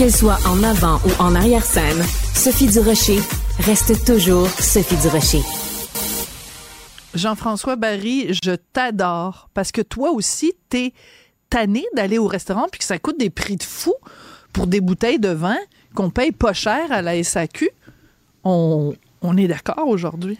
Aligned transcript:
Qu'elle 0.00 0.10
soit 0.10 0.38
en 0.46 0.62
avant 0.62 0.96
ou 1.04 1.10
en 1.22 1.34
arrière-scène, 1.34 2.02
Sophie 2.34 2.68
Durocher 2.68 3.18
reste 3.58 4.02
toujours 4.06 4.48
Sophie 4.48 4.96
Durocher. 4.96 5.42
Jean-François 7.12 7.76
Barry, 7.76 8.32
je 8.42 8.52
t'adore 8.72 9.50
parce 9.52 9.72
que 9.72 9.82
toi 9.82 10.10
aussi, 10.12 10.54
t'es 10.70 10.94
tanné 11.50 11.84
d'aller 11.94 12.16
au 12.16 12.26
restaurant 12.26 12.64
puis 12.72 12.78
que 12.78 12.86
ça 12.86 12.98
coûte 12.98 13.18
des 13.18 13.28
prix 13.28 13.56
de 13.56 13.62
fou 13.62 13.92
pour 14.54 14.66
des 14.66 14.80
bouteilles 14.80 15.18
de 15.18 15.28
vin 15.28 15.58
qu'on 15.94 16.08
paye 16.08 16.32
pas 16.32 16.54
cher 16.54 16.90
à 16.90 17.02
la 17.02 17.22
SAQ. 17.22 17.68
On, 18.42 18.94
on 19.20 19.36
est 19.36 19.48
d'accord 19.48 19.86
aujourd'hui? 19.86 20.38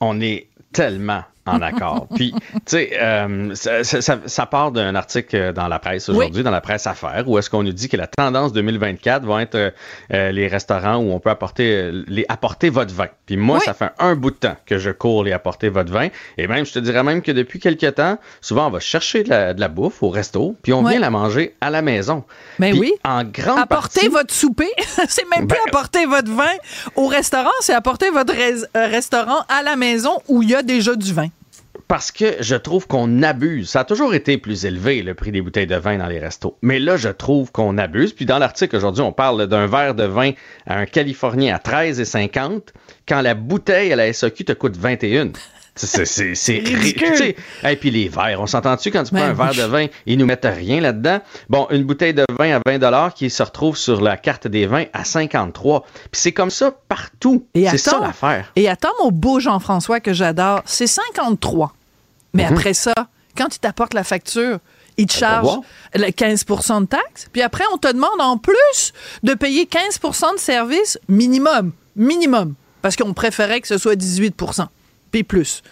On 0.00 0.20
est 0.20 0.46
tellement 0.72 1.24
en 1.46 1.62
accord. 1.62 2.06
Puis, 2.14 2.32
tu 2.32 2.60
sais, 2.66 2.90
euh, 3.00 3.54
ça, 3.54 4.46
part 4.46 4.72
d'un 4.72 4.94
article 4.94 5.52
dans 5.52 5.68
la 5.68 5.78
presse 5.78 6.08
aujourd'hui, 6.08 6.42
dans 6.42 6.50
la 6.50 6.60
presse 6.60 6.86
Affaires, 6.86 7.24
où 7.26 7.38
est-ce 7.38 7.50
qu'on 7.50 7.62
nous 7.62 7.72
dit 7.72 7.88
que 7.88 7.96
la 7.96 8.06
tendance 8.06 8.52
2024 8.52 9.24
va 9.24 9.42
être 9.42 9.54
euh, 9.54 9.70
euh, 10.12 10.32
les 10.32 10.48
restaurants 10.48 10.96
où 10.96 11.12
on 11.12 11.20
peut 11.20 11.30
apporter, 11.30 11.90
les, 12.06 12.24
apporter 12.28 12.70
votre 12.70 12.94
vin. 12.94 13.08
Puis 13.26 13.36
moi, 13.36 13.60
ça 13.60 13.74
fait 13.74 13.90
un 13.98 14.14
bout 14.14 14.30
de 14.30 14.36
temps 14.36 14.56
que 14.66 14.78
je 14.78 14.90
cours 14.90 15.24
les 15.24 15.32
apporter 15.32 15.68
votre 15.68 15.92
vin. 15.92 16.08
Et 16.36 16.46
même, 16.46 16.66
je 16.66 16.72
te 16.72 16.78
dirais 16.78 17.02
même 17.02 17.22
que 17.22 17.32
depuis 17.32 17.58
quelques 17.58 17.94
temps, 17.94 18.18
souvent, 18.40 18.66
on 18.66 18.70
va 18.70 18.80
chercher 18.80 19.22
de 19.22 19.30
la, 19.30 19.68
bouffe 19.68 20.02
au 20.02 20.08
resto, 20.08 20.56
puis 20.62 20.72
on 20.72 20.82
vient 20.82 20.98
la 20.98 21.10
manger 21.10 21.54
à 21.60 21.70
la 21.70 21.80
maison. 21.80 22.24
Mais 22.58 22.72
oui. 22.72 22.92
En 23.04 23.24
grande 23.24 23.58
apporter 23.58 24.08
votre 24.08 24.34
souper, 24.34 24.70
c'est 25.08 25.28
même 25.34 25.46
plus 25.46 25.58
ben, 25.58 25.68
apporter 25.68 26.06
votre 26.06 26.30
vin 26.30 26.52
au 26.96 27.06
restaurant, 27.06 27.50
c'est 27.60 27.74
apporter 27.74 28.10
votre 28.10 28.34
restaurant 28.74 29.44
à 29.48 29.62
la 29.62 29.76
maison 29.76 30.18
où 30.28 30.42
il 30.42 30.50
y 30.50 30.54
a 30.54 30.62
déjà 30.62 30.96
du 30.96 31.12
vin 31.12 31.30
parce 31.88 32.12
que 32.12 32.36
je 32.40 32.56
trouve 32.56 32.86
qu'on 32.86 33.22
abuse. 33.22 33.70
Ça 33.70 33.80
a 33.80 33.84
toujours 33.84 34.14
été 34.14 34.38
plus 34.38 34.64
élevé, 34.64 35.02
le 35.02 35.14
prix 35.14 35.32
des 35.32 35.40
bouteilles 35.40 35.66
de 35.66 35.76
vin 35.76 35.98
dans 35.98 36.06
les 36.06 36.18
restos. 36.18 36.56
Mais 36.62 36.78
là, 36.78 36.96
je 36.96 37.08
trouve 37.08 37.52
qu'on 37.52 37.78
abuse. 37.78 38.12
Puis 38.12 38.26
dans 38.26 38.38
l'article 38.38 38.76
aujourd'hui, 38.76 39.02
on 39.02 39.12
parle 39.12 39.46
d'un 39.46 39.66
verre 39.66 39.94
de 39.94 40.04
vin 40.04 40.32
à 40.66 40.78
un 40.78 40.86
Californien 40.86 41.54
à 41.54 41.58
13,50 41.58 42.68
quand 43.08 43.20
la 43.22 43.34
bouteille 43.34 43.92
à 43.92 43.96
la 43.96 44.12
SAQ 44.12 44.44
te 44.44 44.52
coûte 44.52 44.76
21. 44.76 45.32
C'est 45.76 46.58
ridicule. 46.58 47.34
Et 47.66 47.76
puis 47.76 47.90
les 47.90 48.08
verres, 48.08 48.40
on 48.40 48.46
s'entend-tu 48.46 48.90
quand 48.90 49.04
tu 49.04 49.14
prends 49.14 49.22
un 49.22 49.32
verre 49.32 49.54
de 49.54 49.62
vin, 49.62 49.86
ils 50.04 50.18
nous 50.18 50.26
mettent 50.26 50.48
rien 50.50 50.80
là-dedans? 50.80 51.20
Bon, 51.48 51.68
une 51.70 51.84
bouteille 51.84 52.12
de 52.12 52.24
vin 52.38 52.56
à 52.56 52.60
20 52.66 53.14
qui 53.14 53.30
se 53.30 53.42
retrouve 53.42 53.78
sur 53.78 54.00
la 54.02 54.18
carte 54.18 54.46
des 54.46 54.66
vins 54.66 54.84
à 54.92 55.04
53. 55.04 55.86
Puis 56.10 56.20
c'est 56.20 56.32
comme 56.32 56.50
ça 56.50 56.72
partout. 56.88 57.46
C'est 57.54 57.78
ça 57.78 57.98
l'affaire. 58.00 58.52
Et 58.56 58.68
attends, 58.68 58.92
mon 59.02 59.10
beau 59.10 59.40
Jean-François 59.40 60.00
que 60.00 60.12
j'adore, 60.12 60.60
c'est 60.66 60.88
53. 60.88 61.72
Mais 62.34 62.44
mhm. 62.46 62.52
après 62.52 62.74
ça, 62.74 62.94
quand 63.36 63.48
tu 63.48 63.58
t'apportes 63.58 63.94
la 63.94 64.04
facture, 64.04 64.58
ils 64.96 65.06
te 65.06 65.12
chargent 65.12 65.60
15% 65.94 66.82
de 66.82 66.86
taxes. 66.86 67.28
Puis 67.32 67.42
après, 67.42 67.64
on 67.72 67.78
te 67.78 67.88
demande 67.88 68.20
en 68.20 68.36
plus 68.36 68.92
de 69.22 69.34
payer 69.34 69.64
15% 69.64 70.34
de 70.34 70.38
service 70.38 70.98
minimum. 71.08 71.72
Minimum. 71.96 72.54
Parce 72.82 72.96
qu'on 72.96 73.14
préférait 73.14 73.60
que 73.60 73.68
ce 73.68 73.78
soit 73.78 73.94
18% 73.94 74.66
puis 75.10 75.24
plus. 75.24 75.62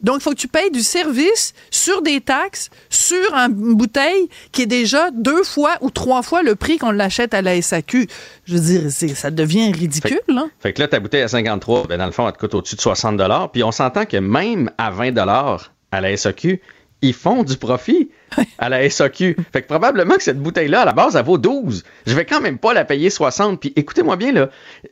Donc, 0.00 0.16
il 0.18 0.22
faut 0.22 0.30
que 0.30 0.36
tu 0.36 0.48
payes 0.48 0.70
du 0.70 0.82
service 0.82 1.54
sur 1.70 2.02
des 2.02 2.20
taxes, 2.20 2.68
sur 2.90 3.32
une 3.32 3.74
bouteille 3.74 4.28
qui 4.52 4.62
est 4.62 4.66
déjà 4.66 5.10
deux 5.12 5.42
fois 5.44 5.76
ou 5.80 5.90
trois 5.90 6.22
fois 6.22 6.42
le 6.42 6.56
prix 6.56 6.76
qu'on 6.76 6.90
l'achète 6.90 7.32
à 7.32 7.40
la 7.40 7.60
SAQ. 7.62 8.06
Je 8.44 8.56
veux 8.56 8.60
dire, 8.60 9.16
ça 9.16 9.30
devient 9.30 9.72
ridicule. 9.72 10.20
Fait, 10.26 10.32
hein? 10.32 10.50
fait, 10.60 10.72
que 10.74 10.82
là, 10.82 10.88
ta 10.88 11.00
bouteille 11.00 11.22
à 11.22 11.28
53, 11.28 11.86
ben 11.86 11.98
dans 11.98 12.06
le 12.06 12.12
fond, 12.12 12.26
elle 12.26 12.34
te 12.34 12.38
coûte 12.38 12.54
au-dessus 12.54 12.76
de 12.76 12.82
60 12.82 13.18
Puis 13.52 13.62
on 13.62 13.72
s'entend 13.72 14.04
que 14.04 14.18
même 14.18 14.70
à 14.76 14.90
20 14.90 15.12
à 15.94 16.00
la 16.00 16.16
SAQ, 16.16 16.60
ils 17.02 17.14
font 17.14 17.42
du 17.42 17.56
profit 17.56 18.10
à 18.58 18.68
la 18.68 18.88
SAQ. 18.88 19.36
Fait 19.52 19.62
que 19.62 19.66
probablement 19.66 20.16
que 20.16 20.22
cette 20.22 20.40
bouteille-là, 20.40 20.82
à 20.82 20.84
la 20.84 20.92
base, 20.92 21.16
elle 21.16 21.24
vaut 21.24 21.38
12. 21.38 21.84
Je 22.06 22.14
vais 22.14 22.24
quand 22.24 22.40
même 22.40 22.58
pas 22.58 22.72
la 22.72 22.84
payer 22.84 23.10
60. 23.10 23.60
Puis 23.60 23.72
écoutez-moi 23.76 24.16
bien, 24.16 24.32
là, 24.32 24.48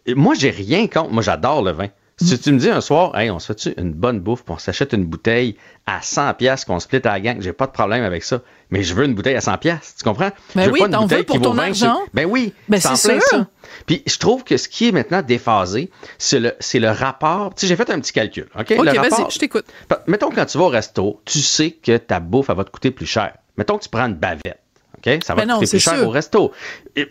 moi, 0.08 0.34
j'ai 0.34 0.50
rien 0.50 0.86
contre. 0.86 1.11
Moi, 1.11 1.23
j'adore 1.23 1.62
le 1.62 1.73
vin. 1.73 1.89
Si 2.23 2.39
tu 2.39 2.53
me 2.53 2.59
dis 2.59 2.70
un 2.70 2.81
soir, 2.81 3.19
hey, 3.19 3.30
on 3.30 3.39
se 3.39 3.52
fait 3.52 3.74
une 3.79 3.92
bonne 3.92 4.20
bouffe, 4.20 4.45
puis 4.45 4.55
on 4.55 4.58
s'achète 4.58 4.92
une 4.92 5.05
bouteille 5.05 5.57
à 5.86 6.01
100 6.02 6.35
pièces 6.35 6.64
qu'on 6.64 6.79
split 6.80 7.01
à 7.05 7.13
la 7.13 7.20
gang, 7.20 7.41
j'ai 7.41 7.52
pas 7.52 7.67
de 7.67 7.73
problème 7.73 8.05
avec 8.05 8.23
ça. 8.23 8.41
Mais 8.70 8.83
je 8.83 8.95
veux 8.95 9.05
une 9.05 9.14
bouteille 9.14 9.35
à 9.35 9.41
100 9.41 9.58
pièces, 9.58 9.96
tu 9.98 10.05
comprends? 10.05 10.30
Ben 10.55 10.63
je 10.63 10.67
veux 10.69 10.73
oui, 10.73 10.80
pas 10.80 10.86
une 10.86 10.96
bouteille 10.96 11.24
pour 11.24 11.41
ton 11.41 11.58
argent. 11.58 11.98
Ben 12.14 12.27
oui, 12.27 12.55
ben 12.69 12.80
c'est 12.80 12.96
ça. 12.96 13.46
Puis 13.86 14.02
je 14.07 14.17
trouve 14.19 14.45
que 14.45 14.57
ce 14.57 14.69
qui 14.69 14.89
est 14.89 14.92
maintenant 14.92 15.23
déphasé, 15.23 15.91
c'est 16.19 16.39
le, 16.39 16.91
rapport. 16.91 17.55
Tu 17.55 17.63
sais, 17.63 17.67
j'ai 17.67 17.77
fait 17.77 17.91
un 17.91 18.01
petit 18.01 18.13
calcul, 18.13 18.48
OK? 18.58 18.75
OK, 18.79 18.86
vas-y, 18.86 19.30
je 19.30 19.39
t'écoute. 19.39 19.67
Mettons 20.07 20.30
quand 20.30 20.46
tu 20.46 20.58
vas 20.58 20.64
au 20.64 20.69
resto, 20.69 21.20
tu 21.25 21.41
sais 21.41 21.73
que 21.73 21.96
ta 21.96 22.20
bouffe, 22.20 22.51
elle 22.51 22.57
va 22.57 22.64
te 22.64 22.70
coûter 22.70 22.91
plus 22.91 23.07
cher. 23.07 23.35
Mettons 23.57 23.79
que 23.79 23.85
tu 23.85 23.89
prends 23.89 24.07
une 24.07 24.14
bavette. 24.14 24.58
OK? 24.98 25.19
Ça 25.25 25.35
va 25.35 25.45
ben 25.45 25.55
te 25.55 25.58
coûter 25.58 25.70
plus 25.70 25.80
cher 25.80 26.07
au 26.07 26.11
resto. 26.11 26.52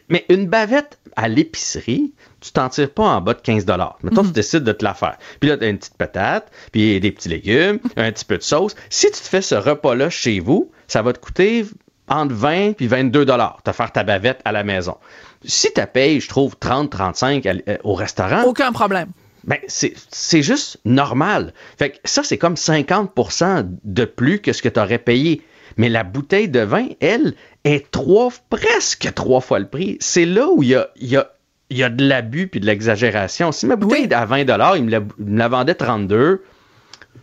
Mais 0.10 0.26
une 0.30 0.48
bavette 0.48 1.00
à 1.16 1.28
l'épicerie, 1.28 2.14
tu 2.42 2.52
t'en 2.52 2.70
tires 2.70 2.90
pas 2.90 3.04
en 3.04 3.22
bas 3.22 3.34
de 3.34 3.42
15 3.42 3.66
Mettons, 4.04 4.22
tu 4.22 4.28
mhm. 4.28 4.32
décides 4.32 4.64
de 4.64 4.72
te 4.72 4.84
la 4.84 4.94
faire. 4.94 5.18
Puis 5.40 5.50
là, 5.50 5.58
tu 5.58 5.64
as 5.64 5.70
une 5.70 5.78
petite 5.78 5.98
patate, 5.98 6.52
puis 6.72 7.00
des 7.00 7.12
petits 7.12 7.30
légumes, 7.30 7.80
un 7.96 8.12
petit 8.12 8.26
peu 8.26 8.38
de 8.38 8.44
sauce. 8.44 8.76
Si 8.90 9.08
tu 9.08 9.14
te 9.14 9.28
fais 9.28 9.42
ce 9.42 9.56
repas-là 9.56 10.10
chez 10.10 10.40
vous, 10.40 10.72
ça 10.88 11.02
va 11.02 11.14
te 11.14 11.20
coûter 11.20 11.66
entre 12.10 12.34
20 12.34 12.74
puis 12.74 12.88
22 12.88 13.26
dollars 13.26 13.62
de 13.64 13.72
faire 13.72 13.92
ta 13.92 14.04
bavette 14.04 14.42
à 14.44 14.52
la 14.52 14.64
maison. 14.64 14.98
Si 15.46 15.72
tu 15.74 15.82
payes, 15.94 16.20
je 16.20 16.28
trouve, 16.28 16.56
30, 16.58 16.92
35 16.92 17.46
euh, 17.46 17.78
au 17.84 17.94
restaurant. 17.94 18.44
Aucun 18.44 18.72
problème. 18.72 19.10
Ben, 19.44 19.58
c'est 19.68 20.42
juste 20.44 20.80
normal. 20.86 21.54
Fait 21.78 21.92
que 21.92 21.98
ça, 22.04 22.24
c'est 22.24 22.38
comme 22.38 22.54
50% 22.54 23.66
de 23.84 24.06
plus 24.06 24.40
que 24.40 24.54
ce 24.54 24.62
que 24.62 24.70
tu 24.70 24.80
aurais 24.80 25.00
payé. 25.00 25.42
Mais 25.78 25.90
la 25.90 26.04
bouteille 26.04 26.50
de 26.50 26.60
vin, 26.60 26.88
elle, 27.00 27.34
est 27.64 27.90
trois, 27.92 28.32
presque 28.50 29.12
trois 29.16 29.42
fois 29.42 29.60
le 29.60 29.68
prix. 29.68 29.98
C'est 30.00 30.26
là 30.26 30.48
où 30.50 30.62
il 30.62 30.70
y 30.70 30.76
a, 30.76 30.90
y 31.00 31.16
a 31.16 31.32
il 31.72 31.78
y 31.78 31.84
a 31.84 31.90
de 31.90 32.06
l'abus 32.06 32.48
puis 32.48 32.60
de 32.60 32.66
l'exagération. 32.66 33.52
Si 33.52 33.66
ma 33.66 33.78
bouteille 33.78 34.04
est 34.04 34.14
à 34.14 34.26
20 34.26 34.40
il 34.76 34.84
me, 34.84 35.38
la, 35.38 35.48
vendait 35.48 35.74
32 35.74 36.44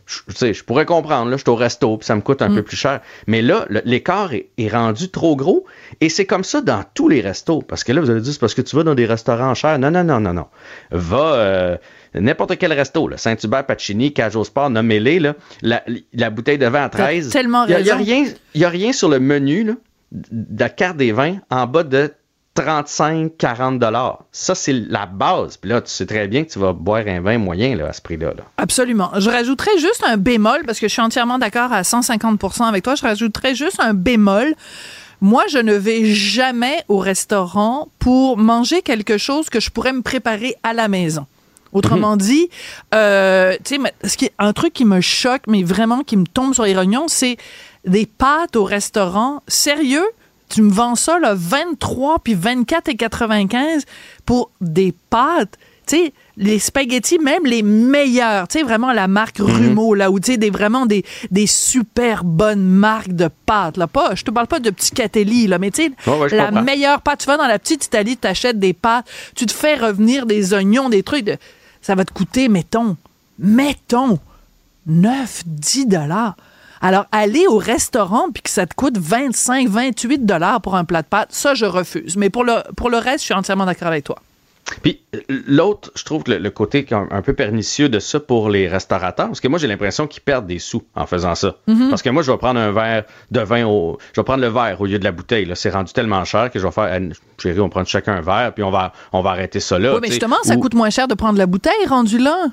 je, 0.07 0.21
sais, 0.35 0.55
je 0.55 0.65
pourrais 0.65 0.87
comprendre, 0.87 1.31
là, 1.31 1.37
je 1.37 1.43
suis 1.43 1.51
au 1.51 1.55
resto, 1.55 1.99
puis 1.99 2.07
ça 2.07 2.17
me 2.17 2.23
coûte 2.23 2.41
un 2.41 2.49
peu 2.49 2.61
mm. 2.61 2.65
plus 2.65 2.77
cher. 2.79 3.01
Mais 3.27 3.43
là, 3.43 3.67
l'écart 3.85 4.33
est, 4.33 4.69
rendu 4.69 5.11
trop 5.11 5.37
gros. 5.37 5.67
Et 6.01 6.09
c'est 6.09 6.25
comme 6.25 6.45
ça 6.45 6.63
dans 6.63 6.83
tous 6.95 7.09
les 7.09 7.21
restos. 7.21 7.61
Parce 7.61 7.85
que 7.85 7.93
là, 7.93 8.01
vous 8.01 8.11
allez 8.11 8.23
dire, 8.23 8.33
c'est 8.33 8.41
parce 8.41 8.55
que 8.55 8.63
tu 8.63 8.75
vas 8.75 8.85
dans 8.85 8.95
des 8.95 9.05
restaurants 9.05 9.55
chers. 9.55 9.79
Non, 9.79 9.91
non, 9.91 10.05
non, 10.05 10.19
non, 10.19 10.33
non. 10.33 10.47
Va 10.91 11.35
euh, 11.35 11.77
n'importe 12.15 12.57
quel 12.57 12.73
resto, 12.73 13.11
Saint-Hubert, 13.17 13.67
Pacini, 13.67 14.15
Cajot 14.15 14.45
Sport, 14.45 14.71
nommez-les, 14.71 15.19
là, 15.21 15.35
la, 15.63 16.31
bouteille 16.31 16.59
de 16.59 16.67
vin 16.67 16.85
à 16.85 16.89
13. 16.89 17.29
Tellement 17.29 17.67
Il 17.67 17.77
n'y 17.83 17.91
a, 17.91 17.97
rien, 17.97 18.25
y 18.55 18.65
a 18.65 18.69
rien 18.71 18.93
sur 18.93 19.11
le 19.11 19.21
menu 19.21 19.65
là, 19.65 19.75
de 20.13 20.61
la 20.61 20.71
carte 20.71 20.97
des 20.97 21.13
vins 21.13 21.37
en 21.51 21.67
bas 21.67 21.83
de 21.83 22.13
35, 22.63 23.37
40 23.39 23.79
dollars. 23.79 24.25
Ça, 24.33 24.55
c'est 24.55 24.73
la 24.73 25.07
base. 25.07 25.57
Puis 25.57 25.71
là, 25.71 25.81
tu 25.81 25.91
sais 25.91 26.07
très 26.07 26.27
bien 26.27 26.45
que 26.45 26.51
tu 26.51 26.59
vas 26.59 26.73
boire 26.73 27.05
un 27.07 27.21
vin 27.21 27.39
moyen 27.39 27.77
là, 27.77 27.89
à 27.89 27.93
ce 27.93 28.03
prix-là. 28.03 28.33
Absolument. 28.57 29.11
Je 29.17 29.31
rajouterais 29.31 29.79
juste 29.79 30.03
un 30.05 30.17
bémol, 30.17 30.65
parce 30.67 30.81
que 30.81 30.89
je 30.89 30.93
suis 30.93 31.03
entièrement 31.03 31.39
d'accord 31.39 31.73
à 31.73 31.83
150% 31.83 32.65
avec 32.65 32.83
toi. 32.83 32.97
Je 32.97 33.03
rajouterais 33.03 33.55
juste 33.55 33.79
un 33.79 33.95
bémol. 33.95 34.55
Moi, 35.21 35.45
je 35.49 35.59
ne 35.59 35.75
vais 35.75 36.05
jamais 36.07 36.83
au 36.89 36.99
restaurant 36.99 37.89
pour 38.01 38.39
manger 38.39 38.83
quelque 38.83 39.19
chose 39.19 39.51
que 39.51 39.61
je 39.61 39.71
pourrais 39.71 39.93
me 39.93 40.03
préparer 40.03 40.57
à 40.65 40.73
la 40.73 40.89
maison. 40.89 41.27
Autrement 41.73 42.13
mhm. 42.13 42.19
dit, 42.19 42.49
euh, 42.95 43.57
tu 43.65 43.79
sais, 44.03 44.33
un 44.39 44.53
truc 44.53 44.73
qui 44.73 44.85
me 44.85 45.01
choque, 45.01 45.43
mais 45.47 45.63
vraiment 45.63 46.03
qui 46.03 46.17
me 46.17 46.27
tombe 46.27 46.55
sur 46.55 46.65
les 46.65 46.75
rognons, 46.75 47.07
c'est 47.09 47.37
des 47.85 48.07
pâtes 48.07 48.57
au 48.57 48.65
restaurant. 48.65 49.43
Sérieux? 49.47 50.07
Tu 50.49 50.63
me 50.63 50.71
vends 50.71 50.95
ça, 50.95 51.19
là, 51.19 51.35
23 51.35 52.19
puis 52.21 52.35
24 52.35 52.89
et 52.89 52.97
95 52.97 53.85
pour 54.25 54.51
des 54.61 54.95
pâtes. 55.11 55.59
Tu 55.87 55.97
sais, 55.97 56.13
les 56.37 56.59
spaghettis, 56.59 57.19
même 57.19 57.47
les 57.47 57.63
meilleurs, 57.63 58.47
tu 58.47 58.59
sais, 58.59 58.65
vraiment 58.65 58.93
la 58.93 59.09
marque 59.09 59.41
mm 59.41 59.95
là, 59.95 60.11
où 60.11 60.21
tu 60.21 60.33
sais, 60.33 60.37
des, 60.37 60.51
vraiment 60.51 60.85
des, 60.85 61.05
des 61.31 61.47
super 61.47 62.25
bonnes 62.25 62.65
marques 62.65 63.15
de 63.15 63.29
pâtes, 63.47 63.79
là. 63.79 63.87
Pas, 63.87 64.15
je 64.15 64.23
te 64.23 64.31
parle 64.31 64.47
pas 64.47 64.61
de 64.61 64.71
petits 64.71 64.91
catelli, 64.91 65.47
là, 65.47 65.59
mais 65.59 65.71
tu 65.71 65.85
sais, 65.85 66.37
la 66.37 66.51
meilleure 66.51 67.01
pâte. 67.01 67.21
Tu 67.21 67.27
vas 67.27 67.39
dans 67.39 67.47
la 67.47 67.59
petite 67.59 67.87
Italie, 67.87 68.19
tu 68.19 68.29
achètes 68.29 68.59
des 68.59 68.75
pâtes, 68.75 69.07
tu 69.35 69.47
te 69.47 69.53
fais 69.53 69.77
revenir 69.77 70.27
des 70.27 70.53
oignons, 70.53 70.91
des 70.91 71.03
trucs, 71.03 71.25
de, 71.25 71.37
ça 71.81 71.95
va 71.95 72.05
te 72.05 72.13
coûter, 72.13 72.49
mettons, 72.49 72.97
mettons, 73.39 74.19
9, 74.87 75.43
10 75.47 75.87
dollars. 75.87 76.37
Alors, 76.81 77.07
aller 77.13 77.47
au 77.47 77.59
restaurant 77.59 78.31
puis 78.33 78.43
que 78.43 78.51
ça 78.51 78.67
te 78.67 78.75
coûte 78.75 78.99
25, 78.99 79.69
28 79.69 80.27
dollars 80.27 80.61
pour 80.61 80.77
un 80.77 80.85
plat 80.85 81.03
de 81.03 81.09
pâtes, 81.09 81.33
ça, 81.33 81.55
je 81.55 81.65
refuse. 81.65 82.17
Mais 82.17 82.31
pour 82.31 82.45
le, 82.45 82.55
pour 82.77 82.91
le 82.91 82.99
reste, 82.99 83.21
je 83.21 83.25
suis 83.25 83.35
entièrement 83.35 83.67
d'accord 83.67 83.89
avec 83.89 84.05
toi. 84.05 84.17
Puis 84.83 85.01
l'autre, 85.47 85.91
je 85.95 86.05
trouve 86.05 86.23
que 86.25 86.33
le, 86.33 86.51
côté 86.51 86.87
un, 86.91 87.23
peu 87.23 87.33
pernicieux 87.33 87.89
de 87.89 87.99
ça 87.99 88.21
pour 88.21 88.51
les 88.51 88.69
restaurateurs, 88.69 89.27
parce 89.27 89.41
que 89.41 89.49
moi 89.49 89.59
j'ai 89.59 89.67
l'impression 89.67 90.07
qu'ils 90.07 90.23
perdent 90.23 90.47
des 90.47 90.59
sous 90.59 90.83
en 90.95 91.07
faisant 91.07 91.35
ça. 91.35 91.57
Mm-hmm. 91.69 91.91
Parce 91.91 92.03
que 92.03 92.11
moi 92.11 92.23
je 92.23 92.31
vais 92.31 92.39
prendre 92.39 92.61
un 92.61 92.73
verre 92.73 93.05
de 93.31 93.41
vin 93.41 93.67
au, 93.67 93.99
je 94.13 94.21
vais 94.21 94.25
prendre 94.25 94.43
le 94.43 94.49
verre 94.49 94.81
au 94.81 94.87
lieu 94.87 94.99
de 94.99 95.05
la 95.05 95.13
bouteille. 95.13 95.51
C'est 95.55 95.71
rendu 95.71 95.93
tellement 95.93 96.25
cher 96.25 96.51
que 96.51 96.59
je 96.59 96.67
vais 96.67 96.73
faire, 96.73 97.01
chérie, 97.39 97.61
on 97.61 97.69
prend 97.69 97.85
chacun 97.85 98.17
un 98.17 98.21
verre 98.21 98.53
puis 98.53 98.63
on 98.63 98.71
va, 98.71 98.93
on 99.13 99.23
va 99.23 99.31
arrêter 99.31 99.61
ça 99.61 99.79
là. 99.79 99.95
Oui, 99.95 100.01
mais 100.03 100.09
justement, 100.09 100.37
ça 100.43 100.57
coûte 100.57 100.75
moins 100.75 100.91
cher 100.91 101.09
de 101.09 101.15
prendre 101.15 101.39
la 101.39 101.47
bouteille 101.47 101.87
rendu 101.89 102.19
là. 102.19 102.49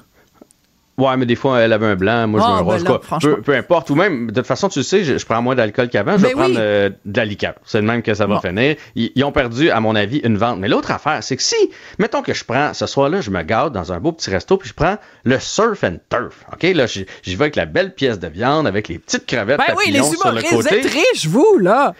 Ouais, 0.98 1.18
mais 1.18 1.26
des 1.26 1.36
fois, 1.36 1.60
elle 1.60 1.74
avait 1.74 1.88
un 1.88 1.96
blanc, 1.98 2.26
moi, 2.26 2.40
je 2.40 2.46
veux 2.46 2.52
Ah, 2.54 2.56
un 2.56 2.64
ben 2.64 2.72
rose. 2.72 2.84
là, 2.86 3.00
quoi. 3.06 3.20
peu, 3.20 3.42
peu 3.42 3.54
importe. 3.54 3.90
Ou 3.90 3.96
même, 3.96 4.28
de 4.28 4.36
toute 4.36 4.48
façon, 4.48 4.70
tu 4.70 4.80
le 4.80 4.84
sais, 4.84 5.04
je, 5.04 5.18
je 5.18 5.26
prends 5.26 5.42
moins 5.42 5.54
d'alcool 5.54 5.90
qu'avant. 5.90 6.14
Je 6.18 6.22
vais 6.22 6.30
Ben 6.30 6.38
prendre 6.40 6.56
euh, 6.58 6.90
de 7.04 7.18
la 7.18 7.26
liqueur. 7.26 7.56
C'est 7.66 7.82
le 7.82 7.86
même 7.88 8.02
que 8.02 8.14
ça 8.14 8.28
va 8.28 8.36
Bon. 8.36 8.40
finir. 8.42 8.76
Ils, 8.96 9.12
ils 9.14 9.24
ont 9.26 9.34
perdu, 9.34 9.70
à 9.72 9.82
mon 9.82 9.94
avis, 9.94 10.20
une 10.20 10.38
vente. 10.38 10.58
Mais 10.60 10.70
l'autre 10.70 10.92
affaire, 10.92 11.22
c'est 11.22 11.36
que 11.36 11.44
si, 11.44 11.56
mettons 12.00 12.22
que 12.22 12.34
je 12.34 12.46
prends, 12.46 12.74
ce 12.74 12.86
soir-là, 12.86 13.20
je 13.20 13.30
me 13.30 13.42
garde 13.44 13.74
dans 13.74 13.92
un 13.92 14.00
beau 14.00 14.14
petit 14.14 14.30
resto, 14.30 14.56
puis 14.56 14.70
je 14.70 14.74
prends 14.74 14.96
le 15.26 15.38
surf 15.38 15.84
and 15.84 15.98
turf. 16.10 16.46
OK? 16.54 16.64
Là, 16.74 16.86
j'y 16.88 17.06
vais 17.36 17.44
avec 17.44 17.58
la 17.58 17.66
belle 17.66 17.94
pièce 17.94 18.18
de 18.18 18.28
viande, 18.28 18.66
avec 18.66 18.88
les 18.88 18.98
petites 18.98 19.26
crevettes 19.26 19.58
Ben 19.58 19.74
oui, 19.76 19.92
les 19.92 20.02
sur 20.02 20.12
le 20.14 20.18
humoristes, 20.40 20.54
vous 20.54 20.62
côté. 20.64 20.80
êtes 20.80 20.86
riches, 20.94 21.28
vous, 21.28 21.58
là. 21.60 21.94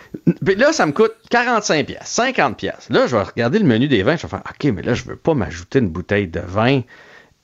Puis 0.46 0.56
là, 0.56 0.72
ça 0.72 0.86
me 0.86 0.94
coûte 0.94 1.12
45 1.30 1.86
pièces, 1.86 2.00
50 2.06 2.56
pièces. 2.56 2.88
Là, 2.90 3.08
je 3.08 3.16
vais 3.18 3.24
regarder 3.24 3.60
le 3.60 3.66
menu 3.66 3.90
des 3.90 4.04
vins, 4.04 4.16
je 4.16 4.22
vais 4.22 4.30
faire 4.30 4.40
OK, 4.50 4.72
mais 4.74 4.84
là, 4.84 4.94
je 4.94 5.04
veux 5.04 5.18
pas 5.18 5.34
m'ajouter 5.34 5.80
une 5.80 5.90
bouteille 5.90 6.28
de 6.28 6.40
vin 6.48 6.80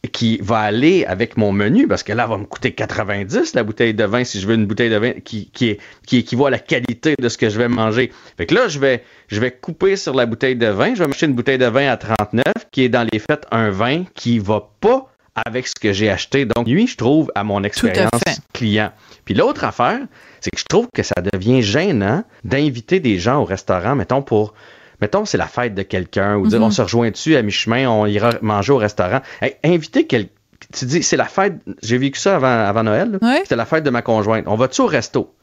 qui 0.10 0.40
va 0.42 0.60
aller 0.60 1.06
avec 1.06 1.38
mon 1.38 1.52
menu 1.52 1.88
parce 1.88 2.04
que 2.04 2.12
là, 2.12 2.24
elle 2.24 2.30
va 2.30 2.38
me 2.38 2.46
coûter 2.46 2.74
90 2.74 3.54
la 3.54 3.64
bouteille 3.64 3.94
de 3.94 4.04
vin 4.04 4.24
si 4.24 4.40
je 4.40 4.48
veux 4.48 4.56
une 4.56 4.66
bouteille 4.66 4.90
de 4.90 4.98
vin 4.98 5.12
qui, 5.24 5.50
qui, 5.52 5.70
est, 5.70 5.80
qui 6.08 6.18
équivaut 6.18 6.48
à 6.48 6.50
la 6.50 6.60
qualité 6.60 7.16
de 7.20 7.30
ce 7.30 7.38
que 7.38 7.50
je 7.50 7.58
vais 7.60 7.68
manger. 7.68 8.12
Fait 8.38 8.48
que 8.48 8.56
là, 8.56 8.68
je 8.68 8.80
vais, 8.80 9.04
je 9.28 9.40
vais 9.40 9.52
couper 9.52 9.96
sur 9.96 10.16
la 10.16 10.26
bouteille 10.26 10.56
de 10.56 10.68
vin. 10.68 10.96
Je 10.96 11.04
vais 11.04 11.08
m'acheter 11.08 11.28
une 11.28 11.36
bouteille 11.36 11.60
de 11.60 11.68
vin 11.68 11.88
à 11.88 11.98
39 11.98 12.44
qui 12.72 12.84
est 12.84 12.90
dans 12.90 13.08
les 13.12 13.20
faits 13.20 13.46
un 13.52 13.70
vin 13.70 14.06
qui 14.16 14.40
va 14.40 14.72
pas 14.80 15.12
avec 15.46 15.68
ce 15.68 15.76
que 15.76 15.94
j'ai 15.94 16.10
acheté. 16.10 16.46
Donc, 16.46 16.68
lui, 16.68 16.88
je 16.88 16.98
trouve, 16.98 17.32
à 17.36 17.44
mon 17.44 17.64
expérience 17.64 18.10
client. 18.54 18.92
Puis 19.26 19.34
l'autre 19.34 19.64
affaire, 19.64 20.00
c'est 20.40 20.52
que 20.52 20.60
je 20.60 20.66
trouve 20.66 20.88
que 20.94 21.04
ça 21.04 21.16
devient 21.34 21.62
gênant 21.62 22.24
d'inviter 22.44 23.00
des 23.00 23.18
gens 23.18 23.42
au 23.42 23.46
restaurant, 23.46 23.96
mettons, 23.96 24.22
pour. 24.22 24.54
Mettons, 25.02 25.26
c'est 25.26 25.38
la 25.38 25.48
fête 25.48 25.74
de 25.76 25.82
quelqu'un, 25.82 26.38
ou 26.38 26.48
dire 26.48 26.60
Mhm. 26.60 26.66
on 26.66 26.72
se 26.72 26.82
rejoint 26.82 27.10
dessus 27.12 27.36
à 27.36 27.42
mi-chemin, 27.42 27.90
on 27.90 28.06
ira 28.06 28.32
manger 28.42 28.72
au 28.74 28.78
restaurant. 28.78 29.22
Hey, 29.42 29.56
inviter 29.64 30.06
quelqu'un. 30.06 30.32
Tu 30.74 30.86
dis, 30.86 31.02
c'est 31.02 31.18
la 31.18 31.26
fête. 31.26 31.56
J'ai 31.82 31.98
vécu 31.98 32.20
ça 32.20 32.36
avant, 32.36 32.48
avant 32.48 32.84
Noël. 32.84 33.18
Ouais. 33.24 33.40
C'était 33.42 33.56
la 33.56 33.66
fête 33.66 33.84
de 33.84 33.90
ma 33.90 34.04
conjointe. 34.04 34.44
On 34.48 34.56
va-tu 34.56 34.82
au 34.82 34.86
resto? 34.86 35.34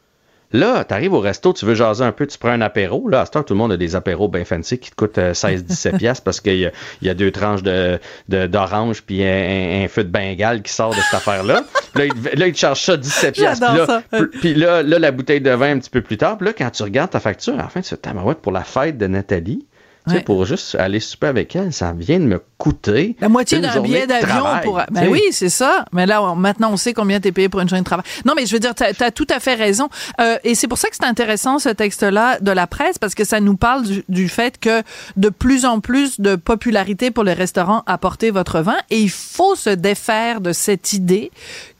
Là, 0.52 0.82
tu 0.84 0.94
arrives 0.94 1.12
au 1.12 1.20
resto, 1.20 1.52
tu 1.52 1.66
veux 1.66 1.74
jaser 1.74 2.04
un 2.04 2.12
peu, 2.12 2.26
tu 2.26 2.38
prends 2.38 2.48
un 2.50 2.60
apéro. 2.62 3.08
Là, 3.08 3.20
à 3.20 3.26
ce 3.26 3.32
temps, 3.32 3.42
tout 3.42 3.52
le 3.52 3.58
monde 3.58 3.72
a 3.72 3.76
des 3.76 3.96
apéros 3.96 4.28
bien 4.28 4.44
fancy 4.46 4.78
qui 4.78 4.90
te 4.90 4.96
coûtent 4.96 5.18
euh, 5.18 5.32
16-17 5.34 5.96
piastres 5.98 6.24
parce 6.24 6.40
qu'il 6.40 6.54
y, 6.56 6.70
y 7.06 7.08
a 7.10 7.14
deux 7.14 7.30
tranches 7.30 7.62
de, 7.62 7.98
de- 8.30 8.46
d'orange 8.46 9.02
puis 9.02 9.22
un, 9.24 9.28
un- 9.28 9.84
un 9.84 9.88
feu 9.88 10.04
de 10.04 10.08
Bengale 10.08 10.62
qui 10.62 10.72
sort 10.72 10.90
de 10.90 10.94
cette 11.00 11.14
affaire-là. 11.14 11.64
Là, 11.94 12.04
il, 12.06 12.14
te- 12.14 12.36
là, 12.38 12.46
il 12.46 12.52
te 12.52 12.58
charge 12.58 12.80
ça 12.80 12.96
17 12.96 13.34
piastres. 13.34 13.66
Puis 13.66 13.76
J'adore 13.76 13.86
là, 13.88 14.02
ça. 14.10 14.18
puis- 14.30 14.38
Puis 14.40 14.54
là, 14.54 14.82
là, 14.82 14.98
la 14.98 15.10
bouteille 15.10 15.40
de 15.40 15.50
vin 15.50 15.72
un 15.72 15.78
petit 15.78 15.90
peu 15.90 16.00
plus 16.00 16.16
tard. 16.16 16.38
Puis 16.38 16.46
là, 16.46 16.52
quand 16.56 16.70
tu 16.70 16.82
regardes 16.82 17.10
ta 17.10 17.20
facture, 17.20 17.54
à 17.54 17.58
la 17.58 17.68
fin, 17.68 17.80
tu 17.80 17.88
fais 17.90 17.96
tabarouette 17.96 18.38
pour 18.38 18.52
la 18.52 18.62
fête 18.64 18.96
de 18.98 19.06
Nathalie. 19.06 19.66
Tu 20.08 20.14
Ouais. 20.14 20.20
pour 20.22 20.44
juste 20.46 20.74
aller 20.74 21.00
souper 21.00 21.26
avec 21.28 21.54
elle, 21.54 21.72
ça 21.72 21.92
vient 21.96 22.18
de 22.18 22.24
me 22.24 22.42
coûter. 22.56 23.16
La 23.20 23.28
moitié 23.28 23.60
d'un 23.60 23.80
billet 23.80 24.06
d'avion 24.06 24.44
pour. 24.64 24.80
tu 24.86 24.92
Ben 24.94 25.08
oui, 25.08 25.20
c'est 25.30 25.48
ça. 25.48 25.84
Mais 25.92 26.06
là, 26.06 26.22
on- 26.22 26.34
maintenant, 26.34 26.70
on 26.72 26.76
sait 26.76 26.92
combien 26.94 27.20
t'es 27.20 27.30
payé 27.32 27.48
pour 27.48 27.60
une 27.60 27.68
journée 27.68 27.82
de 27.82 27.86
travail. 27.86 28.04
Non, 28.24 28.32
mais 28.36 28.46
je 28.46 28.52
veux 28.52 28.58
dire, 28.58 28.74
t'as 28.74 28.92
as 28.98 29.10
tout 29.10 29.26
à 29.30 29.38
fait 29.40 29.54
raison. 29.54 29.88
Euh, 30.20 30.38
et 30.44 30.54
c'est 30.54 30.66
pour 30.68 30.78
ça 30.78 30.88
que 30.88 30.96
c'est 30.96 31.06
intéressant 31.06 31.58
ce 31.58 31.68
texte-là 31.68 32.38
de 32.40 32.50
la 32.50 32.66
presse 32.66 32.98
parce 32.98 33.14
que 33.14 33.24
ça 33.24 33.40
nous 33.40 33.56
parle 33.56 33.84
du, 33.84 34.04
du 34.08 34.28
fait 34.28 34.58
que 34.58 34.82
de 35.16 35.28
plus 35.28 35.64
en 35.64 35.80
plus 35.80 36.20
de 36.20 36.36
popularité 36.36 37.10
pour 37.10 37.24
les 37.24 37.32
restaurants 37.34 37.82
apporter 37.86 38.30
votre 38.30 38.60
vin 38.60 38.76
et 38.90 38.98
il 38.98 39.10
faut 39.10 39.54
se 39.54 39.70
défaire 39.70 40.40
de 40.40 40.52
cette 40.52 40.92
idée 40.92 41.30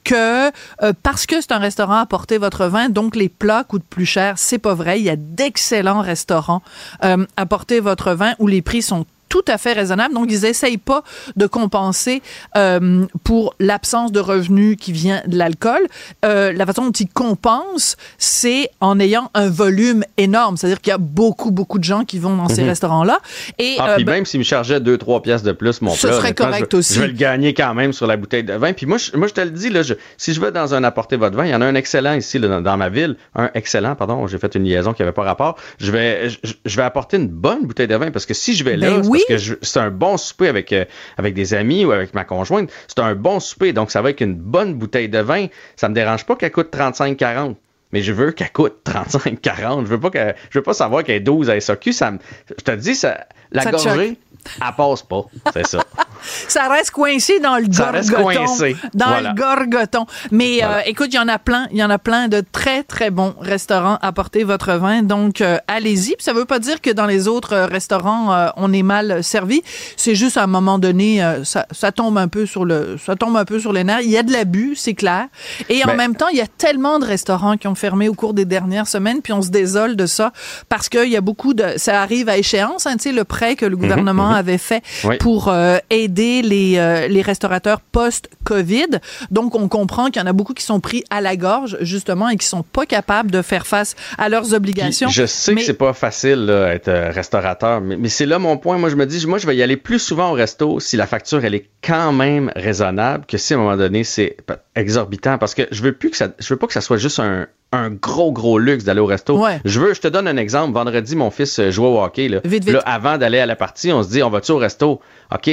que 0.09 0.51
euh, 0.83 0.93
parce 1.03 1.27
que 1.27 1.41
c'est 1.41 1.53
un 1.53 1.59
restaurant 1.59 1.99
apporter 1.99 2.39
votre 2.39 2.67
vin, 2.67 2.89
donc 2.89 3.15
les 3.15 3.29
plats 3.29 3.65
coûtent 3.65 3.85
plus 3.89 4.07
cher. 4.07 4.39
C'est 4.39 4.59
pas 4.59 4.75
vrai. 4.75 4.99
Il 4.99 5.05
y 5.05 5.11
a 5.11 5.17
d'excellents 5.17 6.01
restaurants 6.01 6.63
euh, 7.05 7.27
apporter 7.37 7.81
votre 7.81 8.13
vin 8.13 8.35
où 8.39 8.47
les 8.47 8.63
prix 8.63 8.81
sont 8.81 9.05
tout 9.29 9.45
à 9.49 9.59
fait 9.59 9.73
raisonnables. 9.73 10.15
Donc, 10.15 10.27
ils 10.31 10.45
essayent 10.45 10.79
pas 10.79 11.03
de 11.37 11.47
compenser 11.47 12.23
euh, 12.57 13.05
pour 13.25 13.55
l'absence 13.61 14.13
de 14.13 14.21
revenus 14.21 14.77
qui 14.81 14.93
vient 14.93 15.23
de 15.27 15.37
l'alcool. 15.37 15.81
Euh, 16.25 16.53
la 16.53 16.67
façon 16.67 16.87
dont 16.87 16.93
ils 16.93 17.09
compensent, 17.09 17.97
c'est 18.19 18.71
en 18.81 18.99
ayant 19.01 19.31
un 19.35 19.49
volume 19.49 20.05
énorme. 20.17 20.57
C'est-à-dire 20.57 20.81
qu'il 20.81 20.91
y 20.91 20.95
a 20.95 20.99
beaucoup, 20.99 21.51
beaucoup 21.51 21.79
de 21.79 21.85
gens 21.85 22.05
qui 22.05 22.19
vont 22.19 22.37
dans 22.37 22.49
ces 22.49 22.63
restaurants-là. 22.65 23.19
Et 23.59 23.77
Ah, 23.79 23.91
euh, 23.91 23.95
puis 23.97 24.05
ben, 24.05 24.13
même 24.13 24.27
s'il 24.27 24.41
me 24.41 24.45
chargeait 24.45 24.81
2-3 24.81 25.23
pièces 25.23 25.43
de 25.43 25.53
plus, 25.53 25.81
mon 25.83 25.91
Ce 25.93 26.07
plat, 26.07 26.17
serait 26.17 26.35
correct 26.35 26.69
je, 26.73 26.77
aussi. 26.79 26.95
Je 26.95 27.01
vais 27.01 27.07
le 27.09 27.13
gagner 27.13 27.55
quand 27.55 27.75
même 27.75 27.93
sur 27.93 28.07
la 28.07 28.17
bouteille 28.17 28.45
de 28.45 28.55
vin. 28.55 28.73
Puis 28.73 28.87
moi, 28.87 28.99
je, 28.99 29.17
moi, 29.17 29.29
je 29.29 29.35
te 29.35 29.41
le 29.41 29.51
dis, 29.51 29.69
là, 29.71 29.83
je- 29.83 29.95
si 30.17 30.33
je 30.35 30.41
vais 30.41 30.51
dans 30.53 30.75
un 30.75 30.85
apporter 30.85 31.17
votre 31.17 31.37
vin, 31.37 31.45
il 31.45 31.51
y 31.51 31.55
en 31.55 31.61
a 31.61 31.67
un 31.67 31.75
excellent 31.75 32.15
ici 32.15 32.39
là, 32.39 32.49
dans, 32.49 32.61
dans 32.61 32.77
ma 32.77 32.89
ville. 32.89 33.17
Un 33.35 33.51
excellent, 33.55 33.95
pardon, 33.95 34.27
j'ai 34.27 34.39
fait 34.39 34.55
une 34.55 34.65
liaison 34.65 34.93
qui 34.93 35.03
n'avait 35.03 35.13
pas 35.13 35.23
rapport. 35.23 35.57
Je 35.81 35.91
vais, 35.91 36.29
je, 36.31 36.37
je 36.65 36.77
vais 36.77 36.83
apporter 36.83 37.17
une 37.17 37.29
bonne 37.29 37.67
bouteille 37.67 37.89
de 37.89 37.97
vin 37.97 38.11
parce 38.11 38.27
que 38.27 38.35
si 38.35 38.55
je 38.55 38.65
vais 38.65 38.77
là, 38.77 38.91
Ben 38.91 39.03
c'est 39.03 39.09
oui. 39.19 39.25
parce 39.29 39.49
que 39.49 39.59
c'est 39.62 39.81
un 39.81 39.91
bon 39.91 40.17
souper 40.17 40.49
avec, 40.49 40.73
euh, 40.73 40.85
avec 41.17 41.35
des 41.35 41.55
amis 41.55 41.85
ou 41.85 41.93
avec 41.93 42.15
ma 42.15 42.25
conjointe. 42.25 42.70
C'est 42.87 43.00
un 43.00 43.15
bon 43.15 43.41
souper, 43.41 43.73
donc 43.73 43.91
ça 43.91 44.00
va 44.00 44.09
avec 44.09 44.20
une 44.20 44.35
bonne 44.35 44.75
bouteille 44.75 45.09
de 45.09 45.19
vin. 45.19 45.47
Ça 45.76 45.88
me 45.88 45.94
dérange 45.94 46.25
pas 46.25 46.37
qu'elle 46.37 46.53
coûte 46.53 46.75
35-40. 46.75 47.56
Mais 47.93 48.03
je 48.03 48.12
veux 48.12 48.32
qu'elle 48.32 48.53
coûte 48.53 48.76
35-40. 48.85 49.85
Je 49.85 49.88
veux 49.88 50.00
pas 50.00 50.11
que, 50.11 50.35
je 50.50 50.59
veux 50.59 50.62
pas 50.62 50.75
savoir 50.75 51.05
qu'elle 51.05 51.17
est 51.17 51.20
12 51.20 51.49
à 51.50 51.59
SAQ. 51.61 51.93
Ça 51.93 52.12
je 52.50 52.62
te 52.62 52.70
dis, 52.73 52.94
ça, 52.94 53.26
la 53.53 53.62
Ça 53.62 53.71
te 53.71 53.77
gorgée, 53.77 54.19
elle 54.61 54.75
passe 54.77 55.03
pas. 55.03 55.25
C'est 55.53 55.67
ça. 55.67 55.79
ça 56.49 56.69
reste 56.69 56.91
coincé 56.91 57.39
dans 57.41 57.56
le 57.56 57.67
Ça 57.73 57.91
reste 57.91 58.11
gorgoton. 58.11 58.45
coincé. 58.47 58.77
Dans 58.95 59.06
Voilà. 59.09 59.31
le 59.31 59.35
gorgoton. 59.41 60.06
Mais 60.31 60.59
Voilà. 60.59 60.79
euh, 60.79 60.83
écoute, 60.87 61.09
il 61.11 61.17
y 61.17 61.19
en 61.19 61.29
a 61.29 61.39
plein. 61.39 61.67
Il 61.71 61.77
y 61.77 61.85
en 61.85 61.91
a 61.91 61.99
plein 61.99 62.29
de 62.29 62.43
très, 62.53 62.83
très 62.83 63.11
bons 63.11 63.35
restaurants 63.41 63.99
à 64.00 64.12
porter 64.12 64.45
votre 64.45 64.73
vin. 64.75 65.03
Donc, 65.03 65.41
euh, 65.41 65.59
allez-y. 65.69 66.15
Puis 66.17 66.25
ça 66.25 66.33
veut 66.33 66.45
pas 66.45 66.59
dire 66.59 66.81
que 66.81 66.91
dans 66.91 67.06
les 67.06 67.29
autres 67.29 67.53
euh, 67.55 67.67
restaurants, 67.67 68.33
euh, 68.33 68.49
on 68.56 68.73
est 68.73 68.83
mal 68.83 69.23
servi. 69.23 69.62
C'est 69.97 70.15
juste 70.15 70.37
à 70.37 70.45
un 70.45 70.47
moment 70.49 70.79
donné, 70.79 71.23
euh, 71.23 71.45
ça, 71.45 71.67
ça 71.71 71.93
tombe 71.93 72.17
un 72.19 72.29
peu 72.29 72.47
sur 72.47 72.65
le, 72.65 72.97
ça 73.05 73.17
tombe 73.17 73.37
un 73.37 73.45
peu 73.45 73.59
sur 73.59 73.73
les 73.73 73.85
nerfs. 73.85 74.00
Il 74.03 74.11
y 74.11 74.17
a 74.19 74.23
de 74.23 74.33
l'abus, 74.33 74.75
c'est 74.77 74.95
clair. 74.95 75.27
Et 75.69 75.85
en 75.85 75.95
même 75.95 76.15
temps, 76.17 76.29
il 76.29 76.39
y 76.39 76.43
a 76.43 76.47
tellement 76.47 76.99
de 76.99 77.05
restaurants 77.05 77.56
qui 77.56 77.67
ont 77.69 77.75
fermé 77.75 78.09
au 78.09 78.15
cours 78.15 78.35
des 78.35 78.45
dernières 78.45 78.89
semaines, 78.89 79.21
puis 79.23 79.33
on 79.33 79.43
se 79.43 79.50
désole 79.50 79.95
de 79.97 80.06
ça 80.06 80.33
parce 80.69 80.89
qu'il 80.89 81.09
y 81.11 81.17
a 81.17 81.21
beaucoup 81.21 81.55
de, 81.55 81.75
ça 81.77 82.00
arrive 82.03 82.29
à 82.29 82.37
échéance. 82.39 82.87
Hein, 82.87 82.97
tu 82.97 83.05
sais, 83.05 83.12
le 83.12 83.25
que 83.56 83.67
le 83.67 83.76
gouvernement 83.76 84.31
avait 84.31 84.58
fait 84.58 84.82
Oui. 85.05 85.17
pour 85.19 85.49
euh, 85.49 85.79
aider 85.90 86.43
les, 86.43 86.76
euh, 86.79 87.08
les 87.08 87.23
restaurateurs 87.23 87.81
post-Covid. 87.81 89.00
Donc, 89.31 89.55
on 89.55 89.69
comprend 89.69 90.06
qu'il 90.06 90.20
y 90.20 90.25
en 90.25 90.26
a 90.29 90.32
beaucoup 90.32 90.55
qui 90.55 90.64
sont 90.64 90.81
pris 90.81 91.05
à 91.11 91.20
la 91.20 91.37
gorge, 91.37 91.76
justement, 91.81 92.29
et 92.29 92.37
qui 92.37 92.46
sont 92.46 92.62
pas 92.62 92.87
capables 92.87 93.31
de 93.31 93.43
faire 93.43 93.67
face 93.67 93.94
à 94.17 94.29
leurs 94.29 94.43
Puis 94.44 94.55
obligations. 94.55 95.08
je 95.08 95.26
sais 95.26 95.55
Mais- 95.55 95.61
que 95.61 95.67
c'est 95.67 95.75
pas 95.75 95.93
facile 95.93 96.46
là, 96.46 96.69
être 96.75 96.88
euh, 96.88 97.11
restaurateur, 97.11 97.81
mais, 97.81 97.96
mais 97.96 98.08
c'est 98.08 98.26
là 98.26 98.38
mon 98.38 98.56
point. 98.56 98.79
Moi, 98.79 98.88
je 98.90 98.96
me 98.96 99.06
dis, 99.06 99.26
moi, 99.26 99.38
je 99.38 99.46
vais 99.46 99.56
y 99.56 99.62
aller 99.62 99.76
plus 99.76 99.99
souvent 99.99 100.31
au 100.31 100.35
resto 100.35 100.81
si 100.81 100.96
la 100.96 101.06
facture 101.06 101.44
elle 101.44 101.55
est 101.55 101.69
quand 101.82 102.12
même 102.12 102.50
raisonnable 102.56 103.25
que 103.26 103.38
si 103.38 103.55
à 103.55 103.56
un 103.56 103.61
moment 103.61 103.76
donné 103.76 104.05
c'est 104.05 104.37
exorbitant, 104.79 105.39
parce 105.39 105.55
que 105.55 105.63
je 105.71 105.83
veux 105.83 105.93
plus 105.93 106.11
que 106.11 106.17
ça, 106.17 106.29
je 106.39 106.49
veux 106.53 106.57
pas 106.59 106.67
que 106.67 106.73
ça 106.73 106.81
soit 106.81 106.97
juste 106.97 107.19
un, 107.21 107.47
un 107.73 107.91
gros 107.91 108.33
gros 108.33 108.59
luxe 108.59 108.85
d'aller 108.85 109.01
au 109.01 109.07
resto. 109.07 109.39
Ouais. 109.39 109.61
Je 109.65 109.81
veux, 109.81 109.93
je 109.95 110.01
te 110.01 110.09
donne 110.09 110.29
un 110.29 110.37
exemple. 110.37 110.73
Vendredi, 110.75 111.17
mon 111.17 111.31
fils 111.31 111.59
euh, 111.59 111.71
jouait 111.71 111.89
au 111.89 112.01
hockey. 112.03 112.29
Là. 112.29 112.41
Vite, 112.45 112.65
vite. 112.65 112.75
Là, 112.75 112.83
avant 112.87 113.19
d'aller 113.19 113.39
à 113.41 113.47
la 113.47 113.57
partie, 113.57 113.93
on 113.93 114.02
se 114.02 114.09
dit, 114.09 114.23
on 114.23 114.31
va-tu 114.31 114.52
au 114.52 114.59
resto? 114.59 115.00
Ok, 115.35 115.50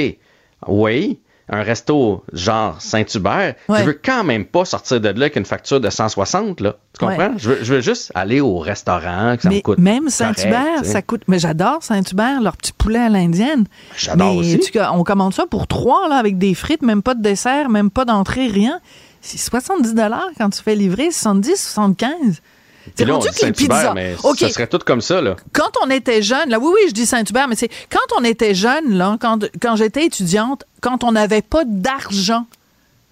oui. 0.68 1.18
Un 1.48 1.62
resto 1.62 2.24
genre 2.32 2.80
Saint-Hubert, 2.82 3.54
Ouais. 3.68 3.78
je 3.78 3.84
veux 3.84 4.00
quand 4.04 4.24
même 4.24 4.46
pas 4.46 4.64
sortir 4.64 5.00
de 5.00 5.06
là 5.10 5.14
avec 5.14 5.36
une 5.36 5.44
facture 5.44 5.80
de 5.80 5.88
160, 5.90 6.60
là. 6.60 6.74
Tu 6.98 7.06
comprends? 7.06 7.18
Ouais. 7.28 7.30
Je, 7.36 7.50
veux, 7.50 7.58
je 7.62 7.74
veux 7.74 7.80
juste 7.80 8.10
aller 8.16 8.40
au 8.40 8.58
restaurant, 8.58 9.36
que 9.36 9.42
ça 9.42 9.48
mais 9.50 9.56
me 9.56 9.60
coûte. 9.60 9.78
même 9.78 10.08
Saint-Hubert, 10.08 10.84
ça 10.84 11.02
coûte. 11.02 11.22
Mais 11.28 11.38
j'adore 11.38 11.84
Saint-Hubert, 11.84 12.40
leur 12.42 12.56
petit 12.56 12.72
poulet 12.72 12.98
à 12.98 13.08
l'indienne. 13.08 13.66
J'adore 13.96 14.32
Mais 14.34 14.40
aussi. 14.40 14.58
tu- 14.58 14.78
on 14.92 15.04
commande 15.04 15.34
ça 15.34 15.46
pour 15.48 15.68
trois, 15.68 16.08
là, 16.08 16.16
avec 16.16 16.36
des 16.36 16.52
frites, 16.54 16.82
même 16.82 17.00
pas 17.02 17.14
de 17.14 17.22
dessert, 17.22 17.68
même 17.68 17.90
pas 17.90 18.04
d'entrée, 18.04 18.48
rien. 18.48 18.80
C'est 19.20 19.38
70 19.38 19.94
quand 20.38 20.50
tu 20.50 20.62
fais 20.62 20.74
livrer, 20.74 21.10
70, 21.10 21.56
75. 21.56 22.40
Puis 22.84 22.92
C'est 22.96 23.04
rendu 23.10 23.28
que 23.28 23.46
les 23.46 23.52
pizzas. 23.52 23.94
mais 23.94 24.14
OK. 24.22 24.38
ça 24.38 24.48
serait 24.48 24.66
tout 24.68 24.78
comme 24.78 25.00
ça, 25.00 25.20
là. 25.20 25.34
quand 25.52 25.70
on 25.82 25.90
était 25.90 26.22
jeune, 26.22 26.48
là, 26.50 26.58
oui, 26.60 26.70
oui, 26.72 26.80
je 26.88 26.92
dis 26.92 27.04
Saint-Hubert, 27.06 27.48
mais 27.48 27.56
c'est 27.56 27.68
quand 27.90 28.16
on 28.16 28.22
était 28.22 28.54
jeune, 28.54 28.96
là, 28.96 29.16
quand, 29.20 29.44
quand 29.60 29.74
j'étais 29.74 30.04
étudiante, 30.04 30.64
quand 30.80 31.02
on 31.02 31.12
n'avait 31.12 31.42
pas 31.42 31.64
d'argent, 31.64 32.46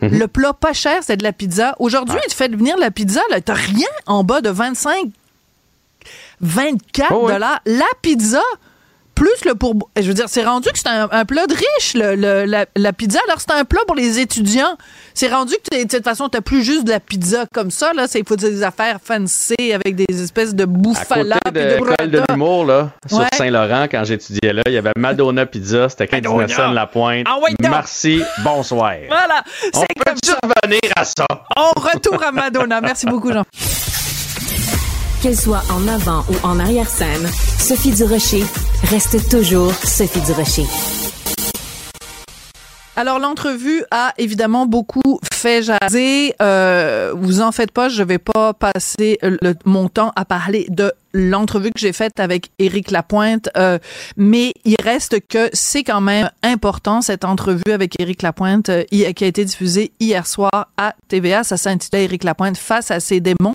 Mhm. 0.03 0.19
le 0.19 0.29
plat 0.29 0.53
pas 0.53 0.73
cher, 0.73 1.01
c'est 1.03 1.17
de 1.17 1.23
la 1.23 1.33
pizza. 1.33 1.77
Aujourd'hui, 1.79 2.19
tu 2.29 2.35
fais 2.37 2.49
venir 2.49 2.77
la 2.77 2.91
pizza, 2.91 3.21
là, 3.31 3.41
t'as 3.41 3.55
rien 3.55 3.87
en 4.07 4.25
bas 4.25 4.41
de 4.41 4.51
25, 4.51 5.07
24 6.41 7.13
Oh, 7.13 7.27
ouais. 7.27 7.33
dollars. 7.35 7.61
La 7.67 7.87
pizza, 8.03 8.43
plus 9.15 9.45
le 9.45 9.55
pour. 9.55 9.75
Je 9.97 10.03
veux 10.03 10.15
dire, 10.15 10.25
c'est 10.29 10.45
rendu 10.45 10.69
que 10.71 10.79
c'est 10.79 10.89
un, 10.89 11.09
un 11.11 11.25
plat 11.25 11.47
de 11.47 11.55
riche, 11.55 11.95
le- 11.95 12.15
le- 12.17 12.45
la, 12.45 12.67
la 12.77 12.93
pizza. 12.93 13.19
Alors, 13.29 13.41
c'est 13.41 13.53
un 13.53 13.65
plat 13.65 13.81
pour 13.87 13.97
les 13.97 14.19
étudiants. 14.19 14.77
C'est 15.15 15.29
rendu 15.29 15.55
que, 15.55 15.71
t'es- 15.77 15.85
de 15.85 15.91
toute 15.97 16.05
façon, 16.05 16.29
t'as 16.29 16.41
plus 16.41 16.63
juste 16.65 16.85
de 16.85 16.91
la 16.91 17.01
pizza 17.01 17.45
comme 17.53 17.71
ça, 17.71 17.93
là. 17.95 18.07
C'est- 18.09 18.19
Il 18.21 18.27
faut 18.27 18.37
des 18.37 18.63
affaires 18.63 18.99
fancy 19.03 19.55
avec 19.73 19.95
des 19.97 20.23
espèces 20.23 20.55
de 20.55 20.65
À 20.65 20.67
bouffala 20.67 21.37
côté 21.45 21.51
puis 21.61 21.63
de 21.65 21.69
l'école 21.75 22.11
de 22.11 22.23
l'humour, 22.29 22.65
là, 22.67 22.91
sur 23.09 23.19
Ouais. 23.19 23.27
Saint-Laurent, 23.37 23.87
quand 23.91 24.03
j'étudiais 24.05 24.53
là, 24.53 24.63
il 24.67 24.73
y 24.73 24.79
avait 24.79 24.93
Madonna 24.97 25.47
Pizza, 25.47 25.89
c'était 25.89 26.09
Madonna. 26.11 26.73
La 26.73 26.87
Pointe. 26.87 27.27
Ah 27.29 27.39
ouais. 27.43 27.51
Merci, 27.61 28.23
bonsoir. 28.43 28.93
Voilà, 29.09 29.43
On 29.75 29.81
c'est 29.81 29.87
peut 30.05 30.13
revenir 30.43 30.81
à 30.97 31.05
ça. 31.05 31.27
On 31.57 31.81
retourne 31.81 32.23
à 32.25 32.33
Madonna. 32.33 32.81
Merci 32.81 33.07
beaucoup, 33.07 33.33
Jean. 33.33 33.45
Qu'elle 35.23 35.37
soit 35.37 35.63
en 35.71 35.87
avant 35.89 36.25
ou 36.29 36.35
en 36.47 36.59
arrière-scène, 36.61 37.31
Sophie 37.59 37.93
Durocher 37.93 38.45
reste 38.85 39.29
toujours 39.29 39.73
Sophie 39.85 40.21
Durocher. 40.21 41.04
Alors, 42.97 43.19
l'entrevue 43.19 43.83
a 43.91 44.15
évidemment 44.19 44.67
beaucoup 44.67 45.19
fait 45.33 45.63
jaser. 45.63 46.35
Euh, 46.41 47.13
vous 47.17 47.41
en 47.41 47.51
faites 47.51 47.73
pas, 47.73 47.89
je 47.89 48.03
vais 48.05 48.19
pas 48.19 48.55
passer 48.55 49.19
mon 49.65 49.89
temps 49.89 50.13
à 50.15 50.25
parler 50.25 50.67
de 50.69 50.93
l'entrevue 51.15 51.71
que 51.71 51.79
j'ai 51.79 51.93
faite 51.93 52.19
avec 52.19 52.51
Éric 52.59 52.91
Lapointe, 52.91 53.49
euh, 53.57 53.79
mais 54.17 54.53
il 54.65 54.77
reste 54.83 55.27
que 55.29 55.49
c'est 55.53 55.85
quand 55.85 56.01
même 56.01 56.29
important 56.43 57.01
cette 57.01 57.25
entrevue 57.25 57.73
avec 57.73 57.99
Éric 58.01 58.23
Lapointe 58.23 58.69
euh, 58.69 58.85
qui 58.91 59.05
a 59.25 59.27
été 59.27 59.45
diffusée 59.45 59.93
hier 60.01 60.27
soir 60.27 60.69
à 60.77 60.95
TVA. 61.09 61.45
Ça 61.45 61.57
s'intitulait 61.57 62.05
Éric 62.05 62.25
Lapointe 62.25 62.57
face 62.57 62.91
à 62.91 62.99
ses 62.99 63.21
démons. 63.21 63.55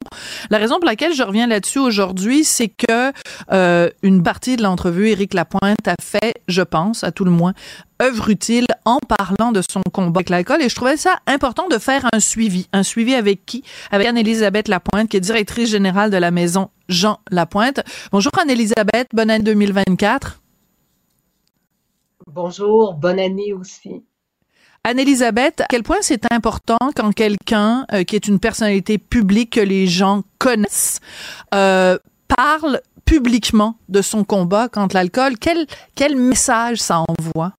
La 0.50 0.58
raison 0.58 0.75
pour 0.75 0.86
laquelle 0.86 1.13
je 1.13 1.22
reviens 1.22 1.48
là-dessus 1.48 1.79
aujourd'hui, 1.79 2.46
c'est 2.46 2.69
que 2.69 3.12
euh, 3.51 3.89
une 4.01 4.24
partie 4.24 4.55
de 4.55 4.63
l'entrevue, 4.63 5.10
Éric 5.10 5.34
Lapointe 5.34 5.88
a 5.88 5.96
fait, 6.01 6.36
je 6.48 6.62
pense, 6.62 7.03
à 7.03 7.12
tout 7.12 7.25
le 7.25 7.31
moins, 7.31 7.53
œuvre 8.01 8.29
utile 8.29 8.65
en 8.86 9.00
parlant 9.00 9.51
de 9.51 9.62
son 9.70 9.82
combat 9.91 10.20
avec 10.20 10.29
l'alcool 10.29 10.62
et 10.62 10.70
je 10.70 10.75
trouvais 10.75 10.98
ça 10.98 11.20
important 11.27 11.68
de 11.68 11.77
faire 11.77 12.08
un 12.13 12.20
suivi. 12.20 12.68
Un 12.74 12.84
suivi 12.84 13.13
avec 13.13 13.46
qui? 13.46 13.63
Avec 13.91 14.08
Anne-Élisabeth 14.08 14.68
Lapointe, 14.68 15.10
qui 15.10 15.18
est 15.18 15.22
directrice 15.22 15.70
générale 15.70 16.10
de 16.10 16.18
la 16.18 16.32
maison 16.32 16.70
Jean 16.88 17.20
Lapointe. 17.29 17.82
Bonjour 18.12 18.32
Anne-Élisabeth, 18.39 19.08
bonne 19.13 19.29
année 19.29 19.44
2024. 19.44 20.41
Bonjour, 22.27 22.94
bonne 22.94 23.20
année 23.20 23.53
aussi. 23.53 24.03
Anne-Élisabeth, 24.84 25.62
à 25.62 25.65
quel 25.70 25.84
point 25.84 25.98
c'est 26.01 26.24
important 26.32 26.77
quand 26.96 27.12
quelqu'un 27.12 27.86
euh, 27.91 28.03
qui 28.03 28.15
est 28.15 28.27
une 28.27 28.39
personnalité 28.39 28.98
publique 28.98 29.51
que 29.53 29.60
les 29.60 29.88
gens 29.88 30.24
connaissent 30.38 31.01
euh, 31.53 31.98
parle 32.27 32.82
publiquement 33.03 33.75
de 33.89 34.01
son 34.01 34.24
combat 34.24 34.70
contre 34.70 34.96
l'alcool? 34.96 35.38
Quel, 35.39 35.65
quel 35.96 36.15
message 36.15 36.77
ça 36.77 37.03
envoie? 37.08 37.53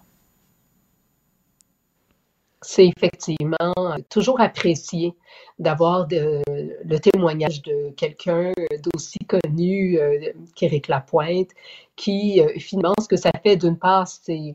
C'est 2.71 2.87
effectivement 2.87 3.75
toujours 4.11 4.41
apprécié 4.41 5.17
d'avoir 5.59 6.07
le 6.09 6.99
témoignage 6.99 7.63
de 7.63 7.91
quelqu'un 7.97 8.53
d'aussi 8.85 9.19
connu 9.27 9.99
euh, 9.99 10.33
qu'Éric 10.55 10.87
Lapointe, 10.87 11.51
qui 11.97 12.41
euh, 12.41 12.47
finalement, 12.61 12.95
ce 13.01 13.09
que 13.09 13.17
ça 13.17 13.33
fait 13.43 13.57
d'une 13.57 13.77
part, 13.77 14.07
c'est 14.07 14.55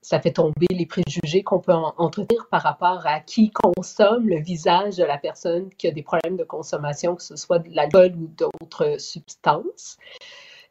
ça 0.00 0.18
fait 0.18 0.32
tomber 0.32 0.66
les 0.70 0.86
préjugés 0.86 1.44
qu'on 1.44 1.60
peut 1.60 1.72
entretenir 1.72 2.48
par 2.50 2.62
rapport 2.62 3.06
à 3.06 3.20
qui 3.20 3.52
consomme 3.52 4.28
le 4.28 4.40
visage 4.40 4.96
de 4.96 5.04
la 5.04 5.16
personne 5.16 5.70
qui 5.78 5.86
a 5.86 5.92
des 5.92 6.02
problèmes 6.02 6.36
de 6.36 6.42
consommation, 6.42 7.14
que 7.14 7.22
ce 7.22 7.36
soit 7.36 7.60
de 7.60 7.72
l'alcool 7.72 8.12
ou 8.16 8.26
d'autres 8.26 9.00
substances. 9.00 9.98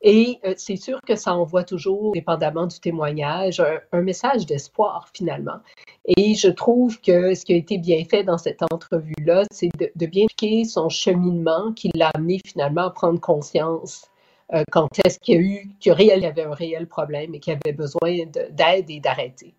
Et 0.02 0.40
euh, 0.46 0.54
c'est 0.58 0.78
sûr 0.78 1.00
que 1.08 1.16
ça 1.16 1.36
envoie 1.36 1.64
toujours, 1.64 2.12
dépendamment 2.14 2.66
du 2.66 2.80
témoignage, 2.80 3.64
un, 3.92 4.02
message 4.02 4.46
d'espoir 4.46 5.10
finalement. 5.14 5.60
Et 6.06 6.34
je 6.34 6.48
trouve 6.48 7.00
que 7.00 7.36
ce 7.36 7.46
qui 7.46 7.54
a 7.54 7.56
été 7.56 7.78
bien 7.78 8.04
fait 8.10 8.24
dans 8.24 8.38
cette 8.38 8.62
entrevue-là, 8.72 9.44
c'est 9.52 9.70
de, 9.78 10.06
bien 10.06 10.24
expliquer 10.24 10.66
son 10.66 10.90
cheminement 10.90 11.74
qui 11.74 11.92
l'a 11.94 12.10
amené 12.16 12.42
finalement 12.46 12.88
à 12.88 12.90
prendre 12.90 13.20
conscience 13.20 14.06
euh, 14.54 14.64
quand 14.72 14.88
est-ce 15.06 15.20
qu'il 15.20 15.36
y 15.36 15.38
a 15.38 15.42
eu, 15.42 15.70
qu'il 15.80 15.94
y 15.94 16.26
avait 16.26 16.44
un 16.44 16.54
réel 16.54 16.88
problème 16.88 17.36
et 17.36 17.40
qu'il 17.40 17.54
avait 17.54 17.76
besoin 17.76 18.26
d'aide 18.26 18.90
et 18.90 19.00
d'arrêter. 19.00 19.54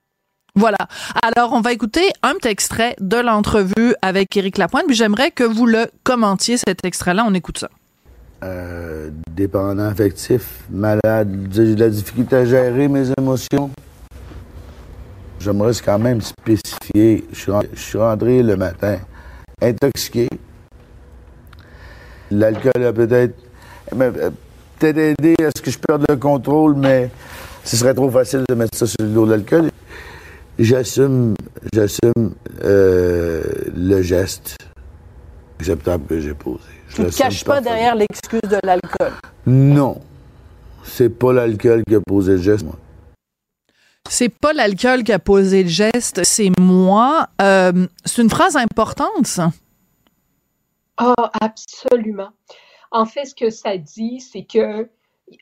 Voilà. 0.54 0.78
Alors, 1.22 1.52
on 1.54 1.60
va 1.60 1.72
écouter 1.72 2.10
un 2.22 2.34
petit 2.34 2.48
extrait 2.48 2.94
de 3.00 3.16
l'entrevue 3.16 3.94
avec 4.02 4.36
Éric 4.36 4.58
Lapointe, 4.58 4.84
puis 4.86 4.96
j'aimerais 4.96 5.30
que 5.30 5.44
vous 5.44 5.64
le 5.64 5.86
commentiez, 6.02 6.56
cet 6.58 6.84
extrait-là. 6.84 7.24
On 7.26 7.32
écoute 7.32 7.58
ça. 7.58 7.70
Euh, 8.42 9.10
dépendant 9.30 9.84
affectif, 9.84 10.64
malade, 10.68 11.48
j'ai 11.52 11.74
de 11.74 11.80
la 11.80 11.88
difficulté 11.88 12.36
à 12.36 12.44
gérer 12.44 12.88
mes 12.88 13.08
émotions. 13.16 13.70
J'aimerais 15.42 15.72
quand 15.84 15.98
même 15.98 16.20
spécifier, 16.20 17.24
je 17.32 17.60
suis, 17.74 17.98
rentré 17.98 18.44
le 18.44 18.56
matin 18.56 18.98
intoxiqué. 19.60 20.28
L'alcool 22.30 22.84
a 22.84 22.92
peut-être 22.92 23.34
euh, 23.92 24.30
peut-être 24.78 24.98
aidé 24.98 25.34
à 25.40 25.50
ce 25.56 25.60
que 25.60 25.72
je 25.72 25.78
perde 25.78 26.04
le 26.08 26.14
contrôle, 26.14 26.76
mais 26.76 27.10
ce 27.64 27.76
serait 27.76 27.92
trop 27.92 28.08
facile 28.08 28.44
de 28.48 28.54
mettre 28.54 28.78
ça 28.78 28.86
sur 28.86 28.98
le 29.00 29.08
dos 29.08 29.26
de 29.26 29.32
l'alcool. 29.32 29.70
J'assume, 30.60 31.34
j'assume 31.72 32.34
euh, 32.62 33.42
le 33.74 34.00
geste 34.00 34.56
acceptable 35.58 36.04
que 36.06 36.20
j'ai 36.20 36.34
posé. 36.34 36.62
Tu 36.94 37.02
ne 37.02 37.10
te 37.10 37.16
caches 37.16 37.44
pas 37.44 37.60
derrière 37.60 37.96
l'excuse 37.96 38.48
de 38.48 38.58
l'alcool? 38.64 39.10
Non. 39.46 40.00
C'est 40.84 41.08
pas 41.08 41.32
l'alcool 41.32 41.82
qui 41.88 41.96
a 41.96 42.00
posé 42.00 42.32
le 42.32 42.42
geste, 42.42 42.64
moi. 42.64 42.76
C'est 44.08 44.28
pas 44.28 44.52
l'alcool 44.52 45.04
qui 45.04 45.12
a 45.12 45.18
posé 45.18 45.62
le 45.62 45.68
geste, 45.68 46.24
c'est 46.24 46.50
moi. 46.60 47.28
Euh, 47.40 47.86
c'est 48.04 48.22
une 48.22 48.30
phrase 48.30 48.56
importante, 48.56 49.26
ça. 49.26 49.52
Ah, 50.96 51.14
oh, 51.18 51.26
absolument. 51.40 52.30
En 52.90 53.06
fait, 53.06 53.24
ce 53.24 53.34
que 53.34 53.50
ça 53.50 53.78
dit, 53.78 54.20
c'est 54.20 54.44
que 54.44 54.88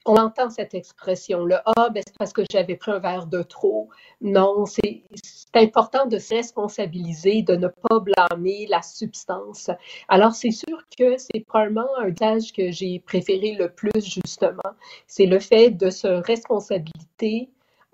on 0.06 0.16
entend 0.16 0.50
cette 0.50 0.74
expression-là. 0.74 1.62
Ah, 1.76 1.88
ben 1.90 2.02
c'est 2.06 2.16
parce 2.16 2.32
que 2.32 2.42
j'avais 2.50 2.76
pris 2.76 2.92
un 2.92 2.98
verre 2.98 3.26
de 3.26 3.42
trop. 3.42 3.88
Non, 4.20 4.64
c'est 4.66 5.02
important 5.54 6.06
de 6.06 6.18
se 6.18 6.34
responsabiliser, 6.34 7.42
de 7.42 7.56
ne 7.56 7.68
pas 7.68 8.00
blâmer 8.00 8.66
la 8.68 8.82
substance. 8.82 9.70
Alors, 10.08 10.34
c'est 10.34 10.50
sûr 10.50 10.84
que 10.96 11.16
c'est 11.18 11.40
probablement 11.40 11.88
un 11.98 12.08
usage 12.08 12.52
que 12.52 12.70
j'ai 12.70 13.00
préféré 13.00 13.56
le 13.58 13.68
plus, 13.68 14.04
justement. 14.04 14.74
C'est 15.06 15.26
le 15.26 15.40
fait 15.40 15.70
de 15.70 15.90
se 15.90 16.06
responsabiliser, 16.06 17.50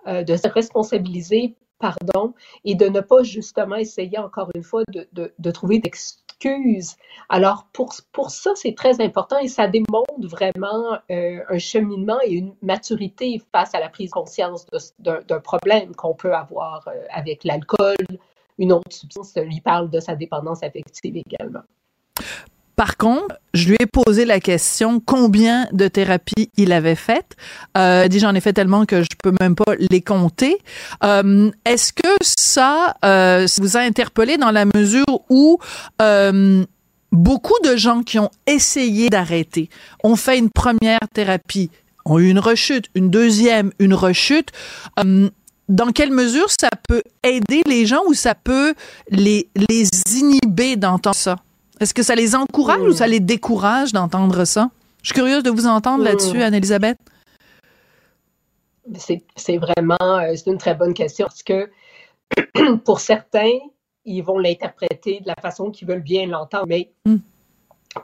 euh, 0.07 0.23
de 0.23 0.37
se 0.37 0.49
responsabiliser 0.49 1.55
pardon, 1.79 2.35
et 2.65 2.75
de 2.75 2.87
ne 2.87 3.01
pas 3.01 3.23
justement 3.23 3.77
essayer 3.77 4.19
encore 4.19 4.51
une 4.55 4.63
fois 4.63 4.83
de, 4.93 5.07
de, 5.13 5.33
de 5.39 5.51
trouver 5.51 5.79
d'excuses. 5.79 6.97
Alors 7.29 7.67
pour, 7.73 7.95
pour 8.13 8.31
ça, 8.31 8.53
c'est 8.55 8.75
très 8.75 9.01
important 9.01 9.39
et 9.39 9.49
ça 9.49 9.69
démontre 9.69 10.07
vraiment 10.21 10.99
euh, 11.11 11.41
un 11.49 11.59
cheminement 11.59 12.19
et 12.25 12.33
une 12.33 12.55
maturité 12.63 13.41
face 13.53 13.75
à 13.75 13.81
la 13.81 13.89
prise 13.89 14.11
de 14.11 14.15
conscience 14.15 14.67
d'un 14.99 15.41
problème 15.41 15.95
qu'on 15.95 16.15
peut 16.15 16.35
avoir 16.35 16.87
euh, 16.89 16.93
avec 17.11 17.45
l'alcool, 17.45 17.97
une 18.59 18.73
autre 18.73 18.93
substance. 18.93 19.35
Il 19.37 19.63
parle 19.63 19.91
de 19.91 20.01
sa 20.01 20.15
dépendance 20.15 20.63
affective 20.63 21.17
également. 21.17 21.63
Par 22.76 22.99
contre, 22.99 23.35
je 23.54 23.68
lui 23.68 23.76
ai 23.80 23.87
posé 23.87 24.26
la 24.26 24.38
question 24.38 25.00
combien 25.00 25.66
de 25.73 25.88
thérapies 25.88 26.50
il 26.59 26.73
avait 26.73 26.95
faites? 26.95 27.35
Euh, 27.78 28.06
dit 28.06 28.18
j'en 28.18 28.35
ai 28.35 28.40
fait 28.40 28.52
tellement 28.52 28.85
que 28.85 29.02
je 29.02 29.09
peux 29.23 29.33
même 29.40 29.54
pas 29.54 29.73
les 29.78 30.02
compter. 30.02 30.59
Euh, 31.02 31.50
Est-ce 31.64 31.95
que 31.95 32.14
ça 32.21 32.95
euh, 33.02 33.47
vous 33.59 33.78
a 33.78 33.80
interpellé 33.80 34.37
dans 34.37 34.50
la 34.50 34.66
mesure 34.66 35.06
où 35.30 35.59
euh, 36.02 36.66
beaucoup 37.12 37.59
de 37.64 37.76
gens 37.76 38.02
qui 38.02 38.18
ont 38.18 38.30
essayé 38.47 39.09
d'arrêter 39.09 39.71
ont 40.04 40.16
fait 40.16 40.37
une 40.37 40.50
première 40.50 41.00
thérapie, 41.14 41.71
ont 42.04 42.18
eu 42.18 42.28
une 42.28 42.38
rechute, 42.38 42.90
une 42.95 43.09
deuxième, 43.09 43.73
une 43.78 43.95
rechute. 43.95 44.50
Euh, 44.99 45.30
dans 45.71 45.92
quelle 45.92 46.12
mesure 46.12 46.49
ça 46.61 46.68
peut 46.87 47.02
aider 47.25 47.62
les 47.66 47.87
gens 47.87 48.02
ou 48.06 48.12
ça 48.12 48.35
peut 48.35 48.75
les, 49.11 49.49
les 49.56 49.88
inhiber 50.14 50.76
d'entendre 50.76 51.16
ça? 51.16 51.37
Est-ce 51.80 51.92
que 51.92 52.02
ça 52.02 52.14
les 52.14 52.35
encourage 52.35 52.80
ou 52.80 52.92
ça 52.92 53.06
les 53.06 53.21
décourage 53.21 53.92
d'entendre 53.92 54.45
ça? 54.45 54.71
Je 55.02 55.09
suis 55.09 55.14
curieuse 55.14 55.42
de 55.42 55.50
vous 55.50 55.66
entendre 55.66 56.02
là-dessus, 56.02 56.42
Anne-Elisabeth. 56.42 56.97
C'est 58.99 59.59
vraiment 59.59 59.97
euh, 60.00 60.33
c'est 60.37 60.47
une 60.50 60.59
très 60.59 60.75
bonne 60.75 60.95
question 60.95 61.26
parce 61.26 61.42
que 61.42 61.71
pour 62.85 63.00
certains, 63.00 63.52
ils 64.04 64.23
vont 64.23 64.38
l'interpréter 64.38 65.21
de 65.21 65.26
la 65.26 65.35
façon 65.35 65.71
qu'ils 65.71 65.88
veulent 65.88 66.02
bien 66.02 66.26
l'entendre. 66.26 66.66
Mais 66.66 66.90
hmm. 67.04 67.16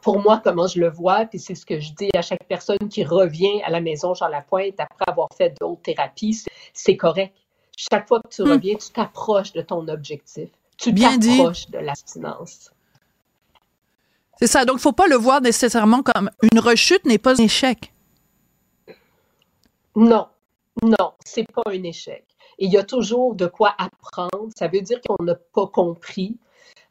pour 0.02 0.20
moi, 0.20 0.40
comment 0.42 0.66
je 0.66 0.80
le 0.80 0.90
vois, 0.90 1.24
puis 1.24 1.38
c'est 1.38 1.54
ce 1.54 1.64
que 1.64 1.80
je 1.80 1.92
dis 1.92 2.10
à 2.14 2.22
chaque 2.22 2.44
personne 2.48 2.88
qui 2.90 3.04
revient 3.04 3.62
à 3.64 3.70
la 3.70 3.80
maison 3.80 4.14
Jean 4.14 4.28
Lapointe 4.28 4.78
après 4.78 5.04
avoir 5.06 5.28
fait 5.36 5.56
d'autres 5.60 5.82
thérapies, 5.82 6.44
c'est 6.74 6.96
correct. 6.96 7.32
Chaque 7.76 8.06
fois 8.06 8.20
que 8.20 8.28
tu 8.28 8.42
hmm. 8.42 8.50
reviens, 8.50 8.74
tu 8.74 8.90
t'approches 8.90 9.52
de 9.52 9.62
ton 9.62 9.88
objectif. 9.88 10.50
Tu 10.76 10.94
t'approches 10.94 11.70
de 11.70 11.78
l'abstinence. 11.78 12.70
C'est 14.42 14.48
ça. 14.48 14.64
Donc, 14.64 14.80
faut 14.80 14.90
pas 14.90 15.06
le 15.06 15.14
voir 15.14 15.40
nécessairement 15.40 16.02
comme 16.02 16.28
une 16.42 16.58
rechute 16.58 17.04
n'est 17.04 17.18
pas 17.18 17.40
un 17.40 17.44
échec. 17.44 17.92
Non, 19.94 20.26
non, 20.82 21.12
c'est 21.24 21.46
pas 21.52 21.62
un 21.66 21.82
échec. 21.84 22.24
il 22.58 22.72
y 22.72 22.76
a 22.76 22.82
toujours 22.82 23.36
de 23.36 23.46
quoi 23.46 23.72
apprendre. 23.78 24.48
Ça 24.58 24.66
veut 24.66 24.80
dire 24.80 25.00
qu'on 25.06 25.22
n'a 25.22 25.36
pas 25.36 25.68
compris. 25.68 26.38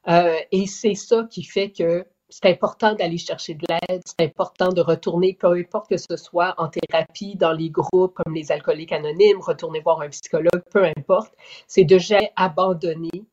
Euh, 0.07 0.37
et 0.53 0.65
c'est 0.65 0.95
ça 0.95 1.27
qui 1.29 1.43
fait 1.43 1.71
que 1.71 2.05
c'est 2.29 2.45
important 2.45 2.95
d'aller 2.95 3.17
chercher 3.17 3.55
de 3.55 3.65
l'aide, 3.67 4.01
c'est 4.05 4.25
important 4.25 4.69
de 4.69 4.79
retourner, 4.79 5.33
peu 5.33 5.51
importe 5.51 5.89
que 5.89 5.97
ce 5.97 6.15
soit 6.15 6.55
en 6.57 6.69
thérapie, 6.69 7.35
dans 7.35 7.51
les 7.51 7.69
groupes 7.69 8.13
comme 8.13 8.33
les 8.33 8.53
alcooliques 8.53 8.93
anonymes, 8.93 9.41
retourner 9.41 9.81
voir 9.81 9.99
un 9.99 10.07
psychologue, 10.07 10.63
peu 10.71 10.85
importe. 10.85 11.33
C'est 11.67 11.83
de 11.83 11.97
jamais 11.97 12.31
abandonner 12.37 13.25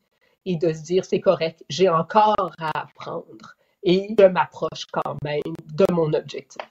et 0.45 0.57
de 0.57 0.73
se 0.73 0.81
dire 0.81 1.05
c'est 1.05 1.21
correct, 1.21 1.63
j'ai 1.69 1.87
encore 1.87 2.51
à 2.59 2.81
apprendre 2.81 3.55
et 3.83 4.15
je 4.17 4.25
m'approche 4.25 4.85
quand 4.91 5.15
même 5.23 5.41
de 5.73 5.85
mon 5.93 6.13
objectif. 6.13 6.61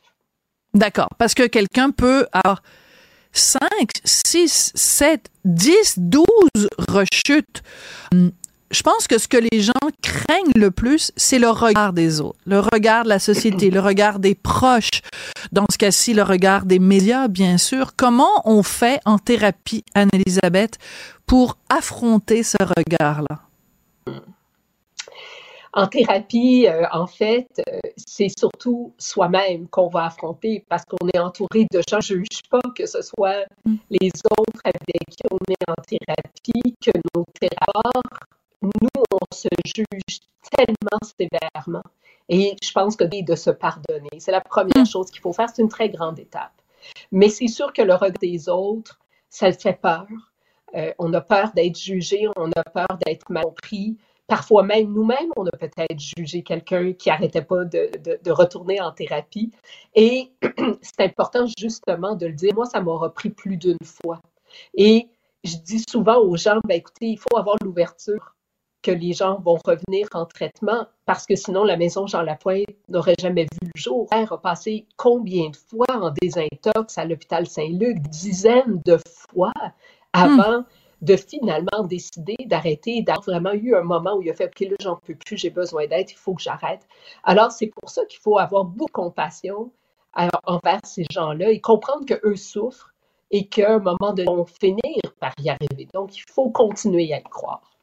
D'accord, 0.74 1.08
parce 1.18 1.34
que 1.34 1.46
quelqu'un 1.46 1.90
peut 1.90 2.26
avoir 2.32 2.62
5, 3.32 3.60
6, 4.04 4.72
7, 4.74 5.30
10, 5.44 5.94
12 5.98 6.24
rechutes. 6.88 7.62
Hum, 8.12 8.32
je 8.70 8.82
pense 8.82 9.06
que 9.06 9.16
ce 9.16 9.28
que 9.28 9.38
les 9.38 9.62
gens 9.62 9.72
craignent 10.02 10.52
le 10.54 10.70
plus, 10.70 11.10
c'est 11.16 11.38
le 11.38 11.48
regard 11.48 11.94
des 11.94 12.20
autres, 12.20 12.38
le 12.44 12.60
regard 12.60 13.04
de 13.04 13.08
la 13.08 13.18
société, 13.18 13.70
le 13.70 13.80
regard 13.80 14.18
des 14.18 14.34
proches. 14.34 15.00
Dans 15.52 15.64
ce 15.72 15.78
cas-ci, 15.78 16.12
le 16.12 16.22
regard 16.22 16.66
des 16.66 16.78
médias, 16.78 17.28
bien 17.28 17.56
sûr. 17.56 17.92
Comment 17.96 18.42
on 18.44 18.62
fait 18.62 19.00
en 19.06 19.18
thérapie, 19.18 19.84
Anne-Elisabeth, 19.94 20.76
pour 21.26 21.56
affronter 21.70 22.42
ce 22.42 22.58
regard-là? 22.60 23.47
En 25.72 25.86
thérapie, 25.86 26.66
euh, 26.66 26.84
en 26.92 27.06
fait, 27.06 27.62
euh, 27.68 27.78
c'est 27.96 28.28
surtout 28.36 28.94
soi-même 28.98 29.68
qu'on 29.68 29.88
va 29.88 30.06
affronter 30.06 30.64
parce 30.68 30.84
qu'on 30.84 31.08
est 31.08 31.18
entouré 31.18 31.66
de 31.70 31.82
gens. 31.88 32.00
Je 32.00 32.14
ne 32.14 32.18
juge 32.20 32.42
pas 32.50 32.60
que 32.74 32.86
ce 32.86 33.02
soit 33.02 33.44
mm. 33.64 33.76
les 33.90 34.10
autres 34.38 34.60
avec 34.64 35.04
qui 35.10 35.22
on 35.30 35.38
est 35.48 35.70
en 35.70 35.82
thérapie, 35.86 36.76
que 36.82 36.90
nos 37.14 37.24
thérapeutes. 37.38 38.20
Nous, 38.62 39.02
on 39.12 39.34
se 39.34 39.48
juge 39.64 40.20
tellement 40.50 40.98
sévèrement. 41.02 41.84
Et 42.28 42.56
je 42.62 42.72
pense 42.72 42.96
que 42.96 43.04
de 43.04 43.34
se 43.36 43.50
pardonner, 43.50 44.18
c'est 44.18 44.32
la 44.32 44.40
première 44.40 44.82
mm. 44.82 44.86
chose 44.86 45.10
qu'il 45.10 45.20
faut 45.20 45.32
faire. 45.32 45.48
C'est 45.54 45.62
une 45.62 45.68
très 45.68 45.90
grande 45.90 46.18
étape. 46.18 46.52
Mais 47.12 47.28
c'est 47.28 47.48
sûr 47.48 47.72
que 47.72 47.82
le 47.82 47.94
regard 47.94 48.18
des 48.20 48.48
autres, 48.48 48.98
ça 49.28 49.52
fait 49.52 49.78
peur. 49.80 50.06
Euh, 50.74 50.92
on 50.98 51.12
a 51.14 51.20
peur 51.20 51.52
d'être 51.54 51.78
jugé, 51.78 52.28
on 52.36 52.50
a 52.52 52.64
peur 52.64 52.98
d'être 53.04 53.30
mal 53.30 53.44
compris. 53.44 53.96
Parfois 54.28 54.62
même 54.62 54.92
nous-mêmes, 54.92 55.30
on 55.36 55.46
a 55.46 55.50
peut-être 55.50 55.98
jugé 55.98 56.42
quelqu'un 56.42 56.92
qui 56.92 57.08
n'arrêtait 57.08 57.42
pas 57.42 57.64
de, 57.64 58.30
retourner 58.30 58.80
en 58.80 58.92
thérapie. 58.92 59.50
Et 59.94 60.30
c'est 60.82 61.00
important 61.00 61.46
justement 61.58 62.14
de 62.14 62.26
le 62.26 62.34
dire. 62.34 62.54
Moi, 62.54 62.66
ça 62.66 62.80
m'aura 62.80 63.12
pris 63.12 63.30
plus 63.30 63.56
d'une 63.56 63.78
fois. 63.82 64.20
Et 64.74 65.08
je 65.44 65.56
dis 65.56 65.82
souvent 65.88 66.18
aux 66.18 66.36
gens, 66.36 66.60
ben, 66.66 66.76
écoutez, 66.76 67.06
il 67.06 67.18
faut 67.18 67.38
avoir 67.38 67.56
l'ouverture 67.64 68.34
que 68.82 68.90
les 68.90 69.12
gens 69.12 69.40
vont 69.40 69.58
revenir 69.64 70.06
en 70.14 70.26
traitement 70.26 70.86
parce 71.04 71.26
que 71.26 71.34
sinon 71.34 71.64
la 71.64 71.76
maison 71.76 72.06
Jean 72.06 72.22
Lapointe 72.22 72.66
n'aurait 72.88 73.16
jamais 73.20 73.44
vu 73.44 73.70
le 73.74 73.80
jour. 73.80 74.06
Elle 74.12 74.28
a 74.30 74.36
passé 74.36 74.86
combien 74.96 75.50
de 75.50 75.56
fois 75.56 75.86
en 75.90 76.10
désintox 76.10 76.96
à 76.96 77.04
l'hôpital 77.04 77.46
Saint-Luc, 77.46 77.98
dizaines 78.08 78.80
de 78.84 78.98
fois 79.30 79.52
avant 80.12 80.64
de 81.02 81.16
finalement 81.16 81.84
décider 81.84 82.36
d'arrêter, 82.46 83.02
d'avoir 83.02 83.24
vraiment 83.24 83.52
eu 83.52 83.74
un 83.74 83.82
moment 83.82 84.16
où 84.16 84.22
il 84.22 84.30
a 84.30 84.34
fait, 84.34 84.46
OK, 84.46 84.60
là, 84.60 84.76
j'en 84.80 84.96
peux 84.96 85.14
plus, 85.14 85.36
j'ai 85.36 85.50
besoin 85.50 85.86
d'aide, 85.86 86.10
il 86.10 86.16
faut 86.16 86.34
que 86.34 86.42
j'arrête. 86.42 86.86
Alors, 87.24 87.52
c'est 87.52 87.68
pour 87.68 87.90
ça 87.90 88.04
qu'il 88.06 88.20
faut 88.20 88.38
avoir 88.38 88.64
beaucoup 88.64 88.86
de 88.86 88.92
compassion 88.92 89.70
envers 90.44 90.80
ces 90.84 91.04
gens-là 91.10 91.50
et 91.50 91.60
comprendre 91.60 92.04
qu'eux 92.06 92.36
souffrent 92.36 92.92
et 93.30 93.46
qu'à 93.46 93.74
un 93.74 93.78
moment 93.78 94.12
donné, 94.12 94.24
ils 94.24 94.36
vont 94.36 94.46
finir 94.46 95.02
par 95.20 95.32
y 95.38 95.50
arriver. 95.50 95.88
Donc, 95.94 96.16
il 96.16 96.24
faut 96.28 96.50
continuer 96.50 97.12
à 97.12 97.18
y 97.18 97.22
croire. 97.24 97.77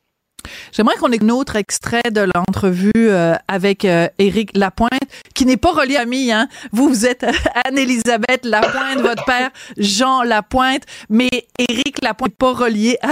J'aimerais 0.71 0.95
qu'on 0.95 1.11
ait 1.11 1.23
un 1.23 1.29
autre 1.29 1.55
extrait 1.55 2.11
de 2.11 2.21
l'entrevue 2.35 2.91
euh, 2.95 3.35
avec 3.47 3.85
euh, 3.85 4.07
Éric 4.19 4.55
Lapointe, 4.55 4.91
qui 5.33 5.45
n'est 5.45 5.57
pas 5.57 5.71
relié 5.71 5.97
à 5.97 6.05
mi, 6.05 6.31
hein. 6.31 6.47
Vous, 6.71 6.89
vous 6.89 7.05
êtes 7.05 7.25
Anne-Élisabeth 7.65 8.45
Lapointe, 8.45 8.99
votre 9.01 9.25
père 9.25 9.49
Jean 9.77 10.23
Lapointe, 10.23 10.83
mais 11.09 11.29
Éric 11.57 12.01
Lapointe 12.01 12.31
n'est 12.31 12.35
pas 12.35 12.53
relié 12.53 12.97
à, 13.01 13.11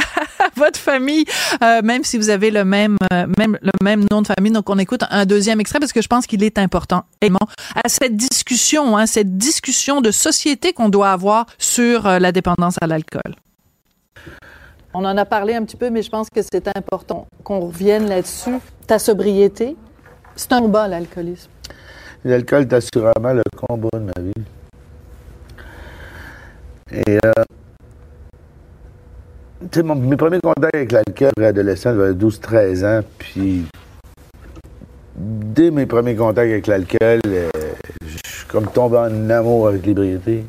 votre 0.56 0.80
famille, 0.80 1.26
euh, 1.64 1.82
même 1.84 2.04
si 2.04 2.18
vous 2.18 2.30
avez 2.30 2.52
le 2.52 2.66
même, 2.66 2.98
même, 3.38 3.58
le 3.62 3.72
même 3.82 4.06
nom 4.12 4.22
de 4.22 4.28
famille. 4.28 4.52
Donc, 4.52 4.70
on 4.70 4.78
écoute 4.78 5.04
un 5.10 5.26
deuxième 5.26 5.60
extrait 5.60 5.80
parce 5.80 5.94
que 5.94 6.02
je 6.02 6.08
pense 6.08 6.28
qu'il 6.28 6.44
est 6.44 6.58
important 6.58 7.04
également 7.22 7.48
à 7.76 7.88
cette 7.88 8.16
discussion, 8.16 8.98
hein, 8.98 9.06
cette 9.06 9.38
discussion 9.38 10.02
de 10.02 10.12
société 10.12 10.74
qu'on 10.74 10.90
doit 10.90 11.12
avoir 11.12 11.46
sur 11.58 12.04
la 12.04 12.32
dépendance 12.32 12.76
à 12.82 12.88
l'alcool. 12.88 13.36
On 14.96 15.06
en 15.06 15.18
a 15.18 15.26
parlé 15.26 15.56
un 15.56 15.64
petit 15.64 15.76
peu, 15.76 15.90
mais 15.90 16.04
je 16.04 16.10
pense 16.10 16.30
que 16.30 16.42
c'est 16.44 16.68
important 16.78 17.26
qu'on 17.44 17.62
revienne 17.62 18.08
là-dessus. 18.08 18.60
Ta 18.86 19.00
sobriété, 19.00 19.76
c'est 20.36 20.54
un 20.54 20.62
combat, 20.62 20.88
l'alcoolisme. 20.88 21.50
L'alcool 22.24 22.62
est 22.62 22.74
assurément 22.74 23.34
le 23.34 23.42
combat 23.56 23.90
de 23.94 24.00
ma 24.00 24.22
vie. 24.22 24.34
Et 26.92 27.18
euh, 27.26 27.34
mes 29.84 30.16
premiers 30.16 30.40
contacts 30.40 30.76
avec 30.76 30.92
l'alcool, 30.92 31.44
adolescent, 31.44 31.96
j'avais 31.96 32.14
12-13 32.14 32.86
ans, 32.86 33.02
puis 33.18 33.66
dès 35.16 35.72
mes 35.72 35.88
premiers 35.88 36.16
contacts 36.16 36.52
avec 36.52 36.68
l'alcool, 36.68 37.20
euh, 37.26 37.50
je 38.06 38.18
suis 38.30 38.48
comme 38.48 38.68
tombé 38.68 38.98
en 38.98 39.30
amour 39.32 39.70
avec 39.70 39.86
l'ébriété. 39.88 40.46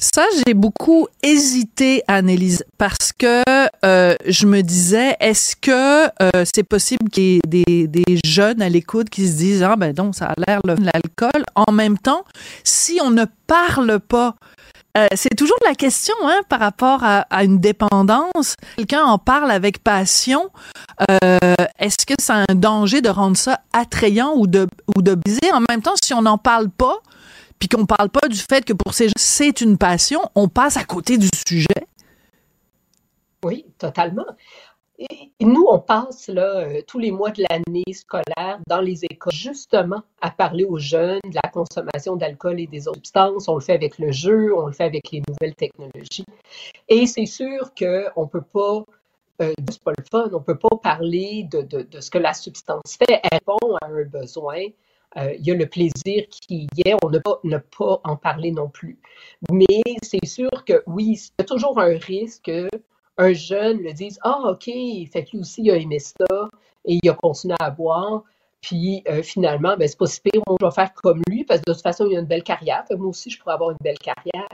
Ça, 0.00 0.24
j'ai 0.46 0.54
beaucoup 0.54 1.08
hésité, 1.24 2.04
Annelise, 2.06 2.64
parce 2.78 3.12
que 3.12 3.42
euh, 3.84 4.14
je 4.26 4.46
me 4.46 4.60
disais, 4.62 5.16
est-ce 5.18 5.56
que 5.56 6.06
euh, 6.22 6.44
c'est 6.54 6.62
possible 6.62 7.10
qu'il 7.10 7.24
y 7.24 7.36
ait 7.38 7.40
des, 7.64 7.88
des 7.88 8.20
jeunes 8.24 8.62
à 8.62 8.68
l'écoute 8.68 9.10
qui 9.10 9.26
se 9.26 9.36
disent, 9.38 9.64
ah 9.64 9.74
ben 9.74 9.92
donc, 9.92 10.14
ça 10.14 10.26
a 10.26 10.34
l'air 10.46 10.60
l'alcool. 10.64 11.44
En 11.56 11.72
même 11.72 11.98
temps, 11.98 12.22
si 12.62 13.00
on 13.02 13.10
ne 13.10 13.24
parle 13.48 13.98
pas 13.98 14.36
euh, 14.96 15.06
c'est 15.14 15.34
toujours 15.36 15.58
la 15.64 15.74
question 15.74 16.14
hein, 16.24 16.40
par 16.48 16.60
rapport 16.60 17.04
à, 17.04 17.18
à 17.30 17.44
une 17.44 17.58
dépendance. 17.58 18.54
Quelqu'un 18.76 19.02
en 19.04 19.18
parle 19.18 19.50
avec 19.50 19.82
passion. 19.82 20.50
Euh, 21.10 21.38
Est-ce 21.78 22.06
que 22.06 22.14
c'est 22.18 22.32
un 22.32 22.54
danger 22.54 23.00
de 23.00 23.08
rendre 23.08 23.36
ça 23.36 23.60
attrayant 23.72 24.32
ou 24.34 24.46
de 24.46 24.66
ou 24.96 25.02
de 25.02 25.14
biser 25.14 25.52
En 25.52 25.62
même 25.68 25.82
temps, 25.82 25.94
si 26.02 26.14
on 26.14 26.22
n'en 26.22 26.38
parle 26.38 26.68
pas, 26.70 26.96
puis 27.58 27.68
qu'on 27.68 27.86
parle 27.86 28.08
pas 28.08 28.28
du 28.28 28.38
fait 28.38 28.64
que 28.64 28.72
pour 28.72 28.94
ces 28.94 29.08
gens, 29.08 29.14
c'est 29.16 29.60
une 29.60 29.78
passion, 29.78 30.20
on 30.34 30.48
passe 30.48 30.76
à 30.76 30.84
côté 30.84 31.18
du 31.18 31.28
sujet. 31.46 31.86
Oui, 33.44 33.66
totalement. 33.78 34.26
Et 34.98 35.30
nous, 35.40 35.64
on 35.70 35.78
passe 35.78 36.26
là, 36.26 36.56
euh, 36.56 36.82
tous 36.84 36.98
les 36.98 37.12
mois 37.12 37.30
de 37.30 37.44
l'année 37.48 37.84
scolaire 37.92 38.58
dans 38.66 38.80
les 38.80 39.04
écoles 39.04 39.32
justement 39.32 40.02
à 40.20 40.30
parler 40.32 40.64
aux 40.64 40.78
jeunes 40.78 41.20
de 41.24 41.36
la 41.36 41.48
consommation 41.50 42.16
d'alcool 42.16 42.58
et 42.58 42.66
des 42.66 42.88
autres 42.88 42.98
substances. 42.98 43.48
On 43.48 43.54
le 43.54 43.60
fait 43.60 43.74
avec 43.74 43.98
le 44.00 44.10
jeu, 44.10 44.52
on 44.56 44.66
le 44.66 44.72
fait 44.72 44.84
avec 44.84 45.12
les 45.12 45.22
nouvelles 45.28 45.54
technologies. 45.54 46.24
Et 46.88 47.06
c'est 47.06 47.26
sûr 47.26 47.72
qu'on 47.78 48.22
ne 48.22 48.28
peut 48.28 48.42
pas, 48.42 48.82
euh, 49.40 49.52
c'est 49.70 49.82
pas 49.84 49.92
le 49.96 50.04
fun, 50.10 50.30
on 50.32 50.38
ne 50.40 50.44
peut 50.44 50.58
pas 50.58 50.76
parler 50.82 51.46
de, 51.48 51.62
de, 51.62 51.82
de, 51.82 52.00
ce 52.00 52.10
que 52.10 52.18
la 52.18 52.34
substance 52.34 52.96
fait. 52.98 53.20
Elle 53.22 53.30
répond 53.34 53.76
à 53.80 53.86
un 53.86 54.02
besoin, 54.02 54.64
il 55.38 55.46
y 55.46 55.50
a 55.50 55.54
le 55.54 55.66
plaisir 55.66 56.24
qui 56.30 56.66
y 56.76 56.88
est, 56.88 56.94
on 57.02 57.10
ne 57.10 57.18
peut 57.18 57.66
pas 57.78 58.00
en 58.04 58.16
parler 58.16 58.52
non 58.52 58.68
plus. 58.68 58.98
Mais 59.52 59.82
c'est 60.02 60.24
sûr 60.26 60.50
que 60.66 60.82
oui, 60.86 61.18
il 61.20 61.32
y 61.38 61.42
a 61.42 61.44
toujours 61.44 61.78
un 61.78 61.96
risque 61.98 62.44
qu'un 62.44 63.32
jeune 63.32 63.82
le 63.82 63.92
dise 63.92 64.18
Ah, 64.22 64.42
OK, 64.50 64.64
fait 64.64 65.24
que 65.24 65.30
lui 65.32 65.40
aussi, 65.40 65.62
il 65.62 65.70
a 65.70 65.76
aimé 65.76 65.98
ça 65.98 66.48
et 66.84 66.98
il 67.02 67.08
a 67.08 67.14
continué 67.14 67.56
à 67.60 67.70
boire. 67.70 68.22
Puis 68.60 69.02
euh, 69.08 69.22
finalement, 69.22 69.76
ben, 69.76 69.86
c'est 69.86 69.98
pas 69.98 70.06
si 70.06 70.20
pire, 70.20 70.42
on 70.46 70.56
va 70.60 70.70
faire 70.70 70.92
comme 70.94 71.22
lui 71.28 71.44
parce 71.44 71.60
que 71.60 71.70
de 71.70 71.74
toute 71.74 71.82
façon, 71.82 72.06
il 72.10 72.16
a 72.16 72.20
une 72.20 72.26
belle 72.26 72.42
carrière. 72.42 72.84
moi 72.90 73.08
aussi, 73.08 73.30
je 73.30 73.38
pourrais 73.38 73.54
avoir 73.54 73.70
une 73.70 73.78
belle 73.80 73.98
carrière. 73.98 74.48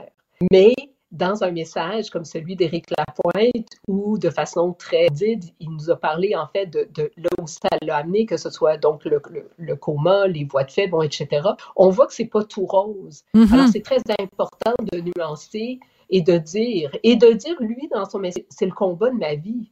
Mais 0.51 0.73
dans 1.15 1.43
un 1.43 1.51
message 1.51 2.09
comme 2.09 2.25
celui 2.25 2.55
d'Éric 2.55 2.87
Lapointe, 2.97 3.69
où 3.87 4.17
de 4.17 4.29
façon 4.29 4.73
très 4.73 5.09
dite, 5.09 5.53
il 5.59 5.71
nous 5.71 5.89
a 5.89 5.95
parlé 5.95 6.35
en 6.35 6.47
fait 6.47 6.67
de, 6.67 6.87
de 6.93 7.11
là 7.17 7.29
où 7.41 7.47
ça 7.47 7.69
l'a 7.81 7.97
amené, 7.97 8.25
que 8.25 8.37
ce 8.37 8.49
soit 8.49 8.77
donc 8.77 9.05
le, 9.05 9.21
le, 9.57 9.75
coma, 9.75 10.27
les 10.27 10.43
voies 10.43 10.65
de 10.65 10.71
fait, 10.71 10.87
bon, 10.87 11.01
etc. 11.01 11.47
On 11.75 11.89
voit 11.89 12.07
que 12.07 12.13
c'est 12.13 12.25
pas 12.25 12.43
tout 12.43 12.65
rose. 12.65 13.23
Mm-hmm. 13.33 13.53
Alors 13.53 13.67
c'est 13.69 13.83
très 13.83 14.01
important 14.19 14.73
de 14.91 15.03
nuancer 15.15 15.79
et 16.09 16.21
de 16.21 16.37
dire, 16.37 16.91
et 17.03 17.15
de 17.15 17.31
dire 17.31 17.55
lui 17.59 17.87
dans 17.93 18.05
son 18.05 18.19
message, 18.19 18.43
c'est 18.49 18.65
le 18.65 18.73
combat 18.73 19.09
de 19.09 19.17
ma 19.17 19.35
vie. 19.35 19.71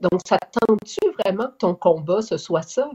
Donc, 0.00 0.20
ça 0.26 0.38
tente-tu 0.38 1.00
vraiment 1.20 1.46
que 1.46 1.56
ton 1.58 1.74
combat, 1.74 2.20
ce 2.20 2.36
soit 2.36 2.62
ça, 2.62 2.90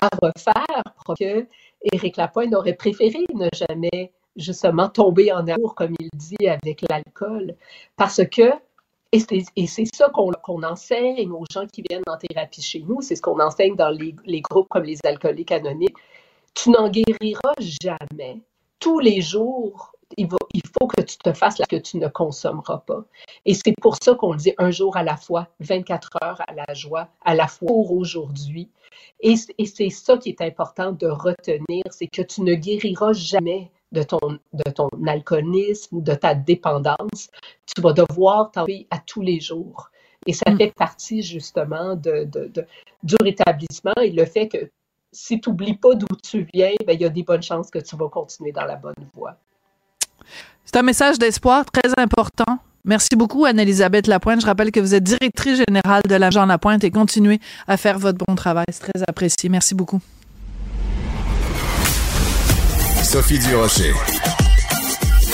à 0.00 0.08
refaire, 0.22 0.82
que 1.18 1.46
Éric 1.92 2.16
Lapointe 2.16 2.54
aurait 2.54 2.74
préféré 2.74 3.18
ne 3.34 3.48
jamais 3.52 4.12
justement 4.36 4.88
tomber 4.88 5.32
en 5.32 5.46
amour, 5.48 5.74
comme 5.74 5.94
il 5.98 6.08
dit, 6.14 6.48
avec 6.48 6.84
l'alcool. 6.88 7.54
Parce 7.96 8.22
que, 8.26 8.50
et 9.12 9.66
c'est 9.66 9.94
ça 9.94 10.10
qu'on 10.10 10.62
enseigne 10.64 11.30
aux 11.30 11.44
gens 11.52 11.66
qui 11.66 11.82
viennent 11.88 12.02
en 12.08 12.16
thérapie 12.16 12.62
chez 12.62 12.80
nous, 12.80 13.00
c'est 13.00 13.14
ce 13.14 13.22
qu'on 13.22 13.38
enseigne 13.40 13.76
dans 13.76 13.90
les, 13.90 14.14
les, 14.24 14.40
groupes 14.40 14.68
comme 14.68 14.82
les 14.82 14.98
alcooliques 15.04 15.52
anonymes. 15.52 15.94
Tu 16.54 16.70
n'en 16.70 16.88
guériras 16.88 17.54
jamais. 17.60 18.40
Tous 18.80 18.98
les 18.98 19.20
jours, 19.20 19.94
il, 20.16 20.28
faut 20.28 20.86
que 20.86 21.02
tu 21.02 21.16
te 21.18 21.32
fasses 21.32 21.56
ce 21.56 21.62
que 21.68 21.80
tu 21.80 21.98
ne 21.98 22.08
consommeras 22.08 22.78
pas. 22.78 23.04
Et 23.44 23.54
c'est 23.54 23.74
pour 23.80 23.96
ça 24.02 24.14
qu'on 24.14 24.32
le 24.32 24.38
dit 24.38 24.52
un 24.58 24.70
jour 24.70 24.96
à 24.96 25.02
la 25.02 25.16
fois, 25.16 25.48
24 25.60 26.10
heures 26.22 26.42
à 26.46 26.52
la 26.52 26.74
joie, 26.74 27.08
à 27.24 27.34
la 27.34 27.46
fois 27.46 27.68
pour 27.68 27.92
aujourd'hui. 27.92 28.68
Et, 29.20 29.34
et 29.58 29.66
c'est 29.66 29.90
ça 29.90 30.18
qui 30.18 30.30
est 30.30 30.40
important 30.40 30.92
de 30.92 31.06
retenir, 31.06 31.84
c'est 31.90 32.08
que 32.08 32.22
tu 32.22 32.42
ne 32.42 32.54
guériras 32.54 33.12
jamais 33.12 33.70
de 33.92 34.02
ton, 34.02 34.38
de 34.52 34.70
ton 34.70 34.88
alcoolisme 35.06 35.96
ou 35.96 36.00
de 36.02 36.14
ta 36.14 36.34
dépendance, 36.34 37.30
tu 37.74 37.80
vas 37.80 37.92
devoir 37.92 38.50
t'enlever 38.50 38.86
à 38.90 38.98
tous 38.98 39.22
les 39.22 39.40
jours. 39.40 39.90
Et 40.26 40.32
ça 40.32 40.50
mm. 40.50 40.56
fait 40.58 40.74
partie 40.74 41.22
justement 41.22 41.94
de, 41.94 42.24
de, 42.24 42.66
du 43.02 43.14
rétablissement 43.22 43.94
et 44.02 44.10
le 44.10 44.24
fait 44.26 44.48
que 44.48 44.70
si 45.12 45.40
tu 45.40 45.48
n'oublies 45.48 45.76
pas 45.76 45.94
d'où 45.94 46.06
tu 46.22 46.46
viens, 46.52 46.72
ben, 46.86 46.94
il 46.94 47.00
y 47.00 47.04
a 47.04 47.08
des 47.08 47.22
bonnes 47.22 47.42
chances 47.42 47.70
que 47.70 47.78
tu 47.78 47.96
vas 47.96 48.08
continuer 48.08 48.52
dans 48.52 48.64
la 48.64 48.76
bonne 48.76 48.94
voie. 49.14 49.36
C'est 50.64 50.76
un 50.76 50.82
message 50.82 51.18
d'espoir 51.18 51.64
très 51.66 51.92
important 51.96 52.58
Merci 52.84 53.16
beaucoup, 53.16 53.46
Anne-Elisabeth 53.46 54.06
Lapointe. 54.06 54.42
Je 54.42 54.46
rappelle 54.46 54.70
que 54.70 54.80
vous 54.80 54.94
êtes 54.94 55.04
directrice 55.04 55.62
générale 55.66 56.02
de 56.06 56.14
l'agent 56.16 56.44
Lapointe 56.44 56.84
et 56.84 56.90
continuez 56.90 57.40
à 57.66 57.78
faire 57.78 57.98
votre 57.98 58.18
bon 58.26 58.34
travail. 58.34 58.66
C'est 58.70 58.80
très 58.92 59.02
apprécié. 59.08 59.48
Merci 59.48 59.74
beaucoup. 59.74 60.00
Sophie 63.02 63.38
Durocher. 63.38 63.92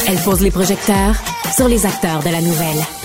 Elle 0.06 0.18
pose 0.18 0.42
les 0.42 0.50
projecteurs 0.50 1.16
sur 1.54 1.66
les 1.66 1.86
acteurs 1.86 2.22
de 2.22 2.30
la 2.30 2.40
nouvelle. 2.40 2.99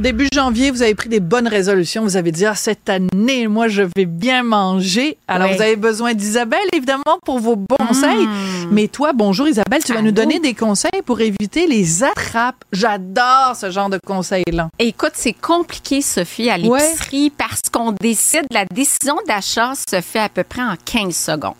Début 0.00 0.28
janvier, 0.34 0.70
vous 0.70 0.82
avez 0.82 0.94
pris 0.94 1.08
des 1.08 1.20
bonnes 1.20 1.46
résolutions. 1.48 2.02
Vous 2.02 2.16
avez 2.16 2.32
dit, 2.32 2.46
ah, 2.46 2.54
cette 2.54 2.88
année, 2.88 3.46
moi, 3.46 3.68
je 3.68 3.82
vais 3.96 4.06
bien 4.06 4.42
manger. 4.42 5.16
Alors, 5.28 5.48
Oui. 5.48 5.56
vous 5.56 5.62
avez 5.62 5.76
besoin 5.76 6.14
d'Isabelle, 6.14 6.58
évidemment, 6.74 7.18
pour 7.24 7.38
vos 7.38 7.56
bons 7.56 7.76
conseils. 7.78 8.26
Mais 8.70 8.88
toi, 8.88 9.12
bonjour 9.14 9.46
Isabelle, 9.48 9.82
tu 9.84 9.92
vas 9.92 10.02
nous 10.02 10.10
donner 10.12 10.40
des 10.40 10.54
conseils 10.54 11.02
pour 11.04 11.20
éviter 11.20 11.66
les 11.66 12.02
attrapes. 12.02 12.64
J'adore 12.72 13.54
ce 13.56 13.70
genre 13.70 13.90
de 13.90 13.98
conseils-là. 14.04 14.68
Écoute, 14.78 15.12
c'est 15.14 15.32
compliqué, 15.34 16.00
Sophie, 16.02 16.50
à 16.50 16.56
l'épicerie 16.58 17.30
parce 17.30 17.62
qu'on 17.72 17.92
décide, 17.92 18.46
la 18.52 18.64
décision 18.64 19.16
d'achat 19.26 19.72
se 19.74 20.00
fait 20.00 20.18
à 20.20 20.28
peu 20.28 20.44
près 20.44 20.62
en 20.62 20.74
15 20.84 21.14
secondes. 21.14 21.54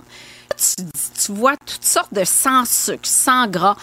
Tu, 0.57 0.85
tu 1.25 1.33
vois 1.33 1.55
toutes 1.65 1.85
sortes 1.85 2.13
de 2.13 2.23
sans 2.25 2.65
sucre, 2.67 3.01
sans 3.05 3.47
gras. 3.47 3.77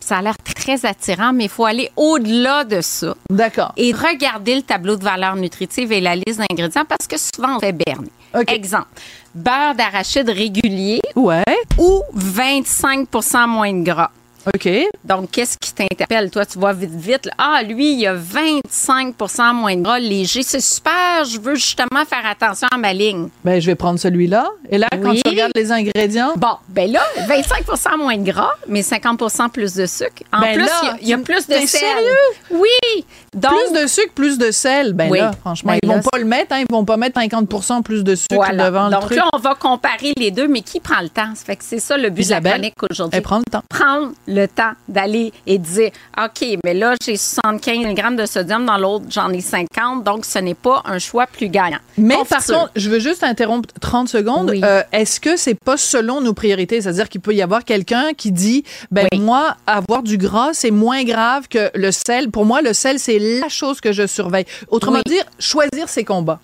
Ça 0.00 0.18
a 0.18 0.22
l'air 0.22 0.36
très 0.38 0.86
attirant, 0.86 1.32
mais 1.32 1.44
il 1.44 1.50
faut 1.50 1.64
aller 1.64 1.90
au-delà 1.96 2.62
de 2.62 2.80
ça 2.80 3.14
D'accord. 3.30 3.72
et 3.76 3.92
regarder 3.92 4.54
le 4.54 4.62
tableau 4.62 4.94
de 4.96 5.02
valeur 5.02 5.34
nutritive 5.34 5.90
et 5.90 6.00
la 6.00 6.14
liste 6.14 6.38
d'ingrédients 6.38 6.84
parce 6.88 7.08
que 7.08 7.16
souvent 7.18 7.56
on 7.56 7.60
fait 7.60 7.72
berner. 7.72 8.08
Exemple, 8.46 8.86
beurre 9.34 9.74
d'arachide 9.74 10.28
régulier 10.30 11.00
Ouais. 11.16 11.42
ou 11.78 12.02
25% 12.16 13.48
moins 13.48 13.72
de 13.72 13.82
gras. 13.82 14.10
OK. 14.54 14.68
Donc, 15.04 15.30
qu'est-ce 15.30 15.56
qui 15.58 15.72
t'interpelle? 15.72 16.30
Toi, 16.30 16.46
tu 16.46 16.58
vois 16.58 16.72
vite, 16.72 16.90
vite. 16.94 17.26
là, 17.26 17.32
ah, 17.38 17.62
lui, 17.62 17.92
il 17.92 18.00
y 18.00 18.06
a 18.06 18.14
25 18.14 19.14
moins 19.54 19.76
de 19.76 19.82
gras 19.82 19.98
léger. 19.98 20.42
C'est 20.42 20.60
super. 20.60 21.24
Je 21.24 21.38
veux 21.40 21.54
justement 21.54 22.04
faire 22.08 22.24
attention 22.26 22.68
à 22.72 22.76
ma 22.78 22.92
ligne. 22.92 23.28
Ben, 23.44 23.60
je 23.60 23.66
vais 23.66 23.74
prendre 23.74 23.98
celui-là. 23.98 24.48
Et 24.70 24.78
là, 24.78 24.86
quand 25.02 25.14
tu 25.14 25.22
regardes 25.26 25.52
les 25.54 25.72
ingrédients, 25.72 26.32
Bon, 26.36 26.56
ben 26.68 26.90
là, 26.90 27.02
25% 27.26 27.96
moins 27.98 28.16
de 28.16 28.24
gras, 28.30 28.52
mais 28.66 28.82
50 28.82 29.52
plus 29.52 29.74
de 29.74 29.86
sucre. 29.86 30.22
En 30.32 30.40
Ben 30.40 30.54
plus, 30.54 30.64
là, 30.64 30.80
il 30.82 30.86
y 30.86 30.90
a- 30.90 30.96
il 31.02 31.08
y, 31.08 31.12
a 31.14 31.16
tu- 31.18 31.22
plus 31.24 31.46
de 31.46 31.54
sel. 31.54 31.68
sérieux? 31.68 32.16
Oui. 32.50 33.04
Donc, 33.34 33.52
plus 33.72 33.82
de 33.82 33.86
sucre, 33.86 34.12
plus 34.14 34.38
de 34.38 34.50
sel. 34.50 34.92
Ben 34.92 35.08
Oui. 35.10 35.18
là, 35.18 35.32
franchement, 35.40 35.72
Ben 35.72 35.78
ils 35.82 35.88
vont 35.88 35.96
là, 35.96 36.02
pas 36.10 36.18
le 36.18 36.24
mettre. 36.24 36.54
Hein, 36.54 36.64
ils 36.68 36.72
vont 36.72 36.84
pas 36.84 36.96
mettre 36.96 37.18
50% 37.20 37.82
plus 37.82 38.04
de 38.04 38.14
sucre 38.14 38.34
voilà. 38.34 38.66
devant 38.66 38.86
le 38.86 38.92
Donc 38.92 39.02
truc. 39.06 39.16
là, 39.18 39.28
on 39.32 39.38
va 39.38 39.54
comparer 39.54 40.12
les 40.16 40.30
deux, 40.30 40.48
mais 40.48 40.60
qui 40.62 40.80
prend 40.80 41.00
le 41.00 41.08
temps? 41.08 41.34
Ça 41.34 41.44
fait 41.44 41.56
que 41.56 41.64
c'est 41.64 41.78
ça 41.80 41.96
le 41.96 42.10
but 42.10 42.22
Isabelle, 42.22 42.42
de 42.42 42.48
la 42.48 42.52
chronique 42.70 42.90
aujourd'hui. 42.90 43.16
Elle 43.16 43.22
prend 43.22 43.38
le 43.38 43.44
temps. 43.50 43.62
prendre 43.68 44.12
le 44.26 44.37
temps 44.46 44.72
d'aller 44.88 45.32
et 45.46 45.58
dire 45.58 45.90
OK, 46.22 46.44
mais 46.64 46.74
là, 46.74 46.94
j'ai 47.04 47.16
75 47.16 47.78
mg 47.78 48.16
de 48.16 48.26
sodium, 48.26 48.66
dans 48.66 48.78
l'autre, 48.78 49.06
j'en 49.10 49.30
ai 49.30 49.40
50, 49.40 50.04
donc 50.04 50.24
ce 50.24 50.38
n'est 50.38 50.54
pas 50.54 50.82
un 50.84 50.98
choix 50.98 51.26
plus 51.26 51.48
gagnant. 51.48 51.78
Mais 51.96 52.14
Confiture. 52.16 52.36
par 52.36 52.46
contre, 52.60 52.72
je 52.76 52.90
veux 52.90 52.98
juste 53.00 53.22
interrompre 53.24 53.68
30 53.80 54.08
secondes. 54.08 54.50
Oui. 54.50 54.60
Euh, 54.64 54.82
Est-ce 54.92 55.20
que 55.20 55.36
c'est 55.36 55.54
pas 55.54 55.76
selon 55.76 56.20
nos 56.20 56.34
priorités? 56.34 56.80
C'est-à-dire 56.80 57.08
qu'il 57.08 57.20
peut 57.20 57.34
y 57.34 57.42
avoir 57.42 57.64
quelqu'un 57.64 58.12
qui 58.16 58.32
dit, 58.32 58.64
ben 58.90 59.06
Oui. 59.12 59.18
moi, 59.20 59.56
avoir 59.66 60.02
du 60.02 60.18
gras, 60.18 60.50
c'est 60.52 60.70
moins 60.70 61.04
grave 61.04 61.48
que 61.48 61.70
le 61.74 61.90
sel. 61.92 62.30
Pour 62.30 62.44
moi, 62.44 62.62
le 62.62 62.72
sel, 62.72 62.98
c'est 62.98 63.18
la 63.18 63.48
chose 63.48 63.80
que 63.80 63.92
je 63.92 64.06
surveille. 64.06 64.46
Autrement 64.68 64.98
Oui. 65.06 65.12
dire, 65.12 65.24
choisir 65.38 65.88
ses 65.88 66.04
combats. 66.04 66.40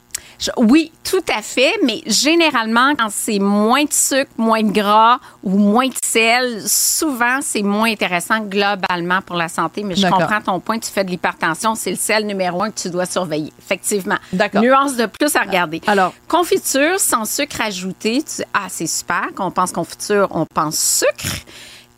Oui, 0.57 0.93
tout 1.03 1.25
à 1.35 1.43
fait, 1.43 1.75
mais 1.83 2.03
généralement, 2.07 2.95
quand 2.97 3.09
c'est 3.11 3.39
moins 3.39 3.85
de 3.85 3.93
sucre, 3.93 4.31
moins 4.37 4.63
de 4.63 4.73
gras 4.73 5.19
ou 5.43 5.57
moins 5.57 5.89
de 5.89 5.95
sel, 6.05 6.63
souvent, 6.67 7.41
c'est 7.43 7.63
moins 7.63 7.91
intéressant 7.91 8.41
globalement 8.41 9.21
pour 9.23 9.37
la 9.37 9.49
santé. 9.49 9.83
Mais 9.83 9.95
je 9.95 10.07
comprends 10.07 10.41
ton 10.41 10.61
point, 10.61 10.79
tu 10.79 10.91
fais 10.91 11.05
de 11.05 11.11
l'hypertension, 11.11 11.75
c'est 11.75 11.91
le 11.91 11.97
sel 11.97 12.27
numéro 12.27 12.63
un 12.63 12.71
que 12.71 12.81
tu 12.81 12.91
dois 12.91 13.07
surveiller. 13.07 13.53
Effectivement. 13.59 14.19
D'accord. 14.33 14.63
Nuance 14.63 14.97
de 14.97 15.07
plus 15.07 15.35
à 15.37 15.41
regarder. 15.41 15.81
Alors. 15.87 16.13
Confiture 16.29 16.99
sans 16.99 17.25
sucre 17.25 17.61
ajouté, 17.61 18.23
tu 18.23 18.43
ah, 18.53 18.67
c'est 18.69 18.87
super. 18.87 19.29
Quand 19.35 19.47
on 19.47 19.51
pense 19.51 19.73
confiture, 19.73 20.29
on 20.31 20.47
pense 20.47 20.77
sucre. 20.79 21.45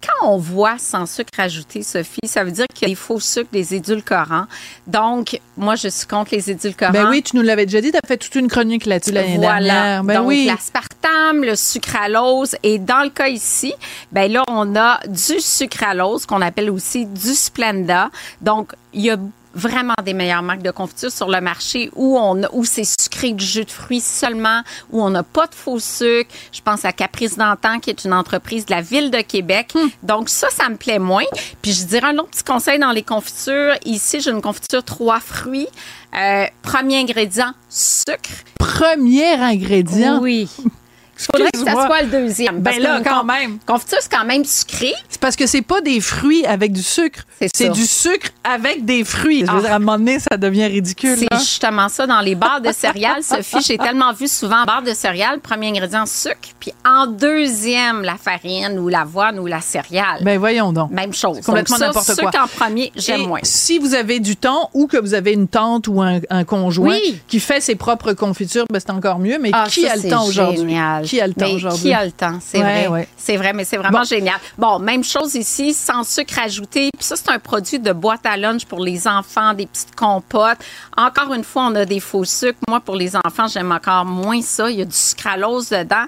Quand 0.06 0.28
on 0.32 0.36
voit 0.36 0.78
sans 0.78 1.06
sucre 1.06 1.38
ajouté, 1.38 1.82
Sophie, 1.82 2.20
ça 2.26 2.44
veut 2.44 2.50
dire 2.52 2.66
qu'il 2.72 2.82
y 2.86 2.90
a 2.90 2.92
des 2.92 2.94
faux 2.94 3.18
sucres, 3.20 3.50
des 3.52 3.74
édulcorants. 3.74 4.46
Donc, 4.86 5.40
moi, 5.56 5.74
je 5.74 5.88
suis 5.88 6.06
contre 6.06 6.34
les 6.34 6.50
édulcorants. 6.50 6.92
Ben 6.92 7.08
oui, 7.10 7.22
tu 7.22 7.34
nous 7.36 7.42
l'avais 7.42 7.66
déjà 7.66 7.80
dit, 7.80 7.90
tu 7.90 7.96
as 7.96 8.06
fait 8.06 8.16
toute 8.16 8.34
une 8.34 8.48
chronique 8.48 8.86
là-dessus 8.86 9.12
l'année 9.12 9.36
Voilà. 9.38 9.60
dernière. 9.72 10.04
Ben 10.04 10.18
Donc, 10.18 10.28
oui. 10.28 10.44
l'aspartame, 10.46 11.42
le 11.44 11.56
sucralose. 11.56 12.56
Et 12.62 12.78
dans 12.78 13.02
le 13.02 13.10
cas 13.10 13.28
ici, 13.28 13.72
ben 14.12 14.30
là, 14.30 14.44
on 14.48 14.76
a 14.76 15.00
du 15.08 15.40
sucralose 15.40 16.26
qu'on 16.26 16.40
appelle 16.42 16.70
aussi 16.70 17.06
du 17.06 17.34
Splenda. 17.34 18.10
Donc, 18.40 18.72
il 18.92 19.02
y 19.02 19.10
a 19.10 19.16
vraiment 19.56 19.94
des 20.04 20.12
meilleures 20.12 20.42
marques 20.42 20.62
de 20.62 20.70
confiture 20.70 21.10
sur 21.10 21.28
le 21.28 21.40
marché 21.40 21.90
où 21.96 22.18
on 22.18 22.36
où 22.52 22.64
c'est 22.64 22.84
sucré 22.84 23.32
du 23.32 23.44
jus 23.44 23.64
de 23.64 23.70
fruits 23.70 24.00
seulement, 24.00 24.62
où 24.90 25.02
on 25.02 25.10
n'a 25.10 25.22
pas 25.22 25.46
de 25.46 25.54
faux 25.54 25.80
sucre. 25.80 26.30
Je 26.52 26.60
pense 26.60 26.84
à 26.84 26.92
Caprice 26.92 27.36
d'Antan, 27.36 27.80
qui 27.80 27.90
est 27.90 28.04
une 28.04 28.12
entreprise 28.12 28.66
de 28.66 28.72
la 28.72 28.82
ville 28.82 29.10
de 29.10 29.22
Québec. 29.22 29.72
Hmm. 29.74 29.88
Donc 30.02 30.28
ça, 30.28 30.48
ça 30.50 30.68
me 30.68 30.76
plaît 30.76 30.98
moins. 30.98 31.24
Puis 31.62 31.72
je 31.72 31.84
dirais 31.86 32.08
un 32.08 32.18
autre 32.18 32.30
petit 32.30 32.44
conseil 32.44 32.78
dans 32.78 32.92
les 32.92 33.02
confitures. 33.02 33.74
Ici, 33.84 34.20
j'ai 34.20 34.30
une 34.30 34.42
confiture 34.42 34.84
trois 34.84 35.20
fruits. 35.20 35.68
Euh, 36.14 36.44
premier 36.62 36.98
ingrédient, 36.98 37.52
sucre. 37.68 38.30
Premier 38.58 39.34
ingrédient? 39.34 40.20
Oui. 40.20 40.48
Faudrait 41.16 41.50
que 41.50 41.59
ça 41.59 41.72
soit 41.72 42.02
le 42.02 42.09
deuxième. 42.09 42.61
Ben 42.61 42.79
là, 42.81 43.00
quand 43.02 43.24
même. 43.24 43.59
Confiture, 43.66 43.98
c'est 44.00 44.12
quand 44.12 44.24
même 44.24 44.44
sucré. 44.44 44.92
C'est 45.09 45.20
parce 45.20 45.35
que 45.37 45.46
c'est 45.46 45.62
pas 45.62 45.81
des 45.81 46.00
fruits 46.00 46.44
avec 46.46 46.72
du 46.72 46.83
sucre. 46.83 47.20
C'est 47.55 47.70
du 47.70 47.85
sucre 47.87 48.29
avec 48.44 48.85
des 48.85 49.02
fruits. 49.05 49.44
Je 49.46 49.50
veux 49.50 49.59
Ah. 49.59 49.61
dire, 49.62 49.72
à 49.72 49.76
un 49.76 49.79
moment 49.79 49.98
donné, 49.98 50.18
ça 50.18 50.37
devient 50.37 50.66
ridicule. 50.66 51.16
C'est 51.18 51.38
justement 51.38 51.88
ça 51.88 52.07
dans 52.07 52.20
les 52.20 52.35
barres 52.35 52.61
de 52.61 52.70
céréales. 52.72 53.22
Sophie, 53.22 53.62
j'ai 53.62 53.79
tellement 53.79 54.12
vu 54.12 54.29
souvent 54.29 54.64
barres 54.64 54.83
de 54.83 54.92
céréales, 54.92 55.40
premier 55.40 55.68
ingrédient 55.68 56.07
sucre, 56.07 56.37
puis 56.61 56.72
en 56.85 57.07
deuxième, 57.07 58.02
la 58.02 58.16
farine 58.16 58.79
ou 58.79 58.88
l'avoine 58.88 59.38
ou 59.38 59.46
la 59.46 59.61
céréale. 59.61 60.20
Ben 60.22 60.38
voyons 60.38 60.72
donc. 60.72 60.90
Même 60.90 61.12
chose. 61.14 61.40
complètement 61.40 61.79
n'importe 61.79 62.07
quoi. 62.14 62.31
Sucre 62.33 62.44
en 62.44 62.48
premier, 62.48 62.92
j'aime 62.96 63.26
moins. 63.26 63.40
Si 63.42 63.79
vous 63.79 63.94
avez 63.94 64.20
du 64.20 64.37
temps 64.37 64.70
ou 64.74 64.87
que 64.87 64.96
vous 64.96 65.14
avez 65.14 65.33
une 65.33 65.48
tante 65.48 65.88
ou 65.88 66.02
un, 66.02 66.20
un 66.31 66.44
conjoint 66.44 66.88
Oui. 66.90 67.20
qui 67.29 67.40
fait 67.40 67.61
ses 67.61 67.74
propres 67.74 68.12
confitures, 68.12 68.64
ben 68.70 68.81
c'est 68.81 68.90
encore 68.92 69.18
mieux. 69.18 69.38
Mais 69.40 69.50
Ah, 69.52 69.66
qui 69.68 69.83
ça, 69.83 69.92
a 69.92 69.96
le 69.96 70.09
temps 70.09 70.24
aujourd'hui? 70.26 70.76
Qui 71.06 71.20
a 71.20 71.26
le 71.26 71.34
temps 71.34 71.50
aujourd'hui? 71.50 71.82
Qui 71.82 71.92
a 71.94 72.04
le 72.04 72.12
temps, 72.12 72.38
c'est 72.40 72.58
Ouais, 72.58 72.64
vrai. 72.64 72.86
ouais. 72.88 73.08
C'est 73.16 73.36
vrai, 73.36 73.52
mais 73.52 73.64
c'est 73.64 73.76
vraiment 73.76 73.98
Bon. 74.00 74.04
génial. 74.04 74.36
Bon, 74.58 74.78
même 74.78 75.02
chose 75.04 75.34
ici, 75.34 75.72
sans 75.74 76.04
sucre 76.04 76.38
ajouté. 76.38 76.90
Puis 76.96 77.04
ça, 77.04 77.16
c'est 77.16 77.30
un 77.30 77.38
produit 77.38 77.78
de 77.78 77.92
boîte 77.92 78.24
à 78.26 78.36
lunch 78.36 78.64
pour 78.66 78.80
les 78.80 79.06
enfants, 79.08 79.54
des 79.54 79.66
petites 79.66 79.94
compotes. 79.94 80.58
Encore 80.96 81.32
une 81.34 81.44
fois, 81.44 81.66
on 81.66 81.74
a 81.74 81.84
des 81.84 82.00
faux 82.00 82.24
sucres. 82.24 82.58
Moi, 82.68 82.80
pour 82.80 82.96
les 82.96 83.16
enfants, 83.16 83.46
j'aime 83.48 83.72
encore 83.72 84.04
moins 84.04 84.42
ça. 84.42 84.70
Il 84.70 84.78
y 84.78 84.82
a 84.82 84.84
du 84.84 84.96
sucralose 84.96 85.68
dedans. 85.70 86.06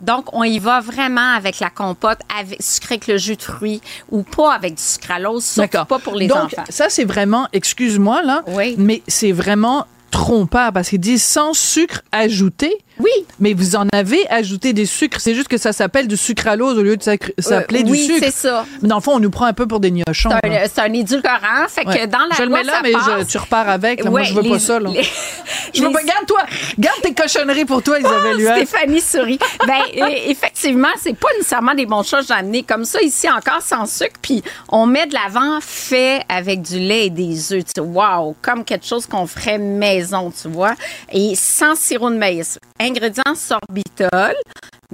Donc, 0.00 0.26
on 0.34 0.44
y 0.44 0.58
va 0.58 0.80
vraiment 0.80 1.34
avec 1.34 1.58
la 1.58 1.70
compote, 1.70 2.18
avec, 2.38 2.62
sucré 2.62 2.96
avec 2.96 3.06
le 3.06 3.16
jus 3.16 3.36
de 3.36 3.42
fruits 3.42 3.80
ou 4.10 4.22
pas 4.24 4.52
avec 4.52 4.74
du 4.74 4.82
sucralose, 4.82 5.42
surtout 5.42 5.86
pas 5.86 5.98
pour 5.98 6.14
les 6.16 6.26
Donc, 6.26 6.36
enfants. 6.52 6.64
ça, 6.68 6.90
c'est 6.90 7.04
vraiment, 7.06 7.48
excuse-moi, 7.54 8.20
là, 8.22 8.42
Oui. 8.48 8.74
mais 8.76 9.02
c'est 9.08 9.32
vraiment 9.32 9.86
trompeur 10.10 10.72
parce 10.72 10.90
qu'ils 10.90 11.00
disent 11.00 11.24
sans 11.24 11.54
sucre 11.54 12.02
ajouté. 12.12 12.76
Oui. 12.98 13.10
Mais 13.40 13.52
vous 13.52 13.76
en 13.76 13.86
avez 13.92 14.26
ajouté 14.30 14.72
des 14.72 14.86
sucres. 14.86 15.20
C'est 15.20 15.34
juste 15.34 15.48
que 15.48 15.58
ça 15.58 15.72
s'appelle 15.72 16.08
du 16.08 16.16
sucralose 16.16 16.78
au 16.78 16.82
lieu 16.82 16.96
de 16.96 17.02
s'appeler 17.02 17.80
Euh, 17.80 17.82
du 17.82 17.90
oui, 17.92 18.06
sucre. 18.06 18.18
c'est 18.22 18.30
ça. 18.34 18.64
Mais 18.82 18.88
dans 18.88 18.96
le 18.96 19.02
fond, 19.02 19.16
on 19.16 19.20
nous 19.20 19.30
prend 19.30 19.44
un 19.46 19.52
peu 19.52 19.66
pour 19.66 19.80
des 19.80 19.90
gnochons. 19.90 20.30
C'est 20.42 20.78
un, 20.80 20.92
édulcorant. 20.92 21.68
Fait 21.68 21.84
que 21.84 21.88
Ouais. 21.90 22.06
dans 22.06 22.18
la 22.30 22.36
je 22.36 22.42
le 22.42 22.48
mets 22.48 22.62
là, 22.62 22.72
ça 22.74 22.80
mais 22.82 22.92
je- 22.92 23.24
tu 23.26 23.38
repars 23.38 23.68
avec. 23.68 24.02
là. 24.02 24.10
Moi, 24.10 24.22
je 24.22 24.34
veux 24.34 24.42
pas 24.48 24.58
ça. 24.58 24.80
Là. 24.80 24.90
les- 24.90 25.02
Je 25.74 25.82
veux 25.82 25.88
les- 25.88 25.92
pas. 25.94 26.02
Garde-toi. 26.04 26.42
Garde 26.78 27.00
tes 27.02 27.12
cochonneries 27.12 27.64
pour 27.66 27.82
toi, 27.82 27.98
Isabelle. 27.98 28.46
Ah, 28.48 28.56
Stéphanie 28.64 29.00
sourit. 29.00 29.38
ben, 29.66 29.80
effectivement, 30.26 30.88
c'est 31.02 31.16
pas 31.16 31.28
nécessairement 31.36 31.74
des 31.74 31.86
bons 31.86 32.02
choses 32.02 32.30
à 32.30 32.36
amener 32.36 32.62
comme 32.62 32.84
ça 32.84 33.00
ici 33.02 33.28
encore 33.28 33.60
sans 33.62 33.86
sucre. 33.86 34.18
Puis 34.22 34.42
on 34.68 34.86
met 34.86 35.06
de 35.06 35.14
l'avant 35.14 35.58
fait 35.60 36.22
avec 36.28 36.62
du 36.62 36.78
lait 36.78 37.06
et 37.06 37.10
des 37.10 37.52
œufs. 37.52 37.64
Tu 37.74 37.80
wow, 37.80 38.34
comme 38.42 38.64
quelque 38.64 38.86
chose 38.86 39.06
qu'on 39.06 39.26
ferait 39.26 39.58
maison, 39.58 40.32
tu 40.40 40.48
vois. 40.48 40.74
Et 41.12 41.34
sans 41.34 41.74
sirop 41.74 42.10
de 42.10 42.16
maïs. 42.16 42.58
Ingrédients 42.78 43.34
sorbitol, 43.34 44.34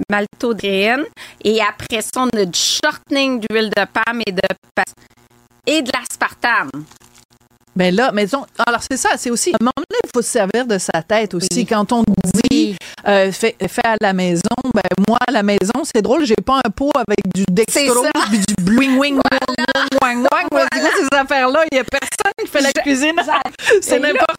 maltodrine. 0.09 1.03
Et 1.43 1.61
après 1.61 2.01
ça, 2.01 2.21
on 2.21 2.29
a 2.29 2.45
du 2.45 2.59
shortening 2.59 3.41
d'huile 3.41 3.69
de 3.69 3.85
palme 3.85 4.21
et 4.25 4.31
de 4.31 4.41
et 5.65 5.81
de 5.81 5.91
l'aspartame. 5.93 6.69
Ben 7.75 7.93
là, 7.95 8.11
mais 8.13 8.25
disons- 8.25 8.45
alors 8.67 8.81
c'est 8.87 8.97
ça, 8.97 9.09
c'est 9.17 9.29
aussi, 9.31 9.49
à 9.51 9.55
un 9.59 9.63
moment 9.63 9.71
donné, 9.75 9.99
il 10.03 10.09
faut 10.13 10.21
se 10.21 10.29
servir 10.29 10.65
de 10.67 10.77
sa 10.77 11.01
tête 11.01 11.33
aussi. 11.33 11.47
Oui. 11.55 11.65
Quand 11.65 11.91
on 11.91 12.03
dit, 12.51 12.75
euh, 13.07 13.31
fait, 13.31 13.55
fait 13.67 13.85
à 13.85 13.95
la 13.99 14.13
maison, 14.13 14.41
ben 14.73 14.81
moi, 15.07 15.17
à 15.27 15.31
la 15.31 15.41
maison, 15.43 15.73
c'est 15.83 16.01
drôle, 16.01 16.25
j'ai 16.25 16.35
pas 16.45 16.61
un 16.63 16.69
pot 16.69 16.91
avec 16.95 17.17
du 17.33 17.43
dextrose 17.51 18.07
puis 18.29 18.39
du 18.39 18.53
bling 18.63 18.97
wing 18.97 19.15
wang 19.15 19.55
wang 20.03 20.27
wang. 20.31 20.47
Moi, 20.51 20.65
quoi 20.69 20.89
ces 20.95 21.17
affaires-là? 21.17 21.63
Il 21.71 21.77
y 21.77 21.79
a 21.79 21.83
personne 21.83 22.33
qui 22.39 22.47
fait 22.47 22.61
la 22.61 22.71
cuisine. 22.73 23.15
C'est 23.81 23.99
n'importe 23.99 24.37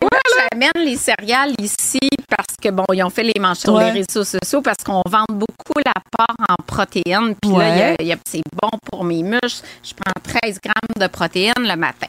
moi, 0.00 0.20
j'amène 0.52 0.86
les 0.86 0.96
céréales 0.96 1.52
ici 1.60 1.98
parce 2.28 2.56
que, 2.60 2.70
bon, 2.70 2.84
ils 2.94 3.02
ont 3.02 3.10
fait 3.10 3.22
les 3.22 3.38
manchettes 3.38 3.62
sur 3.64 3.74
Ouais. 3.74 3.92
les 3.92 4.00
réseaux 4.00 4.24
sociaux 4.24 4.62
parce 4.62 4.82
qu'on 4.84 5.02
vend 5.08 5.24
beaucoup 5.28 5.78
l'apport 5.84 6.34
en 6.48 6.54
protéines. 6.66 7.34
Puis 7.40 7.50
là, 7.50 7.56
Ouais. 7.58 7.76
y 7.78 7.82
a- 7.82 8.02
y 8.02 8.12
a- 8.12 8.16
c'est 8.26 8.42
bon 8.60 8.70
pour 8.90 9.04
mes 9.04 9.22
muscles. 9.22 9.66
Je 9.84 9.92
prends 9.94 10.12
13 10.22 10.58
grammes 10.62 10.74
de 10.98 11.06
protéines 11.08 11.52
le 11.58 11.76
matin. 11.76 12.06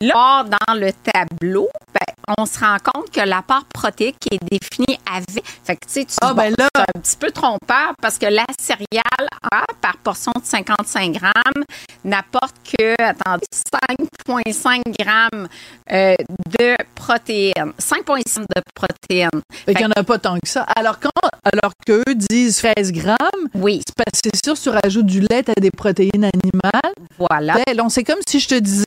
Là, 0.00 0.44
dans 0.44 0.74
le 0.74 0.90
tableau, 0.92 1.68
ben, 1.92 2.34
on 2.38 2.46
se 2.46 2.58
rend 2.58 2.76
compte 2.82 3.10
que 3.10 3.20
l'apport 3.20 3.64
protéique 3.72 4.16
est 4.30 4.38
défini 4.50 4.98
avec. 5.10 5.44
Fait 5.64 5.76
que, 5.76 5.86
tu 5.86 5.92
sais, 5.92 6.04
tu 6.04 6.14
Ah, 6.22 6.34
ben 6.34 6.54
là- 6.58 6.68
c'est 6.74 6.80
un 6.96 7.00
petit 7.00 7.16
peu 7.16 7.30
trompeur 7.30 7.92
parce 8.00 8.18
que 8.18 8.26
la 8.26 8.44
céréale 8.58 9.28
A, 9.52 9.64
par 9.80 9.96
portion 9.98 10.32
de 10.36 10.44
55 10.44 11.12
grammes, 11.12 11.64
n'apporte 12.04 12.54
que, 12.76 12.94
attendez, 13.02 13.46
5,5 13.52 14.82
grammes 14.98 15.48
euh, 15.92 16.14
de 16.58 16.76
protéines. 16.94 17.72
5,5 17.78 18.46
de 18.56 18.62
protéines. 18.74 19.28
Fait 19.66 19.74
qu'il 19.74 19.86
n'y 19.86 19.92
en 19.92 20.00
a 20.00 20.04
pas 20.04 20.18
tant 20.18 20.34
que 20.38 20.48
ça. 20.48 20.62
Alors, 20.76 20.98
quand, 20.98 21.10
alors 21.44 21.72
qu'eux 21.86 22.14
disent 22.14 22.56
13 22.58 22.92
grammes, 22.92 23.16
Oui, 23.54 23.80
c'est 23.86 23.94
parce 23.96 24.20
que 24.22 24.30
c'est 24.34 24.44
sûr, 24.44 24.58
tu 24.58 24.68
rajoutes 24.70 25.06
du 25.06 25.20
lait, 25.20 25.42
tu 25.42 25.50
as 25.50 25.60
des 25.60 25.70
protéines 25.70 26.24
animales. 26.24 26.94
voilà. 27.18 27.54
Ben, 27.66 27.88
c'est 27.90 28.04
comme 28.04 28.18
si 28.26 28.40
je 28.40 28.48
te 28.48 28.54
disais, 28.54 28.84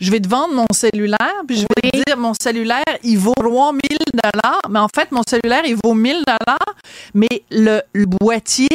je 0.00 0.10
vais 0.10 0.20
te 0.20 0.28
vendre 0.28 0.39
mon 0.48 0.66
cellulaire, 0.72 1.42
puis 1.46 1.56
je 1.56 1.62
vais 1.82 1.90
dire, 2.06 2.16
mon 2.16 2.32
cellulaire, 2.40 2.84
il 3.02 3.18
vaut 3.18 3.34
3000 3.38 3.80
dollars, 4.22 4.60
mais 4.68 4.78
en 4.78 4.88
fait, 4.94 5.10
mon 5.12 5.22
cellulaire, 5.28 5.62
il 5.64 5.76
vaut 5.82 5.94
1000 5.94 6.22
dollars, 6.26 6.74
mais 7.14 7.28
le, 7.50 7.80
le 7.92 8.06
boîtier 8.06 8.68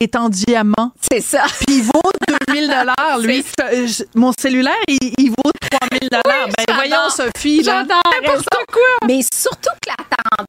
est 0.00 0.14
en 0.16 0.28
diamant, 0.28 0.92
C'est 1.10 1.20
ça. 1.20 1.42
puis 1.66 1.76
il 1.78 1.82
vaut 1.82 2.10
2000 2.48 2.68
dollars, 2.68 3.18
lui. 3.20 3.44
Euh, 3.60 3.86
je- 3.86 4.04
Mon 4.14 4.32
cellulaire, 4.38 4.74
il, 4.88 4.98
il 5.18 5.30
vaut 5.30 5.50
3000 5.90 6.08
dollars. 6.10 6.46
ben, 6.46 6.52
j'adore. 6.58 6.74
voyons, 6.76 7.10
Sophie, 7.10 7.62
là. 7.62 7.84
J'adore 7.88 8.02
ça. 8.36 8.58
Mais 9.06 9.20
surtout 9.22 9.70
que 9.84 9.88
la 9.90 10.04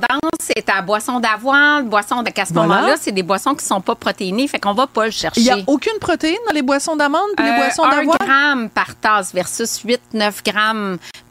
tendance, 0.08 0.22
c'est 0.40 0.70
à 0.70 0.82
boisson 0.82 1.20
d'avoine, 1.20 1.88
boisson 1.90 2.22
de 2.24 2.30
qu'à 2.30 2.46
ce 2.46 2.54
Voilà. 2.54 2.68
moment-là, 2.76 2.96
c'est 3.00 3.12
des 3.12 3.24
boissons 3.24 3.56
qui 3.56 3.66
sont 3.66 3.82
pas 3.82 3.96
protéinées, 3.96 4.48
fait 4.48 4.60
qu'on 4.60 4.74
va 4.74 4.88
pas 4.88 5.06
le 5.06 5.12
chercher. 5.12 5.42
Il 5.42 5.44
n'y 5.44 5.50
a 5.52 5.58
aucune 5.68 5.98
protéine 6.00 6.38
dans 6.48 6.54
les 6.54 6.62
boissons 6.62 6.96
d'amande 6.96 7.22
puis 7.36 7.46
les 7.46 7.52
Euh, 7.52 7.58
boissons 7.58 7.84
1 7.84 7.90
d'avoine? 7.90 8.18
gramme 8.20 8.70
par 8.70 8.96
tasse 8.96 9.34
versus 9.34 9.82
8-9 9.84 10.44
grammes 10.46 10.61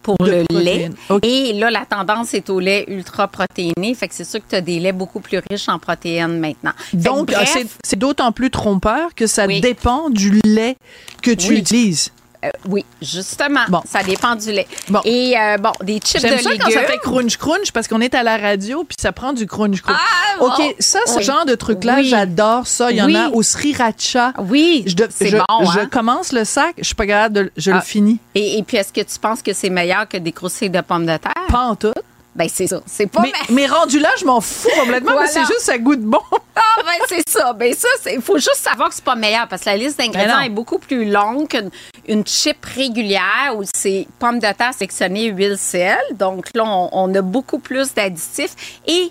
pour 0.02 0.16
De 0.18 0.44
le 0.50 0.58
lait. 0.58 0.90
Et 1.22 1.52
là, 1.54 1.70
la 1.70 1.84
tendance 1.84 2.32
est 2.34 2.48
au 2.50 2.58
lait 2.58 2.84
ultra 2.88 3.28
protéiné. 3.28 3.94
Fait 3.94 4.08
que 4.08 4.14
c'est 4.14 4.24
sûr 4.24 4.40
que 4.40 4.46
tu 4.48 4.56
as 4.56 4.60
des 4.60 4.80
laits 4.80 4.96
beaucoup 4.96 5.20
plus 5.20 5.38
riches 5.50 5.68
en 5.68 5.78
protéines 5.78 6.38
maintenant. 6.38 6.72
Donc, 6.94 7.30
bref, 7.32 7.50
c'est- 7.52 7.66
c'est 7.84 7.98
d'autant 7.98 8.32
plus 8.32 8.50
trompeur 8.50 9.14
que 9.14 9.26
ça 9.26 9.46
Oui. 9.46 9.60
dépend 9.60 10.08
du 10.10 10.40
lait 10.44 10.76
que 11.22 11.30
tu 11.30 11.50
Oui. 11.50 11.58
utilises. 11.58 12.12
Euh, 12.44 12.48
oui, 12.68 12.84
justement. 13.02 13.60
Bon. 13.68 13.82
Ça 13.90 14.02
dépend 14.02 14.34
du 14.36 14.50
lait. 14.52 14.66
Bon. 14.88 15.00
Et 15.04 15.34
euh, 15.38 15.56
bon, 15.58 15.72
des 15.82 15.98
chips 15.98 16.22
de 16.22 16.28
J'aime 16.28 16.38
ça 16.40 16.50
légumes. 16.50 16.64
quand 16.66 16.70
ça 16.72 16.82
fait 16.84 16.98
crunch 16.98 17.36
crunch 17.36 17.72
parce 17.72 17.86
qu'on 17.88 18.00
est 18.00 18.14
à 18.14 18.22
la 18.22 18.36
radio 18.38 18.84
puis 18.84 18.96
ça 19.00 19.12
prend 19.12 19.32
du 19.32 19.46
crunch 19.46 19.82
crunch. 19.82 19.96
Ah, 19.98 20.38
bon. 20.38 20.46
OK, 20.46 20.76
ça, 20.78 21.00
ce 21.06 21.16
Oui. 21.18 21.22
genre 21.22 21.44
de 21.44 21.54
truc-là, 21.54 21.96
Oui. 21.98 22.04
j'adore 22.08 22.66
ça. 22.66 22.90
Il 22.90 22.96
y 22.96 23.02
en 23.02 23.14
a 23.14 23.28
au 23.28 23.42
sriracha. 23.42 24.32
Oui, 24.38 24.84
Je, 24.86 24.94
c'est 25.10 25.28
je- 25.28 25.36
bon. 25.36 25.70
je 25.72 25.80
hein? 25.80 25.88
commence 25.90 26.32
le 26.32 26.44
sac, 26.44 26.74
je 26.78 26.84
suis 26.84 26.94
pas 26.94 27.06
capable 27.06 27.34
de. 27.34 27.52
Je 27.56 27.70
Ah. 27.70 27.76
le 27.76 27.80
finis. 27.82 28.18
Et, 28.34 28.58
et 28.58 28.62
puis, 28.62 28.76
est-ce 28.76 28.92
que 28.92 29.00
tu 29.00 29.18
penses 29.18 29.42
que 29.42 29.52
c'est 29.52 29.70
meilleur 29.70 30.08
que 30.08 30.16
des 30.16 30.32
croustilles 30.32 30.70
de 30.70 30.80
pommes 30.80 31.06
de 31.06 31.16
terre? 31.16 31.32
Pas 31.48 31.58
en 31.60 31.76
tout. 31.76 31.92
Ben, 32.36 32.48
c'est 32.48 32.68
ça. 32.68 32.80
C'est 32.86 33.08
pas 33.08 33.22
Mais, 33.22 33.32
mais 33.50 33.66
rendu 33.66 33.98
là, 33.98 34.08
je 34.18 34.24
m'en 34.24 34.40
fous 34.40 34.68
complètement, 34.78 35.12
Voilà. 35.12 35.26
mais 35.26 35.32
c'est 35.32 35.40
juste 35.52 35.62
ça 35.62 35.76
goûte 35.78 36.00
bon. 36.00 36.20
Ah, 36.54 36.60
ben, 36.84 37.04
c'est 37.08 37.28
ça. 37.40 37.52
Ben, 37.52 37.74
ça, 37.74 37.88
il 38.12 38.20
faut 38.20 38.36
juste 38.38 38.56
savoir 38.56 38.88
que 38.88 38.94
c'est 38.94 39.04
pas 39.04 39.14
meilleur 39.16 39.48
parce 39.48 39.62
que 39.62 39.70
la 39.70 39.76
liste 39.76 39.98
Ben 39.98 40.06
d'ingrédients 40.10 40.40
est 40.40 40.48
beaucoup 40.50 40.78
plus 40.78 41.10
longue 41.10 41.48
qu'une 41.48 41.70
une 42.08 42.26
chip 42.26 42.64
régulière 42.64 43.54
où 43.56 43.62
c'est 43.74 44.06
pommes 44.18 44.38
de 44.38 44.52
terre 44.52 44.72
sélectionnées, 44.74 45.26
huile, 45.26 45.56
sel. 45.58 45.98
Donc 46.12 46.46
là, 46.54 46.64
on, 46.66 46.88
on 46.92 47.14
a 47.14 47.22
beaucoup 47.22 47.58
plus 47.58 47.94
d'additifs 47.94 48.80
et 48.86 49.10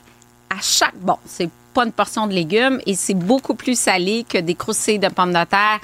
à 0.50 0.62
chaque, 0.62 0.96
bon, 0.96 1.18
c'est 1.26 1.50
pas 1.74 1.86
une 1.86 1.92
portion 1.92 2.28
de 2.28 2.34
légumes 2.34 2.80
et 2.86 2.96
c'est 2.96 3.14
beaucoup 3.14 3.54
plus 3.54 3.78
salé 3.80 4.26
que 4.28 4.38
des 4.40 4.56
croustilles 4.56 5.00
de 5.00 5.08
pommes 5.10 5.34
de 5.34 5.44
terre 5.46 5.80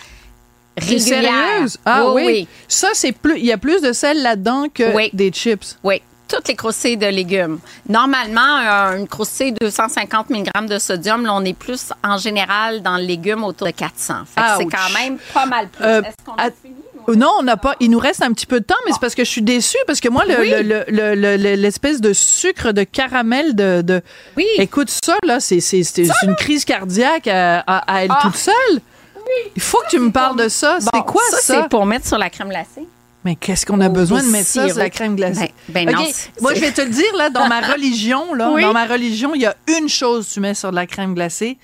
régulières. 0.77 0.99
sérieuse? 0.99 1.77
Ah 1.85 2.09
oui. 2.11 2.23
oui. 2.25 2.47
Ça, 2.67 2.89
c'est 2.93 3.11
plus. 3.11 3.37
Il 3.37 3.45
y 3.45 3.51
a 3.53 3.57
plus 3.57 3.81
de 3.81 3.93
sel 3.93 4.21
là-dedans 4.21 4.65
que 4.73 4.95
Oui. 4.95 5.09
des 5.13 5.29
chips. 5.29 5.77
Oui, 5.83 6.01
toutes 6.27 6.47
les 6.47 6.55
croustilles 6.55 6.97
de 6.97 7.07
légumes. 7.07 7.59
Normalement, 7.89 8.57
euh, 8.59 8.97
une 8.97 9.07
croustille 9.07 9.53
250 9.53 10.29
mg 10.29 10.49
de 10.67 10.79
sodium, 10.79 11.25
là, 11.25 11.33
on 11.33 11.43
est 11.45 11.53
plus 11.57 11.91
en 12.03 12.17
général 12.17 12.81
dans 12.81 12.97
le 12.97 13.03
légume 13.03 13.43
autour 13.43 13.67
de 13.67 13.71
400. 13.73 14.13
Fait 14.25 14.41
que 14.41 14.47
c'est 14.57 14.65
quand 14.65 14.93
même 14.99 15.17
pas 15.33 15.45
mal 15.45 15.67
plus. 15.69 15.83
Euh, 15.85 16.01
Est-ce 16.01 16.15
qu'on 16.25 16.33
a 16.35 16.45
fini? 16.51 16.75
Non, 17.07 17.33
on 17.39 17.43
n'a 17.43 17.55
pas. 17.55 17.75
Il 17.79 17.91
nous 17.91 17.99
reste 17.99 18.23
un 18.23 18.31
petit 18.33 18.47
peu 18.47 18.59
de 18.59 18.65
temps, 18.65 18.73
mais 18.85 18.91
c'est 18.91 18.99
parce 18.99 19.13
que 19.13 19.23
je 19.23 19.29
suis 19.29 19.43
déçue 19.43 19.77
parce 19.85 19.99
que 19.99 20.09
moi, 20.09 20.23
le- 20.25 20.39
Oui. 20.39 20.49
le- 20.49 20.61
le- 20.63 20.85
le- 20.87 21.13
le- 21.13 21.37
le- 21.37 21.53
l'espèce 21.53 22.01
de 22.01 22.13
sucre 22.13 22.71
de 22.71 22.83
caramel 22.83 23.55
de. 23.55 23.83
de- 23.83 24.01
Oui. 24.35 24.47
Écoute 24.57 24.89
ça 24.89 25.15
là, 25.23 25.39
c'est 25.39 25.59
une 26.23 26.35
crise 26.35 26.65
cardiaque 26.65 27.27
à, 27.27 27.59
à- 27.59 27.93
à 27.97 28.03
elle 28.03 28.09
Ah. 28.11 28.19
toute 28.23 28.35
seule. 28.35 28.81
Il 29.55 29.61
faut 29.61 29.79
que 29.85 29.89
tu 29.91 29.99
me 29.99 30.11
parles 30.11 30.35
de 30.37 30.49
ça. 30.49 30.79
Bon, 30.79 30.89
c'est 30.95 31.05
quoi 31.05 31.21
ça? 31.29 31.37
c'est 31.41 31.69
pour 31.69 31.85
mettre 31.85 32.07
sur 32.07 32.17
la 32.17 32.29
crème 32.31 32.49
glacée. 32.49 32.87
Mais 33.25 33.35
qu'est-ce 33.35 33.65
qu'on 33.65 33.81
a 33.81 33.89
besoin 33.89 34.21
de 34.23 34.29
mettre 34.29 34.47
ça 34.47 34.67
sur 34.69 34.77
la 34.77 34.89
crème 34.89 35.15
glacée? 35.15 35.51
Ben- 35.69 35.85
ben 35.85 35.95
non, 35.95 36.03
Moi, 36.41 36.53
je 36.53 36.59
vais 36.61 36.71
te 36.71 36.81
le 36.81 36.89
dire, 36.89 37.13
là, 37.17 37.29
dans 37.31 37.47
ma 37.47 37.59
religion, 37.73 38.33
là, 38.35 38.51
Oui. 38.53 38.61
dans 38.61 38.71
ma 38.71 38.85
religion, 38.85 39.33
il 39.35 39.41
y 39.41 39.45
a 39.47 39.55
une 39.79 39.89
chose 39.89 40.27
que 40.27 40.33
tu 40.35 40.39
mets 40.39 40.53
sur 40.53 40.69
de 40.69 40.75
la 40.75 40.85
crème 40.85 41.15
glacée, 41.15 41.57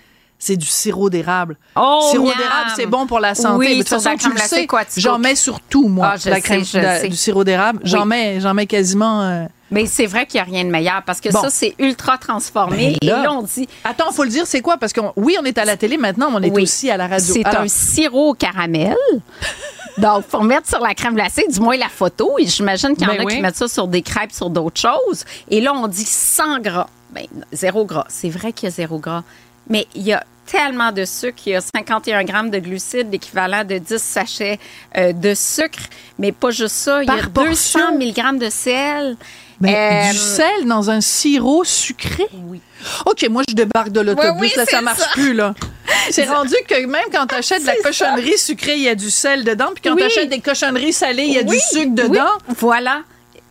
c'est 0.44 0.58
du 0.58 0.66
sirop 0.66 1.12
d'érable. 1.12 1.56
Oh, 1.76 2.08
sirop 2.10 2.26
d'érable, 2.26 2.72
c'est 2.76 2.88
bon 2.88 3.06
pour 3.06 3.20
la 3.20 3.36
santé. 3.36 3.58
Oui, 3.60 3.66
Mais 3.70 3.74
de 3.76 3.80
toute 3.82 3.90
façon, 3.90 4.10
tu 4.18 4.28
le 4.32 4.38
sais, 4.40 4.68
j'en 4.98 5.20
mets 5.20 5.36
sur 5.36 5.60
tout, 5.60 5.88
moi, 5.88 6.14
Ah, 6.14 6.18
je 6.18 6.30
la 6.32 6.38
sais, 6.38 6.42
crème, 6.42 6.66
je 6.66 6.80
la- 6.80 7.00
sais. 7.02 7.10
du 7.10 7.16
sirop 7.16 7.44
d'érable. 7.44 7.80
J'en 7.84 8.06
mets, 8.06 8.40
j'en 8.40 8.56
mets 8.56 8.66
quasiment... 8.66 9.22
euh, 9.22 9.46
Mais 9.70 9.86
c'est 9.86 10.08
vrai 10.08 10.26
qu'il 10.26 10.42
n'y 10.42 10.48
a 10.50 10.52
rien 10.52 10.64
de 10.66 10.72
meilleur 10.72 11.04
parce 11.06 11.22
que 11.22 11.30
Bon. 11.30 11.42
ça, 11.44 11.52
c'est 11.52 11.76
ultra 11.78 12.18
transformé. 12.18 12.98
Ben 13.02 13.08
là. 13.08 13.20
Et 13.20 13.24
là, 13.24 13.34
on 13.34 13.44
dit, 13.44 13.70
Attends, 13.84 14.12
faut 14.12 14.24
le 14.24 14.32
dire, 14.32 14.48
c'est 14.48 14.62
quoi? 14.62 14.78
Parce 14.78 14.94
que 14.94 15.02
oui, 15.16 15.38
on 15.40 15.46
est 15.46 15.60
à 15.60 15.64
la 15.66 15.78
télé 15.78 15.98
maintenant, 15.98 16.32
mais 16.32 16.38
on 16.38 16.42
est 16.42 16.52
Oui. 16.52 16.64
aussi 16.64 16.90
à 16.90 16.98
la 16.98 17.08
radio. 17.08 17.34
c'est 17.36 17.46
un 17.46 17.68
sirop 17.68 18.30
au 18.30 18.34
caramel. 18.34 18.96
Donc, 20.00 20.24
pour 20.24 20.44
mettre 20.44 20.68
sur 20.68 20.80
la 20.80 20.96
crème 20.96 21.14
glacée, 21.16 21.46
du 21.48 21.60
moins 21.60 21.78
la 21.78 21.90
photo. 21.90 22.32
Et 22.40 22.48
j'imagine 22.48 22.96
qu'il 22.96 23.04
y 23.04 23.10
en 23.10 23.14
Ben 23.14 23.22
a 23.22 23.26
oui. 23.26 23.36
qui 23.36 23.42
mettent 23.42 23.58
ça 23.58 23.68
sur 23.68 23.88
des 23.88 24.02
crêpes, 24.02 24.32
sur 24.32 24.50
d'autres 24.50 24.80
choses. 24.82 25.24
Et 25.50 25.62
là, 25.62 25.74
on 25.74 25.88
dit 25.88 26.06
100 26.06 26.60
gras. 26.62 26.88
Ben, 27.12 27.26
zéro 27.52 27.86
gras. 27.86 28.06
C'est 28.08 28.30
vrai 28.30 28.54
qu'il 28.54 28.70
y 28.70 28.72
a 28.72 28.76
zéro 28.76 28.98
gras. 28.98 29.24
Mais 29.72 29.88
il 29.96 30.04
y 30.04 30.14
a 30.14 30.24
tellement 30.46 30.92
de 30.92 31.06
sucre. 31.06 31.40
Il 31.46 31.54
y 31.54 31.56
a 31.56 31.62
51 31.62 32.24
grammes 32.26 32.50
de 32.50 32.60
glucides, 32.60 33.12
l'équivalent 33.12 33.64
de 33.64 33.78
10 33.78 33.98
sachets 34.02 34.60
euh, 34.98 35.14
de 35.14 35.34
sucre. 35.34 35.80
Mais 36.20 36.32
pas 36.34 36.52
juste 36.52 36.76
ça. 36.76 37.02
Il 37.02 37.08
y 37.08 37.10
a 37.10 37.16
Par 37.16 37.30
200 37.30 37.80
portion. 37.80 37.98
mg 37.98 38.38
de 38.40 38.50
sel. 38.50 39.16
mais 39.62 39.74
Euh, 40.10 40.12
du 40.12 40.18
sel 40.18 40.66
dans 40.66 40.90
un 40.90 41.00
sirop 41.02 41.64
sucré? 41.64 42.28
Oui. 42.46 42.60
OK, 43.06 43.26
moi, 43.30 43.44
je 43.48 43.54
débarque 43.56 43.90
de 43.90 44.02
l'autobus. 44.02 44.42
Oui, 44.42 44.48
oui, 44.50 44.54
là, 44.58 44.66
ça 44.66 44.82
marche 44.82 45.00
ça. 45.00 45.08
plus, 45.14 45.34
là. 45.34 45.54
C'est 46.10 46.26
rendu 46.26 46.56
que 46.68 46.86
même 46.86 47.06
quand 47.14 47.28
tu 47.28 47.36
achètes 47.36 47.62
de 47.62 47.68
la 47.68 47.76
cochonnerie 47.84 48.38
sucrée, 48.38 48.76
il 48.76 48.82
y 48.84 48.90
a 48.90 48.96
du 48.96 49.10
sel 49.10 49.44
dedans. 49.44 49.68
Puis 49.74 49.84
quand 49.84 49.94
Oui. 49.96 50.02
tu 50.02 50.06
achètes 50.08 50.30
des 50.30 50.40
cochonneries 50.40 50.94
salées, 50.94 51.24
il 51.26 51.34
y 51.34 51.38
a 51.40 51.44
du 51.44 51.58
sucre 51.60 51.92
dedans. 51.96 52.32
Voilà. 52.60 53.02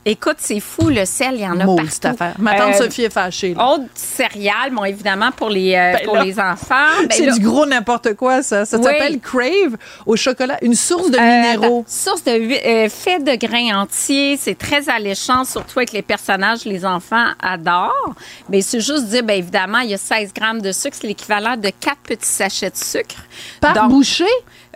Écoute, 0.06 0.36
c'est 0.38 0.60
fou, 0.60 0.88
le 0.88 1.04
sel, 1.04 1.34
il 1.34 1.40
y 1.42 1.46
en 1.46 1.60
a 1.60 1.64
Maudite 1.66 2.00
partout. 2.00 2.22
affaire. 2.22 2.34
Ma 2.38 2.54
tante 2.56 2.74
Euh, 2.74 2.84
Sophie 2.84 3.02
est 3.02 3.12
fâchée. 3.12 3.52
là. 3.52 3.66
Autre 3.72 3.84
céréales, 3.94 4.70
bon, 4.72 4.82
évidemment, 4.84 5.30
pour 5.30 5.50
les, 5.50 5.74
euh, 5.74 5.92
Ben 5.92 6.04
pour 6.06 6.14
là, 6.16 6.24
les 6.24 6.40
enfants. 6.40 6.86
Ben 7.00 7.08
c'est 7.10 7.26
là, 7.26 7.32
du 7.34 7.40
gros 7.40 7.66
n'importe 7.66 8.14
quoi, 8.14 8.42
ça. 8.42 8.64
Ça 8.64 8.78
Oui. 8.78 8.84
s'appelle 8.84 9.20
Crave 9.20 9.76
au 10.06 10.16
chocolat. 10.16 10.56
Une 10.62 10.74
source 10.74 11.10
de 11.10 11.18
euh, 11.18 11.20
minéraux. 11.20 11.80
attends, 11.80 11.84
source 11.86 12.24
de 12.24 12.32
hui- 12.32 12.58
euh, 12.64 12.88
fait 12.88 13.18
de 13.22 13.34
grains 13.36 13.78
entiers, 13.82 14.38
c'est 14.38 14.56
très 14.56 14.88
alléchant, 14.88 15.44
surtout 15.44 15.80
avec 15.80 15.92
les 15.92 16.02
personnages, 16.02 16.64
les 16.64 16.86
enfants 16.86 17.26
adorent. 17.42 18.14
Mais 18.48 18.62
c'est 18.62 18.80
juste 18.80 19.04
dire, 19.08 19.22
ben 19.22 19.36
évidemment, 19.36 19.80
il 19.80 19.90
y 19.90 19.94
a 19.94 19.98
16 19.98 20.32
grammes 20.32 20.62
de 20.62 20.72
sucre, 20.72 20.96
c'est 20.98 21.06
l'équivalent 21.08 21.58
de 21.58 21.68
4 21.78 21.98
petits 22.04 22.26
sachets 22.26 22.70
de 22.70 22.76
sucre. 22.76 23.16
Par 23.60 23.74
Donc, 23.74 23.90
bouchée? 23.90 24.24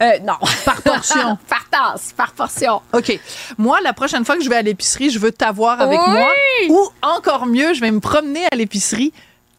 Euh, 0.03 0.19
non. 0.25 0.35
Par 0.65 0.83
portion. 0.83 1.39
par 1.49 1.69
tasse, 1.71 2.13
par 2.17 2.33
portion. 2.33 2.81
OK. 2.93 3.19
Moi, 3.59 3.79
la 3.83 3.93
prochaine 3.93 4.25
fois 4.25 4.37
que 4.37 4.43
je 4.45 4.49
vais 4.49 4.57
à 4.57 4.63
l'épicerie, 4.63 5.11
je 5.11 5.19
veux 5.19 5.33
t'avoir 5.33 5.81
avec 5.81 5.99
Oui. 6.01 6.13
moi. 6.13 6.29
Ou 6.71 6.89
encore 7.03 7.47
mieux, 7.47 7.75
je 7.75 7.81
vais 7.81 7.91
me 7.91 8.01
promener 8.01 8.45
à 8.51 8.57
l'épicerie 8.57 9.13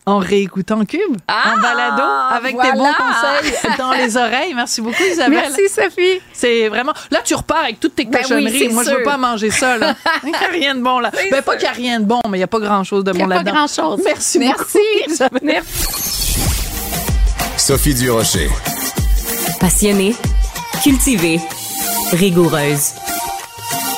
en 0.07 0.19
réécoutant 0.19 0.85
Cube, 0.85 1.17
Ah, 1.27 1.55
en 1.55 1.59
balado, 1.61 2.03
avec 2.35 2.55
tes 2.59 2.71
bons 2.73 2.93
conseils 2.93 3.53
dans 3.79 3.91
les 3.93 4.15
oreilles. 4.17 4.53
Merci 4.53 4.81
beaucoup, 4.81 5.01
Isabelle. 5.03 5.31
Merci, 5.47 5.67
Sophie. 5.67 6.21
C'est 6.31 6.69
vraiment. 6.69 6.93
Là, 7.09 7.21
tu 7.23 7.33
repars 7.33 7.63
avec 7.63 7.79
toutes 7.79 7.95
tes 7.95 8.05
Ben 8.05 8.21
cochonneries. 8.21 8.69
Moi, 8.69 8.83
je 8.83 8.89
veux 8.91 8.95
sûr. 8.97 9.03
pas 9.03 9.17
manger 9.17 9.49
ça, 9.49 9.77
là. 9.79 9.95
Il 10.23 10.29
n'y 10.29 10.35
a 10.35 10.47
rien 10.51 10.75
de 10.75 10.81
bon, 10.81 10.99
là. 10.99 11.09
Ben, 11.31 11.41
pas 11.41 11.53
sûr. 11.53 11.59
qu'il 11.71 11.81
n'y 11.81 11.87
a 11.89 11.89
rien 11.91 11.99
de 12.01 12.05
bon, 12.05 12.21
mais 12.29 12.37
il 12.37 12.41
n'y 12.41 12.43
a 12.43 12.47
pas 12.47 12.59
grand-chose 12.59 13.03
de 13.03 13.13
Il 13.13 13.17
n'y 13.17 13.23
bon 13.23 13.25
a 13.25 13.29
pas 13.29 13.35
là-dedans. 13.37 13.51
grand-chose. 13.55 14.01
Merci, 14.05 14.37
Merci. 14.39 14.77
beaucoup. 15.31 15.45
Sophie 17.57 17.95
Durocher. 17.95 18.49
Passionnée, 19.65 20.13
cultivée, 20.83 21.39
rigoureuse. 22.11 22.91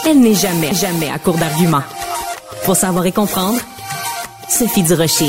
elle 0.05 0.21
n'est 0.21 0.33
jamais, 0.33 0.73
jamais 0.73 1.09
à 1.09 1.19
court 1.19 1.37
d'arguments. 1.37 1.83
Pour 2.63 2.77
savoir 2.77 3.05
et 3.05 3.11
comprendre, 3.11 3.59
Sophie 4.47 4.81
Durocher. 4.83 5.25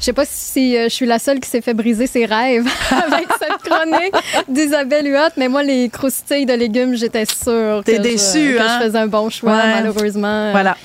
Je 0.00 0.04
sais 0.06 0.12
pas 0.14 0.24
si 0.26 0.78
euh, 0.78 0.84
je 0.84 0.94
suis 0.94 1.04
la 1.04 1.18
seule 1.18 1.40
qui 1.40 1.50
s'est 1.50 1.60
fait 1.60 1.74
briser 1.74 2.06
ses 2.06 2.24
rêves 2.24 2.66
avec 2.90 3.28
cette 3.38 3.58
chronique 3.70 4.14
d'Isabelle 4.48 5.06
Huot, 5.06 5.32
mais 5.36 5.48
moi, 5.48 5.62
les 5.62 5.90
croustilles 5.90 6.46
de 6.46 6.54
légumes, 6.54 6.94
j'étais 6.94 7.26
sûre 7.26 7.82
T'es 7.84 7.96
que, 7.98 8.02
déçue, 8.02 8.52
je, 8.52 8.56
que 8.56 8.62
hein? 8.62 8.78
je 8.80 8.86
faisais 8.86 8.98
un 8.98 9.08
bon 9.08 9.28
choix, 9.28 9.52
Ouais. 9.52 9.74
malheureusement. 9.74 10.52
Voilà. 10.52 10.78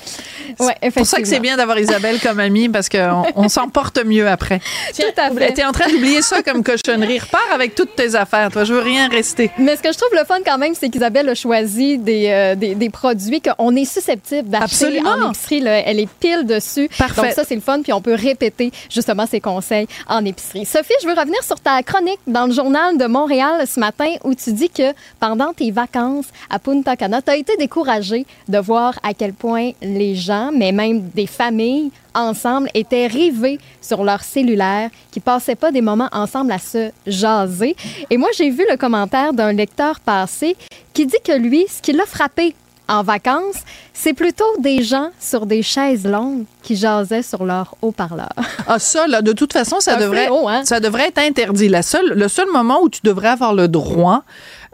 Ouais, 0.60 0.76
C'est 0.82 0.90
pour 0.94 1.06
ça 1.06 1.20
que 1.20 1.26
c'est 1.28 1.40
bien 1.40 1.56
d'avoir 1.56 1.78
Isabelle 1.78 2.18
comme 2.20 2.40
amie 2.40 2.68
parce 2.68 2.88
qu'on 2.88 3.24
on 3.36 3.48
s'en 3.48 3.68
porte 3.68 4.04
mieux 4.04 4.28
après. 4.28 4.60
Tout 4.96 5.02
à 5.16 5.30
fait. 5.30 5.52
T'es 5.52 5.64
en 5.64 5.72
train 5.72 5.88
d'oublier 5.88 6.22
ça 6.22 6.42
comme 6.42 6.62
cochonnerie. 6.62 7.18
Repars 7.18 7.40
avec 7.54 7.74
toutes 7.74 7.94
tes 7.96 8.14
affaires. 8.14 8.50
Toi, 8.50 8.64
je 8.64 8.74
veux 8.74 8.80
rien 8.80 9.08
rester. 9.08 9.50
Mais 9.58 9.76
ce 9.76 9.82
que 9.82 9.92
je 9.92 9.98
trouve 9.98 10.12
le 10.18 10.24
fun 10.24 10.38
quand 10.44 10.58
même, 10.58 10.74
c'est 10.74 10.88
qu'Isabelle 10.88 11.28
a 11.28 11.34
choisi 11.34 11.98
des, 11.98 12.28
euh, 12.30 12.54
des, 12.54 12.74
des 12.74 12.90
produits 12.90 13.40
qu'on 13.40 13.74
est 13.76 13.84
susceptible 13.84 14.48
d'acheter 14.48 15.00
en 15.04 15.30
épicerie. 15.30 15.60
là. 15.60 15.78
Elle 15.86 16.00
est 16.00 16.08
pile 16.20 16.44
dessus. 16.46 16.88
Parfait. 16.98 17.22
Donc 17.22 17.32
ça, 17.32 17.44
c'est 17.44 17.54
le 17.54 17.60
fun. 17.60 17.80
Puis 17.82 17.92
on 17.92 18.00
peut 18.00 18.14
répéter 18.14 18.70
justement 18.90 19.26
ses 19.26 19.40
conseils 19.40 19.86
en 20.08 20.24
épicerie. 20.24 20.64
Sophie, 20.66 20.94
je 21.02 21.06
veux 21.08 21.14
revenir 21.14 21.42
sur 21.42 21.58
ta 21.60 21.82
chronique 21.82 22.20
dans 22.26 22.46
le 22.46 22.52
journal 22.52 22.96
de 22.98 23.06
Montréal 23.06 23.66
ce 23.66 23.78
matin 23.80 24.08
où 24.24 24.34
tu 24.34 24.52
dis 24.52 24.70
que 24.70 24.92
pendant 25.20 25.52
tes 25.52 25.70
vacances 25.70 26.26
à 26.50 26.58
Punta 26.58 26.96
Cana, 26.96 27.22
tu 27.22 27.30
as 27.30 27.36
été 27.36 27.56
découragée 27.56 28.26
de 28.48 28.58
voir 28.58 28.98
à 29.02 29.14
quel 29.14 29.32
point 29.32 29.70
les 29.80 30.14
gens, 30.14 30.41
mais 30.50 30.72
même 30.72 31.08
des 31.10 31.26
familles, 31.26 31.90
ensemble 32.14 32.68
étaient 32.74 33.06
rivés 33.06 33.58
sur 33.80 34.04
leur 34.04 34.22
cellulaire, 34.22 34.90
qui 35.10 35.20
passaient 35.20 35.54
pas 35.54 35.72
des 35.72 35.80
moments 35.80 36.08
ensemble 36.12 36.52
à 36.52 36.58
se 36.58 36.90
jaser. 37.06 37.76
Et 38.10 38.16
moi, 38.16 38.28
j'ai 38.36 38.50
vu 38.50 38.64
le 38.70 38.76
commentaire 38.76 39.32
d'un 39.32 39.52
lecteur 39.52 40.00
passé 40.00 40.56
qui 40.92 41.06
dit 41.06 41.16
que 41.24 41.32
lui, 41.32 41.66
ce 41.68 41.80
qui 41.80 41.92
l'a 41.92 42.06
frappé 42.06 42.54
en 42.88 43.02
vacances, 43.02 43.62
c'est 43.94 44.12
plutôt 44.12 44.44
des 44.58 44.82
gens 44.82 45.10
sur 45.18 45.46
des 45.46 45.62
chaises 45.62 46.04
longues 46.04 46.44
qui 46.62 46.76
jasaient 46.76 47.22
sur 47.22 47.44
leur 47.44 47.74
haut-parleur. 47.82 48.32
Ah, 48.68 48.78
ça, 48.78 49.06
là, 49.06 49.22
de 49.22 49.32
toute 49.32 49.52
façon, 49.52 49.80
ça 49.80 49.96
devrait, 49.96 50.26
fléau, 50.26 50.48
hein? 50.48 50.64
ça 50.64 50.78
devrait 50.78 51.08
être 51.08 51.18
interdit. 51.18 51.68
La 51.68 51.82
seule, 51.82 52.12
le 52.14 52.28
seul 52.28 52.48
moment 52.52 52.80
où 52.80 52.88
tu 52.88 53.00
devrais 53.02 53.28
avoir 53.28 53.54
le 53.54 53.66
droit, 53.66 54.22